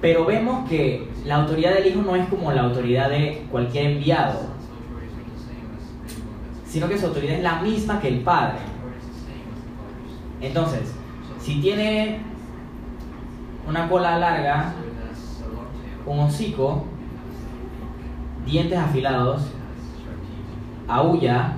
pero 0.00 0.24
vemos 0.26 0.68
que 0.68 1.08
la 1.24 1.36
autoridad 1.36 1.74
del 1.74 1.86
Hijo 1.86 2.02
no 2.02 2.14
es 2.14 2.28
como 2.28 2.52
la 2.52 2.62
autoridad 2.62 3.08
de 3.08 3.46
cualquier 3.50 3.92
enviado, 3.92 4.40
sino 6.66 6.88
que 6.88 6.98
su 6.98 7.06
autoridad 7.06 7.36
es 7.36 7.42
la 7.42 7.60
misma 7.62 8.00
que 8.00 8.08
el 8.08 8.20
Padre. 8.20 8.58
Entonces, 10.40 10.92
si 11.40 11.60
tiene 11.60 12.20
una 13.66 13.88
cola 13.88 14.18
larga, 14.18 14.74
un 16.04 16.20
hocico, 16.20 16.84
dientes 18.44 18.78
afilados, 18.78 19.42
aulla, 20.86 21.52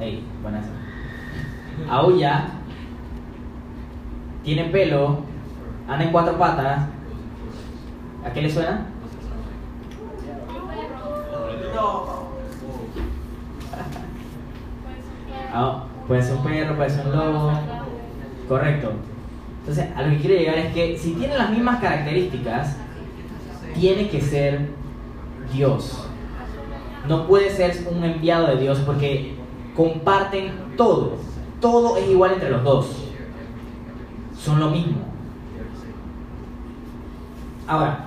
ey, 0.00 0.24
buena 0.42 0.60
esa. 0.60 1.94
aulla, 1.94 2.48
tiene 4.44 4.64
pelo, 4.64 5.20
anda 5.88 6.04
en 6.04 6.12
cuatro 6.12 6.38
patas, 6.38 6.88
¿a 8.24 8.32
qué 8.32 8.42
le 8.42 8.50
suena? 8.50 8.86
A, 15.52 15.84
Puede 16.06 16.22
ser 16.22 16.36
un 16.36 16.44
perro, 16.44 16.76
puede 16.76 16.90
ser 16.90 17.06
un 17.06 17.16
lobo. 17.16 17.52
Correcto. 18.46 18.92
Entonces, 19.60 19.86
a 19.96 20.02
lo 20.02 20.10
que 20.10 20.18
quiero 20.18 20.36
llegar 20.36 20.58
es 20.58 20.74
que 20.74 20.98
si 20.98 21.12
tiene 21.12 21.38
las 21.38 21.50
mismas 21.50 21.80
características, 21.80 22.76
tiene 23.74 24.10
que 24.10 24.20
ser 24.20 24.68
Dios. 25.50 26.06
No 27.08 27.26
puede 27.26 27.50
ser 27.50 27.86
un 27.90 28.04
enviado 28.04 28.48
de 28.48 28.56
Dios 28.58 28.80
porque 28.84 29.34
comparten 29.74 30.52
todo. 30.76 31.16
Todo 31.60 31.96
es 31.96 32.06
igual 32.10 32.34
entre 32.34 32.50
los 32.50 32.62
dos. 32.62 33.03
Son 34.44 34.60
lo 34.60 34.68
mismo. 34.68 34.98
Ahora, 37.66 38.00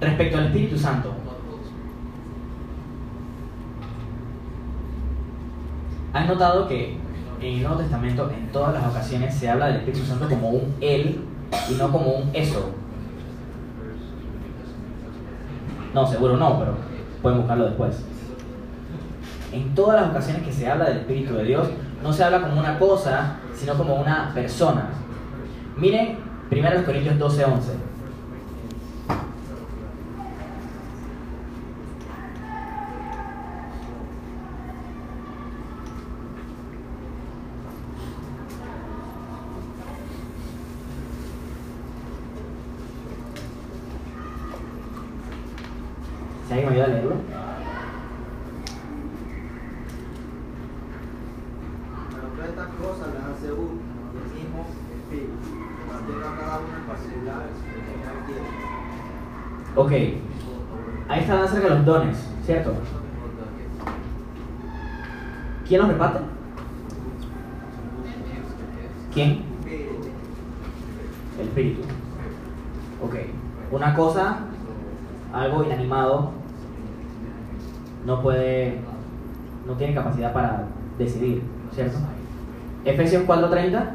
respecto 0.00 0.38
al 0.38 0.46
Espíritu 0.46 0.78
Santo. 0.78 1.12
¿Has 6.14 6.26
notado 6.26 6.66
que 6.66 6.96
en 7.40 7.54
el 7.54 7.62
Nuevo 7.62 7.76
Testamento 7.76 8.30
en 8.30 8.50
todas 8.50 8.72
las 8.72 8.86
ocasiones 8.86 9.34
se 9.34 9.50
habla 9.50 9.66
del 9.66 9.76
Espíritu 9.76 10.06
Santo 10.06 10.26
como 10.26 10.48
un 10.48 10.74
Él 10.80 11.20
y 11.70 11.74
no 11.74 11.92
como 11.92 12.10
un 12.10 12.30
eso? 12.32 12.70
No, 15.92 16.06
seguro 16.06 16.38
no, 16.38 16.58
pero 16.58 16.72
pueden 17.20 17.40
buscarlo 17.40 17.66
después. 17.66 18.04
En 19.52 19.74
todas 19.74 20.00
las 20.00 20.10
ocasiones 20.10 20.42
que 20.44 20.52
se 20.52 20.66
habla 20.66 20.86
del 20.86 20.98
Espíritu 20.98 21.34
de 21.34 21.44
Dios, 21.44 21.68
no 22.02 22.10
se 22.10 22.24
habla 22.24 22.40
como 22.40 22.58
una 22.58 22.78
cosa, 22.78 23.36
sino 23.58 23.74
como 23.76 23.96
una 23.96 24.32
persona. 24.32 24.90
Miren 25.76 26.18
1 26.50 26.84
Corintios 26.84 27.18
12, 27.18 27.44
11. 27.44 27.72
Si 46.46 46.54
alguien 46.54 46.70
me 46.70 46.74
ayuda 46.76 46.86
a 46.86 46.88
leerlo. 46.88 47.16
Pero 52.10 52.28
todas 52.28 52.48
estas 52.48 52.68
cosas 52.68 53.08
las 53.12 53.24
hace 53.36 53.52
uno, 53.52 53.82
el 54.16 54.28
mismo 54.34 54.66
espíritu, 54.96 55.36
que 55.44 55.84
mantenga 55.92 56.28
cada 56.40 56.56
una 56.60 56.74
en 56.78 56.84
particular 56.86 57.42
que 57.52 57.78
tenga 57.84 58.08
el 58.16 58.22
tiempo. 58.24 58.50
Ok, 59.76 59.92
ahí 61.10 61.20
¿cierto? 62.44 62.72
¿Quién 65.66 65.80
los 65.80 65.88
reparte? 65.90 66.20
¿Quién? 69.14 69.42
El 71.38 71.46
espíritu. 71.46 71.80
Ok, 73.02 73.14
una 73.70 73.94
cosa, 73.94 74.38
algo 75.32 75.64
inanimado, 75.64 76.32
no 78.04 78.22
puede, 78.22 78.80
no 79.66 79.72
tiene 79.74 79.94
capacidad 79.94 80.32
para 80.32 80.66
decidir, 80.98 81.42
¿cierto? 81.74 81.96
Efesios 82.84 83.24
4:30 83.26 83.90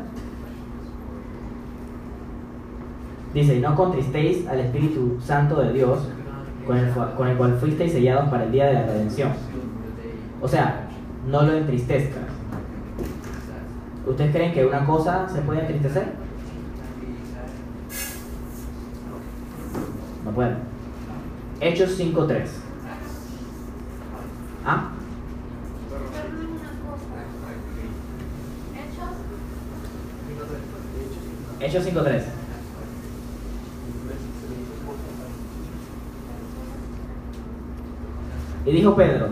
dice, 3.34 3.56
y 3.56 3.60
no 3.60 3.76
contristéis 3.76 4.48
al 4.48 4.60
Espíritu 4.60 5.18
Santo 5.22 5.62
de 5.62 5.74
Dios, 5.74 6.08
con 6.66 6.78
el, 6.78 6.92
con 6.92 7.28
el 7.28 7.38
cual 7.38 7.58
fuisteis 7.60 7.92
sellados 7.92 8.30
para 8.30 8.46
el 8.46 8.52
día 8.52 8.68
de 8.68 8.74
la 8.74 8.86
redención. 8.86 9.32
O 10.42 10.48
sea, 10.48 10.88
no 11.28 11.44
lo 11.44 11.54
entristezcas. 11.54 12.24
¿Ustedes 14.06 14.32
creen 14.32 14.54
que 14.54 14.66
una 14.66 14.86
cosa 14.86 15.28
se 15.30 15.42
puede 15.42 15.62
entristecer? 15.62 16.14
No 20.26 20.32
pueden. 20.32 20.58
Hechos 21.62 21.98
5.3. 21.98 22.48
¿Ah? 24.66 24.90
Hechos 31.62 31.86
5.3. 31.86 32.43
Y 38.66 38.72
dijo 38.72 38.96
Pedro, 38.96 39.28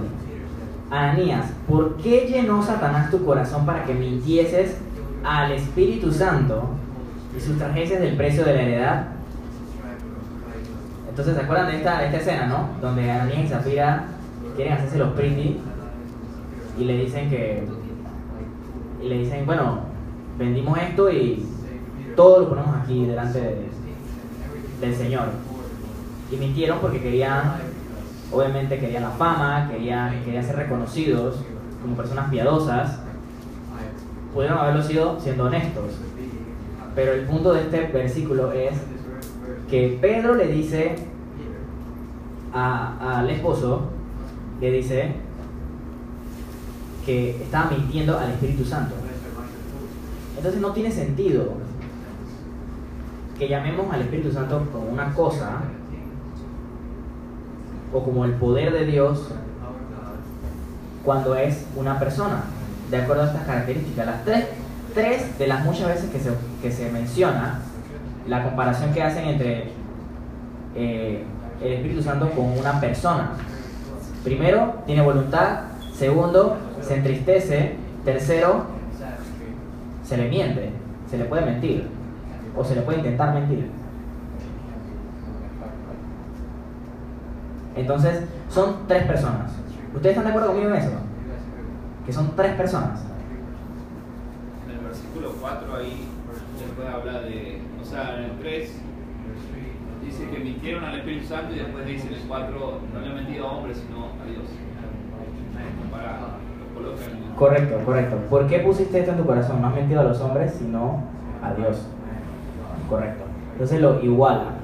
Ananías, 0.90 1.46
¿por 1.68 1.96
qué 1.98 2.28
llenó 2.28 2.62
Satanás 2.62 3.10
tu 3.12 3.24
corazón 3.26 3.66
para 3.66 3.84
que 3.86 3.94
mintieses 3.94 4.78
al 5.24 5.52
Espíritu 5.54 6.12
Santo 6.12 6.70
y 7.38 7.40
sustrajeses 7.40 8.02
del 8.02 8.18
precio 8.18 8.44
de 8.44 8.54
la 8.54 8.62
heredad? 8.62 9.06
Entonces, 11.10 11.36
¿se 11.36 11.42
acuerdan 11.42 11.68
de 11.68 11.78
esta, 11.78 12.00
de 12.00 12.06
esta 12.08 12.18
escena, 12.18 12.48
no? 12.48 12.70
Donde 12.82 13.10
Ananías 13.10 13.46
y 13.46 13.48
Zafira 13.48 14.06
quieren 14.56 14.74
hacerse 14.74 14.98
los 14.98 15.10
pretty 15.14 15.60
y 16.78 16.84
le 16.84 16.98
dicen 16.98 17.30
que. 17.30 17.64
Y 19.04 19.08
le 19.08 19.18
dicen, 19.20 19.46
bueno, 19.46 19.80
vendimos 20.38 20.78
esto 20.78 21.10
y 21.12 21.46
todo 22.16 22.42
lo 22.42 22.50
ponemos 22.50 22.76
aquí 22.78 23.06
delante 23.06 23.40
de- 23.40 23.68
del 24.80 24.96
Señor. 24.96 25.26
Y 26.32 26.36
mintieron 26.38 26.80
porque 26.80 27.02
querían, 27.02 27.56
obviamente 28.32 28.80
querían 28.80 29.04
la 29.04 29.12
fama, 29.12 29.68
querían, 29.70 30.24
querían 30.24 30.44
ser 30.44 30.56
reconocidos 30.56 31.44
como 31.82 31.96
personas 31.96 32.30
piadosas. 32.30 33.00
Pudieron 34.34 34.58
haberlo 34.58 34.82
sido 34.82 35.20
siendo 35.20 35.46
honestos. 35.46 35.92
Pero 36.96 37.14
el 37.14 37.26
punto 37.26 37.54
de 37.54 37.62
este 37.62 37.88
versículo 37.88 38.52
es 38.52 38.74
que 39.70 39.98
Pedro 40.02 40.36
le 40.36 40.48
dice 40.48 40.96
al 42.54 43.30
esposo, 43.30 43.84
le 44.60 44.72
dice 44.72 45.14
que 47.06 47.42
estaba 47.42 47.72
mintiendo 47.72 48.18
al 48.18 48.32
Espíritu 48.32 48.64
Santo. 48.66 48.96
Entonces 50.38 50.62
no 50.62 50.72
tiene 50.72 50.92
sentido 50.92 51.54
que 53.38 53.48
llamemos 53.48 53.92
al 53.94 54.02
Espíritu 54.02 54.32
Santo 54.32 54.68
como 54.72 54.86
una 54.86 55.14
cosa 55.14 55.62
o 57.94 58.04
como 58.04 58.26
el 58.26 58.34
poder 58.34 58.72
de 58.74 58.86
Dios 58.86 59.28
cuando 61.04 61.36
es 61.36 61.66
una 61.76 62.00
persona, 62.00 62.44
de 62.89 62.98
acuerdo 62.98 63.24
a 63.24 63.28
estas 63.28 63.44
características. 63.46 64.06
Las 64.06 64.24
tres, 64.24 64.46
tres 64.94 65.38
de 65.39 65.48
las 65.48 65.66
muchas 65.66 65.88
veces 65.88 66.10
que 66.10 66.20
se, 66.20 66.32
que 66.62 66.72
se 66.72 66.92
menciona, 66.92 67.60
la 68.28 68.44
comparación 68.44 68.94
que 68.94 69.02
hacen 69.02 69.26
entre 69.26 69.72
eh, 70.76 71.24
el 71.62 71.74
Espíritu 71.74 72.04
Santo 72.04 72.30
con 72.32 72.58
una 72.58 72.80
persona. 72.80 73.32
Primero, 74.24 74.76
tiene 74.86 75.02
voluntad. 75.02 75.62
Segundo, 75.94 76.58
se 76.82 76.96
entristece. 76.96 77.76
Tercero, 78.06 78.66
se 80.04 80.18
le 80.18 80.30
miente. 80.30 80.70
Se 81.10 81.18
le 81.18 81.26
puede 81.26 81.46
mentir. 81.46 81.88
O 82.56 82.64
se 82.64 82.76
le 82.76 82.82
puede 82.82 83.00
intentar 83.00 83.34
mentir. 83.34 83.70
Entonces, 87.76 88.24
son 88.49 88.88
tres 88.88 89.03
personas. 89.03 89.51
¿Ustedes 89.93 90.17
están 90.17 90.26
de 90.26 90.30
acuerdo 90.30 90.49
conmigo 90.49 90.69
en 90.69 90.76
eso? 90.76 90.91
Que 92.05 92.13
son 92.13 92.36
tres 92.36 92.53
personas. 92.55 93.03
En 94.65 94.78
el 94.78 94.86
versículo 94.86 95.34
4 95.39 95.76
ahí 95.76 96.07
se 96.57 96.74
puede 96.74 96.89
hablar 96.89 97.24
de, 97.24 97.61
o 97.82 97.86
sea, 97.86 98.17
en 98.17 98.24
el 98.26 98.39
3 98.39 98.82
dice 100.03 100.30
que 100.30 100.39
mintieron 100.39 100.84
al 100.84 100.95
Espíritu 100.95 101.28
Santo 101.28 101.53
y 101.53 101.59
después 101.59 101.86
dice 101.86 102.07
en 102.07 102.13
el 102.15 102.22
4 102.28 102.80
no 102.93 102.99
le 102.99 103.07
han 103.07 103.15
mentido 103.15 103.47
a 103.47 103.51
hombres 103.51 103.84
sino 103.86 104.05
a 104.22 104.26
Dios. 104.26 104.45
Para, 105.91 106.19
lo 106.82 107.36
Correcto, 107.36 107.78
correcto. 107.86 108.17
¿Por 108.30 108.47
qué 108.47 108.59
pusiste 108.59 108.99
esto 108.99 109.11
en 109.11 109.17
tu 109.17 109.26
corazón? 109.26 109.61
No 109.61 109.67
has 109.67 109.76
mentido 109.76 110.01
a 110.01 110.03
los 110.03 110.19
hombres, 110.22 110.53
sino 110.57 111.03
a 111.43 111.53
Dios. 111.53 111.88
Correcto. 112.89 113.24
Entonces 113.53 113.80
lo 113.80 114.01
iguala. 114.03 114.55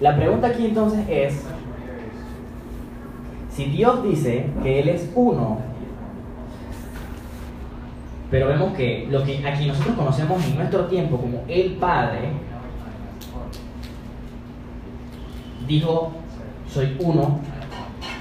La 0.00 0.16
pregunta 0.16 0.48
aquí 0.48 0.66
entonces 0.66 1.04
es, 1.08 1.46
si 3.54 3.66
Dios 3.66 4.02
dice 4.02 4.46
que 4.62 4.80
Él 4.80 4.88
es 4.88 5.10
uno, 5.14 5.58
pero 8.30 8.48
vemos 8.48 8.76
que 8.76 9.06
lo 9.08 9.22
que 9.22 9.46
aquí 9.46 9.66
nosotros 9.66 9.94
conocemos 9.94 10.44
en 10.44 10.56
nuestro 10.56 10.86
tiempo 10.86 11.18
como 11.18 11.44
el 11.46 11.74
Padre, 11.74 12.30
dijo, 15.68 16.10
soy 16.68 16.96
uno, 16.98 17.38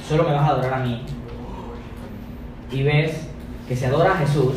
solo 0.07 0.23
me 0.23 0.34
vas 0.34 0.43
a 0.43 0.49
adorar 0.49 0.73
a 0.75 0.86
mí, 0.86 1.01
y 2.71 2.84
ves 2.84 3.27
que 3.67 3.75
se 3.75 3.88
adora 3.88 4.13
a 4.13 4.17
Jesús, 4.17 4.53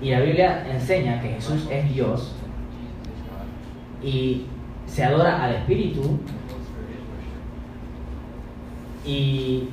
y 0.00 0.10
la 0.10 0.20
Biblia 0.20 0.66
enseña 0.72 1.20
que 1.20 1.28
Jesús 1.28 1.68
es 1.70 1.92
Dios, 1.92 2.34
y 4.02 4.46
se 4.86 5.04
adora 5.04 5.44
al 5.44 5.56
Espíritu, 5.56 6.18
y 9.04 9.68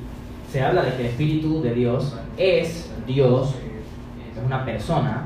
se 0.50 0.62
habla 0.62 0.82
de 0.82 0.94
que 0.94 1.00
el 1.02 1.06
Espíritu 1.06 1.62
de 1.62 1.74
Dios 1.74 2.16
es 2.36 2.90
Dios, 3.06 3.54
es 4.32 4.44
una 4.44 4.64
persona, 4.64 5.24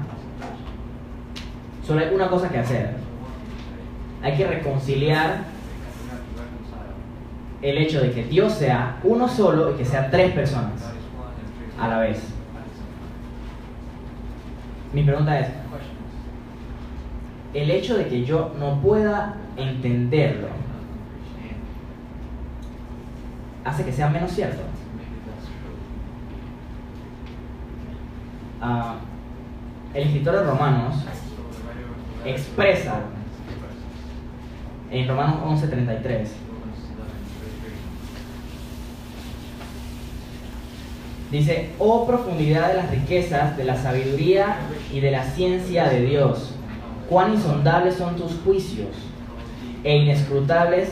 solo 1.87 2.01
hay 2.01 2.15
una 2.15 2.29
cosa 2.29 2.49
que 2.49 2.59
hacer. 2.59 2.95
Hay 4.23 4.37
que 4.37 4.47
reconciliar 4.47 5.45
el 7.61 7.79
hecho 7.79 8.01
de 8.01 8.13
que 8.13 8.25
Dios 8.25 8.53
sea 8.55 8.99
uno 9.05 9.29
solo 9.29 9.73
y 9.73 9.75
que 9.77 9.85
sea 9.85 10.11
tres 10.11 10.33
personas 10.33 10.73
a 11.79 11.89
la 11.89 11.99
vez. 12.01 12.23
Mi 14.93 15.03
pregunta 15.03 15.41
es, 15.41 15.49
el 17.53 17.71
hecho 17.71 17.97
de 17.97 18.09
que 18.09 18.25
yo 18.25 18.53
no 18.59 18.81
pueda 18.81 19.37
entenderlo 19.57 20.64
hace 23.65 23.85
que 23.85 23.93
sea 23.93 24.09
menos 24.09 24.33
cierto. 24.33 24.63
Ah, 28.61 28.97
el 29.93 30.05
escritor 30.05 30.37
de 30.37 30.45
Romanos 30.45 30.97
expresa 32.25 33.01
en 34.91 35.09
Romanos 35.09 35.63
11:33 35.63 36.29
Dice, 41.31 41.71
oh 41.81 42.07
profundidad 42.07 42.69
de 42.69 42.75
las 42.75 42.91
riquezas, 42.91 43.57
de 43.57 43.65
la 43.65 43.77
sabiduría 43.77 44.59
y 44.93 45.01
de 45.01 45.11
la 45.11 45.25
ciencia 45.25 45.89
de 45.89 46.03
Dios, 46.03 46.53
cuán 47.09 47.35
insondables 47.35 47.97
son 47.97 48.15
tus 48.15 48.37
juicios 48.45 48.91
e 49.83 49.97
inescrutables 49.97 50.91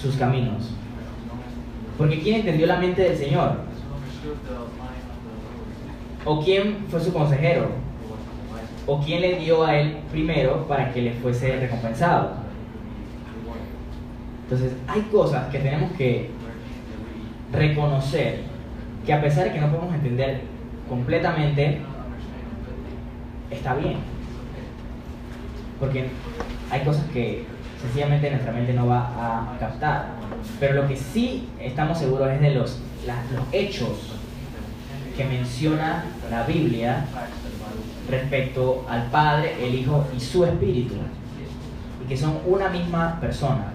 sus 0.00 0.14
caminos. 0.14 0.75
Porque 1.96 2.20
¿quién 2.20 2.36
entendió 2.36 2.66
la 2.66 2.78
mente 2.78 3.02
del 3.02 3.16
Señor? 3.16 3.56
¿O 6.24 6.42
quién 6.42 6.86
fue 6.88 7.00
su 7.00 7.12
consejero? 7.12 7.68
¿O 8.86 9.00
quién 9.00 9.20
le 9.20 9.36
dio 9.38 9.64
a 9.64 9.78
él 9.78 9.98
primero 10.10 10.66
para 10.66 10.92
que 10.92 11.02
le 11.02 11.12
fuese 11.14 11.56
recompensado? 11.56 12.32
Entonces, 14.44 14.72
hay 14.86 15.00
cosas 15.02 15.48
que 15.50 15.58
tenemos 15.58 15.90
que 15.92 16.30
reconocer 17.52 18.40
que 19.04 19.12
a 19.12 19.20
pesar 19.20 19.44
de 19.44 19.52
que 19.52 19.60
no 19.60 19.70
podemos 19.70 19.94
entender 19.94 20.42
completamente, 20.88 21.78
está 23.50 23.74
bien. 23.74 23.96
Porque 25.80 26.08
hay 26.70 26.80
cosas 26.80 27.04
que 27.12 27.44
sencillamente 27.86 28.30
nuestra 28.30 28.52
mente 28.52 28.72
no 28.72 28.86
va 28.86 29.08
a 29.54 29.58
captar. 29.58 30.06
Pero 30.60 30.82
lo 30.82 30.88
que 30.88 30.96
sí 30.96 31.48
estamos 31.60 31.98
seguros 31.98 32.28
es 32.30 32.40
de 32.40 32.50
los, 32.54 32.78
la- 33.06 33.22
los 33.34 33.44
hechos 33.52 34.12
que 35.16 35.24
menciona 35.24 36.04
la 36.30 36.42
Biblia 36.44 37.04
respecto 38.10 38.84
al 38.88 39.04
Padre, 39.06 39.54
el 39.66 39.74
Hijo 39.74 40.06
y 40.16 40.20
su 40.20 40.44
Espíritu. 40.44 40.94
Y 42.04 42.08
que 42.08 42.16
son 42.16 42.38
una 42.46 42.68
misma 42.68 43.18
persona. 43.20 43.72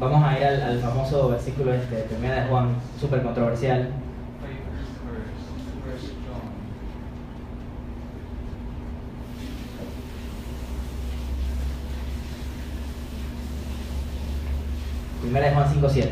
Vamos 0.00 0.22
a 0.24 0.38
ir 0.38 0.44
al, 0.44 0.62
al 0.62 0.78
famoso 0.80 1.28
versículo 1.30 1.74
este, 1.74 1.96
de 1.96 2.02
primera 2.02 2.42
de 2.42 2.48
Juan, 2.48 2.76
súper 3.00 3.22
controversial. 3.22 3.88
Primera 15.28 15.48
de 15.48 15.54
Juan 15.54 15.74
5.7. 15.74 16.08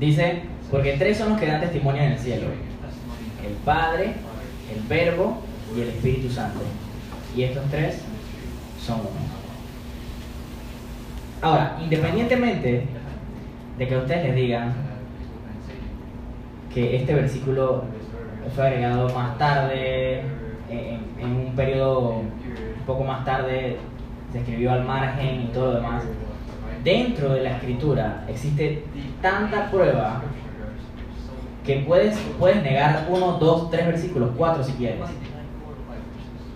Dice, 0.00 0.42
porque 0.70 0.94
tres 0.94 1.18
son 1.18 1.28
los 1.28 1.38
que 1.38 1.44
dan 1.44 1.60
testimonio 1.60 2.00
en 2.00 2.12
el 2.12 2.18
cielo. 2.18 2.46
El 3.46 3.52
Padre, 3.56 4.14
el 4.74 4.82
Verbo 4.88 5.42
y 5.76 5.82
el 5.82 5.88
Espíritu 5.90 6.30
Santo. 6.30 6.60
Y 7.36 7.42
estos 7.42 7.70
tres 7.70 7.98
son 8.82 9.00
uno. 9.00 9.10
Ahora, 11.42 11.78
independientemente 11.82 12.86
de 13.76 13.86
que 13.86 13.96
ustedes 13.98 14.24
les 14.28 14.34
digan 14.34 14.72
que 16.72 16.96
este 16.96 17.12
versículo 17.12 17.84
fue 18.54 18.66
agregado 18.66 19.08
más 19.10 19.38
tarde, 19.38 20.22
en, 20.68 21.04
un 21.24 21.52
periodo 21.56 22.10
un 22.18 22.84
poco 22.86 23.04
más 23.04 23.24
tarde, 23.24 23.78
se 24.32 24.38
escribió 24.38 24.72
al 24.72 24.84
margen 24.84 25.42
y 25.42 25.46
todo 25.46 25.66
lo 25.66 25.74
demás. 25.76 26.02
Dentro 26.82 27.30
de 27.32 27.42
la 27.42 27.56
escritura 27.56 28.24
existe 28.28 28.84
tanta 29.22 29.70
prueba 29.70 30.22
que 31.64 31.76
puedes, 31.86 32.18
puedes 32.38 32.62
negar 32.62 33.06
uno, 33.08 33.38
dos, 33.38 33.70
tres 33.70 33.86
versículos, 33.86 34.30
cuatro 34.36 34.62
si 34.62 34.72
quieres. 34.72 35.00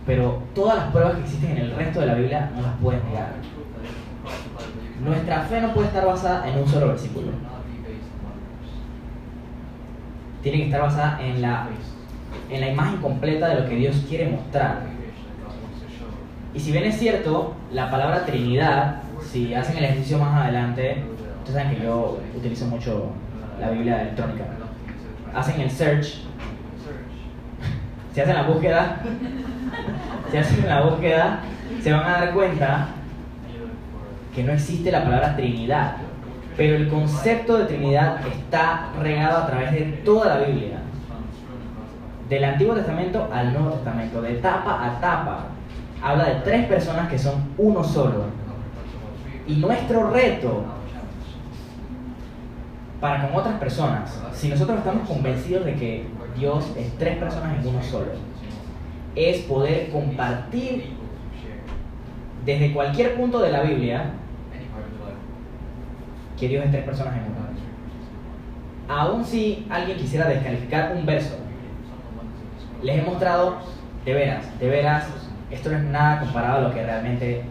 Pero 0.04 0.42
todas 0.54 0.76
las 0.76 0.86
pruebas 0.90 1.14
que 1.14 1.20
existen 1.22 1.50
en 1.52 1.58
el 1.58 1.70
resto 1.76 2.00
de 2.00 2.06
la 2.06 2.14
Biblia 2.14 2.50
no 2.54 2.62
las 2.62 2.76
puedes 2.82 3.02
negar. 3.04 3.32
Nuestra 5.02 5.42
fe 5.42 5.60
no 5.60 5.72
puede 5.72 5.88
estar 5.88 6.04
basada 6.04 6.48
en 6.48 6.58
un 6.58 6.68
solo 6.68 6.88
versículo. 6.88 7.28
Tiene 10.42 10.58
que 10.58 10.64
estar 10.64 10.80
basada 10.80 11.20
en 11.22 11.42
la, 11.42 11.68
en 12.50 12.60
la 12.60 12.68
imagen 12.68 13.00
completa 13.00 13.48
de 13.48 13.60
lo 13.60 13.68
que 13.68 13.76
Dios 13.76 14.04
quiere 14.08 14.28
mostrar. 14.28 14.82
Y 16.54 16.60
si 16.60 16.72
bien 16.72 16.84
es 16.84 16.98
cierto, 16.98 17.54
la 17.72 17.90
palabra 17.90 18.24
Trinidad, 18.24 19.02
si 19.30 19.54
hacen 19.54 19.76
el 19.78 19.84
ejercicio 19.84 20.18
más 20.18 20.44
adelante, 20.44 21.02
ustedes 21.38 21.62
saben 21.62 21.76
que 21.76 21.84
yo 21.84 22.18
utilizo 22.36 22.66
mucho 22.66 23.10
la 23.60 23.70
Biblia 23.70 24.02
electrónica. 24.02 24.44
Hacen 25.34 25.60
el 25.60 25.70
search, 25.70 26.22
si 28.14 28.20
hacen 28.20 28.34
la 28.34 28.42
búsqueda, 28.44 29.00
si 30.30 30.36
hacen 30.36 30.68
la 30.68 30.80
búsqueda, 30.82 31.40
se 31.82 31.92
van 31.92 32.06
a 32.06 32.18
dar 32.18 32.32
cuenta 32.32 32.88
que 34.34 34.42
no 34.42 34.52
existe 34.52 34.90
la 34.90 35.04
palabra 35.04 35.36
Trinidad. 35.36 35.96
Pero 36.58 36.74
el 36.74 36.88
concepto 36.88 37.56
de 37.56 37.66
Trinidad 37.66 38.18
está 38.26 38.90
regado 39.00 39.44
a 39.44 39.46
través 39.46 39.70
de 39.70 39.82
toda 40.04 40.38
la 40.38 40.44
Biblia. 40.44 40.80
Del 42.28 42.44
Antiguo 42.44 42.74
Testamento 42.74 43.28
al 43.32 43.52
Nuevo 43.52 43.70
Testamento, 43.70 44.20
de 44.20 44.32
etapa 44.32 44.84
a 44.84 44.98
etapa. 44.98 45.44
Habla 46.02 46.24
de 46.24 46.34
tres 46.40 46.66
personas 46.66 47.08
que 47.08 47.16
son 47.16 47.54
uno 47.58 47.84
solo. 47.84 48.24
Y 49.46 49.54
nuestro 49.54 50.10
reto 50.10 50.64
para 53.00 53.28
con 53.28 53.38
otras 53.38 53.54
personas, 53.60 54.20
si 54.32 54.48
nosotros 54.48 54.78
estamos 54.78 55.08
convencidos 55.08 55.64
de 55.64 55.74
que 55.76 56.06
Dios 56.36 56.72
es 56.76 56.92
tres 56.98 57.18
personas 57.18 57.56
en 57.60 57.68
uno 57.68 57.80
solo, 57.84 58.10
es 59.14 59.38
poder 59.42 59.90
compartir 59.90 60.90
desde 62.44 62.72
cualquier 62.72 63.14
punto 63.14 63.38
de 63.38 63.52
la 63.52 63.62
Biblia 63.62 64.10
que 66.38 66.48
Dios 66.48 66.64
es 66.64 66.70
tres 66.70 66.84
personas 66.84 67.14
en 67.14 67.22
uno. 67.22 67.48
Aun 68.88 69.24
si 69.24 69.66
alguien 69.68 69.98
quisiera 69.98 70.28
descalificar 70.28 70.92
un 70.96 71.04
verso, 71.04 71.36
les 72.82 72.98
he 72.98 73.02
mostrado 73.02 73.58
de 74.04 74.14
veras, 74.14 74.58
de 74.58 74.68
veras, 74.68 75.06
esto 75.50 75.70
no 75.70 75.76
es 75.76 75.84
nada 75.84 76.20
comparado 76.20 76.58
a 76.58 76.68
lo 76.68 76.74
que 76.74 76.82
realmente 76.82 77.42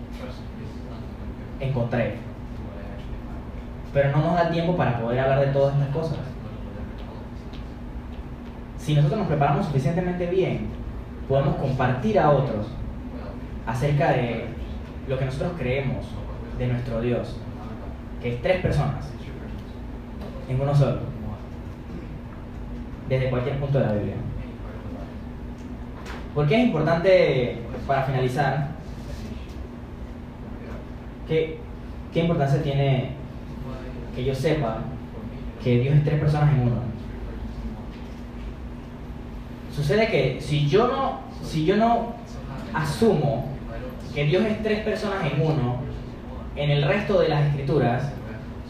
encontré. 1.60 2.16
Pero 3.94 4.12
no 4.12 4.22
nos 4.22 4.36
da 4.36 4.50
tiempo 4.50 4.76
para 4.76 5.00
poder 5.00 5.20
hablar 5.20 5.42
de 5.42 5.48
todas 5.48 5.76
estas 5.76 5.90
cosas. 5.90 6.18
Si 8.78 8.96
nosotros 8.96 9.20
nos 9.20 9.28
preparamos 9.28 9.66
suficientemente 9.66 10.28
bien, 10.28 10.68
podemos 11.28 11.56
compartir 11.58 12.20
a 12.20 12.32
otros 12.32 12.68
acerca 13.66 14.12
de 14.14 14.46
lo 15.08 15.20
que 15.20 15.26
nosotros 15.26 15.52
creemos 15.58 16.06
de 16.58 16.68
nuestro 16.68 17.02
Dios, 17.02 17.38
es 18.30 18.41
tres 18.41 18.61
personas 18.61 19.11
en 20.49 20.61
uno 20.61 20.73
solo, 20.73 20.99
desde 23.09 23.30
cualquier 23.30 23.59
punto 23.59 23.80
de 23.80 23.86
la 23.86 23.93
Biblia. 23.93 24.15
¿Por 26.34 26.47
qué 26.47 26.55
es 26.55 26.65
importante, 26.67 27.57
para 27.86 28.03
finalizar, 28.03 28.69
qué, 31.28 31.57
qué 32.13 32.19
importancia 32.19 32.61
tiene 32.61 33.11
que 34.15 34.23
yo 34.23 34.34
sepa 34.34 34.80
que 35.63 35.80
Dios 35.80 35.95
es 35.95 36.03
tres 36.03 36.19
personas 36.19 36.53
en 36.53 36.61
uno? 36.61 36.75
Sucede 39.75 40.07
que 40.07 40.41
si 40.41 40.67
yo 40.67 40.88
no, 40.88 41.19
si 41.43 41.65
yo 41.65 41.78
no 41.78 42.13
asumo 42.73 43.47
que 44.13 44.25
Dios 44.25 44.43
es 44.45 44.63
tres 44.63 44.80
personas 44.80 45.32
en 45.32 45.41
uno, 45.41 45.82
en 46.55 46.71
el 46.71 46.84
resto 46.84 47.19
de 47.19 47.30
las 47.30 47.47
escrituras 47.47 48.11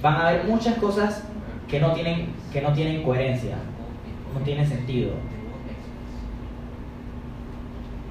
van 0.01 0.15
a 0.15 0.27
haber 0.29 0.43
muchas 0.45 0.77
cosas 0.77 1.23
que 1.67 1.79
no 1.79 1.93
tienen, 1.93 2.33
que 2.51 2.61
no 2.61 2.73
tienen 2.73 3.03
coherencia, 3.03 3.55
no 4.33 4.39
tienen 4.41 4.67
sentido. 4.67 5.11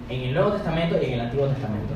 en 0.09 0.21
el 0.21 0.35
Nuevo 0.35 0.53
Testamento 0.53 0.97
y 1.03 1.07
en 1.07 1.13
el 1.15 1.21
Antiguo 1.23 1.49
Testamento. 1.49 1.95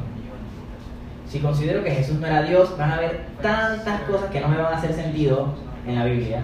Si 1.29 1.39
considero 1.39 1.85
que 1.85 1.93
Jesús 1.93 2.19
no 2.19 2.27
era 2.27 2.43
Dios, 2.43 2.77
van 2.77 2.91
a 2.91 2.97
haber 2.97 3.27
tantas 3.41 4.01
cosas 4.03 4.31
que 4.31 4.41
no 4.41 4.49
me 4.49 4.57
van 4.57 4.75
a 4.75 4.77
hacer 4.79 4.93
sentido 4.93 5.55
en 5.87 5.95
la 5.97 6.05
Biblia 6.07 6.43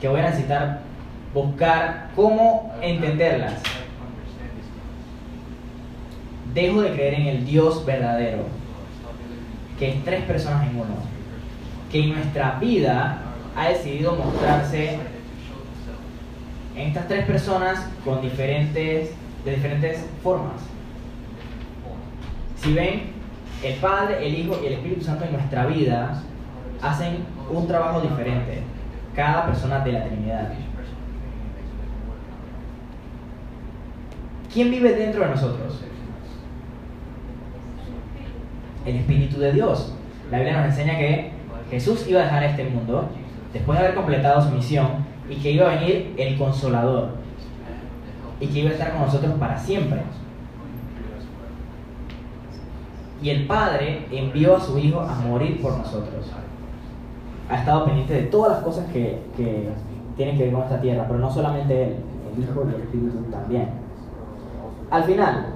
que 0.00 0.08
voy 0.08 0.20
a 0.20 0.24
necesitar 0.24 0.80
buscar 1.32 2.10
cómo 2.14 2.72
entenderlas. 2.82 3.54
Dejo 6.52 6.82
de 6.82 6.92
creer 6.92 7.14
en 7.14 7.26
el 7.26 7.44
Dios 7.44 7.84
verdadero, 7.84 8.44
que 9.78 9.90
es 9.90 10.04
tres 10.04 10.22
personas 10.24 10.68
en 10.68 10.76
uno, 10.76 10.96
que 11.90 12.02
en 12.02 12.14
nuestra 12.14 12.58
vida 12.60 13.18
ha 13.56 13.68
decidido 13.68 14.16
mostrarse 14.16 14.98
en 16.74 16.88
estas 16.88 17.08
tres 17.08 17.24
personas 17.24 17.88
con 18.04 18.20
diferentes, 18.20 19.10
de 19.44 19.50
diferentes 19.50 20.04
formas. 20.22 20.60
Si 22.56 22.72
ven, 22.72 23.16
el 23.62 23.74
Padre, 23.76 24.26
el 24.26 24.38
Hijo 24.38 24.58
y 24.62 24.66
el 24.66 24.72
Espíritu 24.74 25.04
Santo 25.04 25.24
en 25.24 25.32
nuestra 25.32 25.66
vida 25.66 26.22
hacen 26.82 27.24
un 27.50 27.66
trabajo 27.66 28.00
diferente, 28.00 28.60
cada 29.14 29.46
persona 29.46 29.80
de 29.80 29.92
la 29.92 30.04
Trinidad. 30.04 30.52
¿Quién 34.52 34.70
vive 34.70 34.94
dentro 34.94 35.22
de 35.22 35.30
nosotros? 35.30 35.82
El 38.84 38.96
Espíritu 38.96 39.38
de 39.38 39.52
Dios. 39.52 39.94
La 40.30 40.38
Biblia 40.38 40.58
nos 40.58 40.66
enseña 40.70 40.98
que 40.98 41.35
Jesús 41.70 42.06
iba 42.08 42.20
a 42.20 42.24
dejar 42.24 42.44
este 42.44 42.64
mundo 42.64 43.08
después 43.52 43.78
de 43.78 43.84
haber 43.84 43.96
completado 43.96 44.40
su 44.42 44.50
misión 44.50 44.86
y 45.28 45.36
que 45.36 45.52
iba 45.52 45.66
a 45.66 45.74
venir 45.76 46.14
el 46.16 46.38
Consolador 46.38 47.08
y 48.38 48.46
que 48.46 48.60
iba 48.60 48.70
a 48.70 48.72
estar 48.74 48.92
con 48.92 49.02
nosotros 49.02 49.32
para 49.38 49.58
siempre. 49.58 50.02
Y 53.22 53.30
el 53.30 53.46
Padre 53.46 54.06
envió 54.10 54.56
a 54.56 54.60
su 54.60 54.78
Hijo 54.78 55.00
a 55.00 55.14
morir 55.26 55.60
por 55.60 55.76
nosotros. 55.76 56.26
Ha 57.48 57.56
estado 57.56 57.86
pendiente 57.86 58.12
de 58.12 58.22
todas 58.24 58.52
las 58.52 58.62
cosas 58.62 58.86
que, 58.92 59.22
que 59.36 59.70
tienen 60.16 60.36
que 60.36 60.44
ver 60.44 60.52
con 60.52 60.62
esta 60.62 60.80
tierra, 60.80 61.04
pero 61.06 61.18
no 61.18 61.30
solamente 61.30 61.82
Él, 61.82 61.96
el 62.36 62.42
Hijo 62.42 62.64
y 62.66 62.74
el 62.74 62.82
Espíritu 62.82 63.30
también. 63.30 63.70
Al 64.90 65.04
final, 65.04 65.46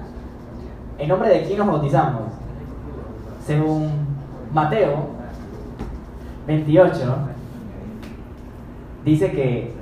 ¿en 0.97 1.07
nombre 1.07 1.29
de 1.29 1.43
quién 1.43 1.59
nos 1.59 1.67
bautizamos? 1.67 2.23
Según 3.45 3.89
Mateo 4.53 5.20
28, 6.47 7.15
dice 9.05 9.31
que, 9.31 9.73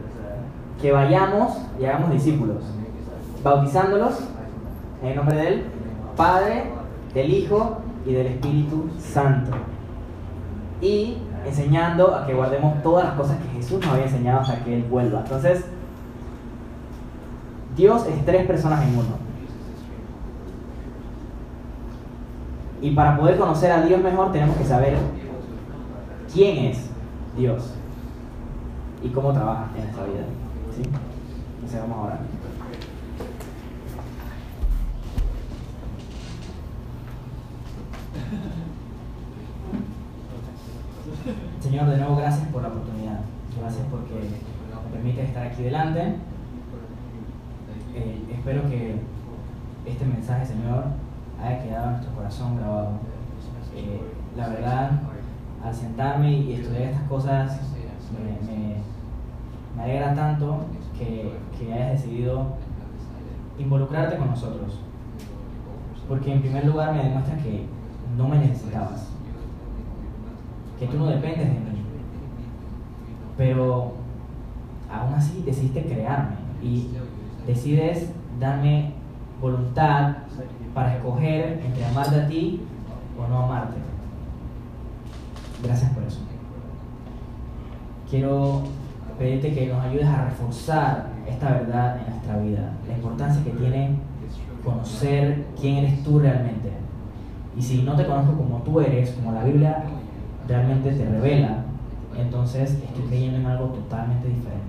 que 0.81 0.91
vayamos 0.91 1.57
y 1.79 1.85
hagamos 1.85 2.11
discípulos, 2.11 2.63
bautizándolos 3.43 4.19
en 5.01 5.09
el 5.09 5.15
nombre 5.15 5.35
del 5.37 5.63
Padre, 6.15 6.65
del 7.13 7.33
Hijo 7.33 7.77
y 8.05 8.13
del 8.13 8.27
Espíritu 8.27 8.89
Santo. 8.99 9.51
Y 10.81 11.17
enseñando 11.45 12.15
a 12.15 12.25
que 12.25 12.33
guardemos 12.33 12.81
todas 12.83 13.05
las 13.05 13.13
cosas 13.15 13.37
que 13.37 13.49
Jesús 13.57 13.79
nos 13.79 13.93
había 13.93 14.05
enseñado 14.05 14.41
hasta 14.41 14.63
que 14.63 14.75
Él 14.75 14.83
vuelva. 14.83 15.21
Entonces, 15.21 15.65
Dios 17.75 18.05
es 18.07 18.25
tres 18.25 18.45
personas 18.45 18.83
en 18.83 18.93
uno. 18.93 19.29
Y 22.81 22.91
para 22.91 23.17
poder 23.17 23.37
conocer 23.37 23.71
a 23.71 23.81
Dios 23.81 24.01
mejor 24.01 24.31
tenemos 24.31 24.55
que 24.57 24.63
saber 24.63 24.97
quién 26.33 26.65
es 26.65 26.89
Dios 27.37 27.73
y 29.03 29.09
cómo 29.09 29.33
trabaja 29.33 29.69
en 29.75 29.83
nuestra 29.83 30.05
vida. 30.05 30.25
Entonces 31.55 31.81
vamos 31.81 31.97
a 31.97 32.01
orar. 32.01 32.19
Señor, 41.59 41.89
de 41.89 41.97
nuevo 41.97 42.15
gracias 42.15 42.47
por 42.49 42.61
la 42.61 42.69
oportunidad. 42.69 43.19
Gracias 43.59 43.85
porque 43.91 44.13
me 44.13 44.91
permite 44.91 45.23
estar 45.23 45.47
aquí 45.47 45.63
delante. 45.63 46.15
Eh, 47.95 48.33
espero 48.33 48.63
que 48.69 48.95
este 49.85 50.05
mensaje, 50.05 50.45
Señor, 50.45 50.85
haya 51.41 51.63
quedado 51.63 51.85
en 51.85 51.91
nuestro 51.91 52.15
corazón 52.15 52.57
grabado. 52.57 52.91
Eh, 53.75 54.01
la 54.37 54.49
verdad, 54.49 54.91
al 55.63 55.73
sentarme 55.73 56.31
y 56.31 56.53
estudiar 56.53 56.83
estas 56.83 57.03
cosas, 57.03 57.59
me, 58.11 58.51
me, 58.51 58.75
me 59.75 59.83
alegra 59.83 60.13
tanto 60.13 60.65
que, 60.97 61.33
que 61.57 61.73
hayas 61.73 62.01
decidido 62.01 62.45
involucrarte 63.57 64.17
con 64.17 64.29
nosotros. 64.29 64.79
Porque 66.07 66.33
en 66.33 66.41
primer 66.41 66.65
lugar 66.65 66.93
me 66.93 67.03
demuestra 67.03 67.37
que 67.37 67.65
no 68.17 68.27
me 68.27 68.39
necesitabas, 68.39 69.09
que 70.79 70.87
tú 70.87 70.97
no 70.97 71.05
dependes 71.07 71.47
de 71.47 71.53
mí. 71.53 71.83
Pero 73.37 73.93
aún 74.91 75.13
así 75.13 75.43
decidiste 75.45 75.83
crearme 75.83 76.35
y 76.63 76.89
decides 77.45 78.11
darme 78.39 78.93
voluntad 79.41 80.15
para 80.73 80.95
escoger 80.95 81.61
entre 81.65 81.85
amarte 81.85 82.21
a 82.21 82.27
ti 82.27 82.61
o 83.17 83.27
no 83.27 83.43
amarte. 83.43 83.88
Gracias 85.63 85.91
por 85.91 86.03
eso. 86.03 86.19
Quiero 88.09 88.63
pedirte 89.17 89.53
que 89.53 89.67
nos 89.67 89.83
ayudes 89.83 90.07
a 90.07 90.25
reforzar 90.25 91.09
esta 91.27 91.51
verdad 91.51 91.99
en 91.99 92.13
nuestra 92.13 92.37
vida, 92.37 92.71
la 92.87 92.95
importancia 92.95 93.43
que 93.43 93.51
tiene 93.51 93.97
conocer 94.63 95.45
quién 95.59 95.77
eres 95.77 96.03
tú 96.03 96.19
realmente. 96.19 96.71
Y 97.57 97.61
si 97.61 97.81
no 97.83 97.95
te 97.95 98.05
conozco 98.05 98.33
como 98.33 98.57
tú 98.59 98.79
eres, 98.79 99.11
como 99.11 99.31
la 99.31 99.43
Biblia 99.43 99.83
realmente 100.47 100.91
te 100.91 101.05
revela, 101.05 101.65
entonces 102.17 102.71
estoy 102.71 103.03
creyendo 103.07 103.37
en 103.39 103.45
algo 103.45 103.67
totalmente 103.67 104.27
diferente. 104.27 104.59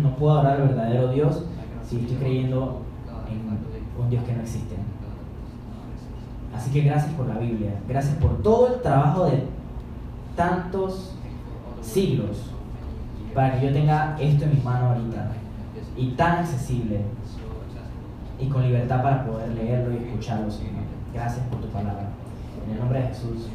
No 0.00 0.16
puedo 0.16 0.38
hablar 0.38 0.60
al 0.60 0.68
verdadero 0.68 1.12
Dios 1.12 1.44
si 1.86 2.00
estoy 2.00 2.16
creyendo 2.16 2.82
en 3.28 4.02
un 4.02 4.10
Dios 4.10 4.24
que 4.24 4.32
no 4.32 4.42
existe. 4.42 4.76
Así 6.54 6.70
que 6.70 6.82
gracias 6.82 7.12
por 7.14 7.26
la 7.26 7.38
Biblia, 7.38 7.70
gracias 7.88 8.14
por 8.16 8.42
todo 8.42 8.74
el 8.74 8.82
trabajo 8.82 9.24
de 9.24 9.44
tantos 10.36 11.14
siglos 11.80 12.50
para 13.34 13.58
que 13.58 13.66
yo 13.66 13.72
tenga 13.72 14.16
esto 14.20 14.44
en 14.44 14.50
mis 14.50 14.64
manos 14.64 14.96
ahorita 14.96 15.32
y 15.96 16.10
tan 16.10 16.38
accesible 16.38 17.00
y 18.38 18.46
con 18.46 18.62
libertad 18.62 19.02
para 19.02 19.24
poder 19.24 19.50
leerlo 19.50 19.92
y 19.94 20.04
escucharlo, 20.04 20.50
Señor. 20.50 20.82
Gracias 21.14 21.44
por 21.46 21.60
tu 21.60 21.68
palabra. 21.68 22.08
En 22.66 22.72
el 22.72 22.78
nombre 22.78 23.00
de 23.00 23.08
Jesús. 23.08 23.48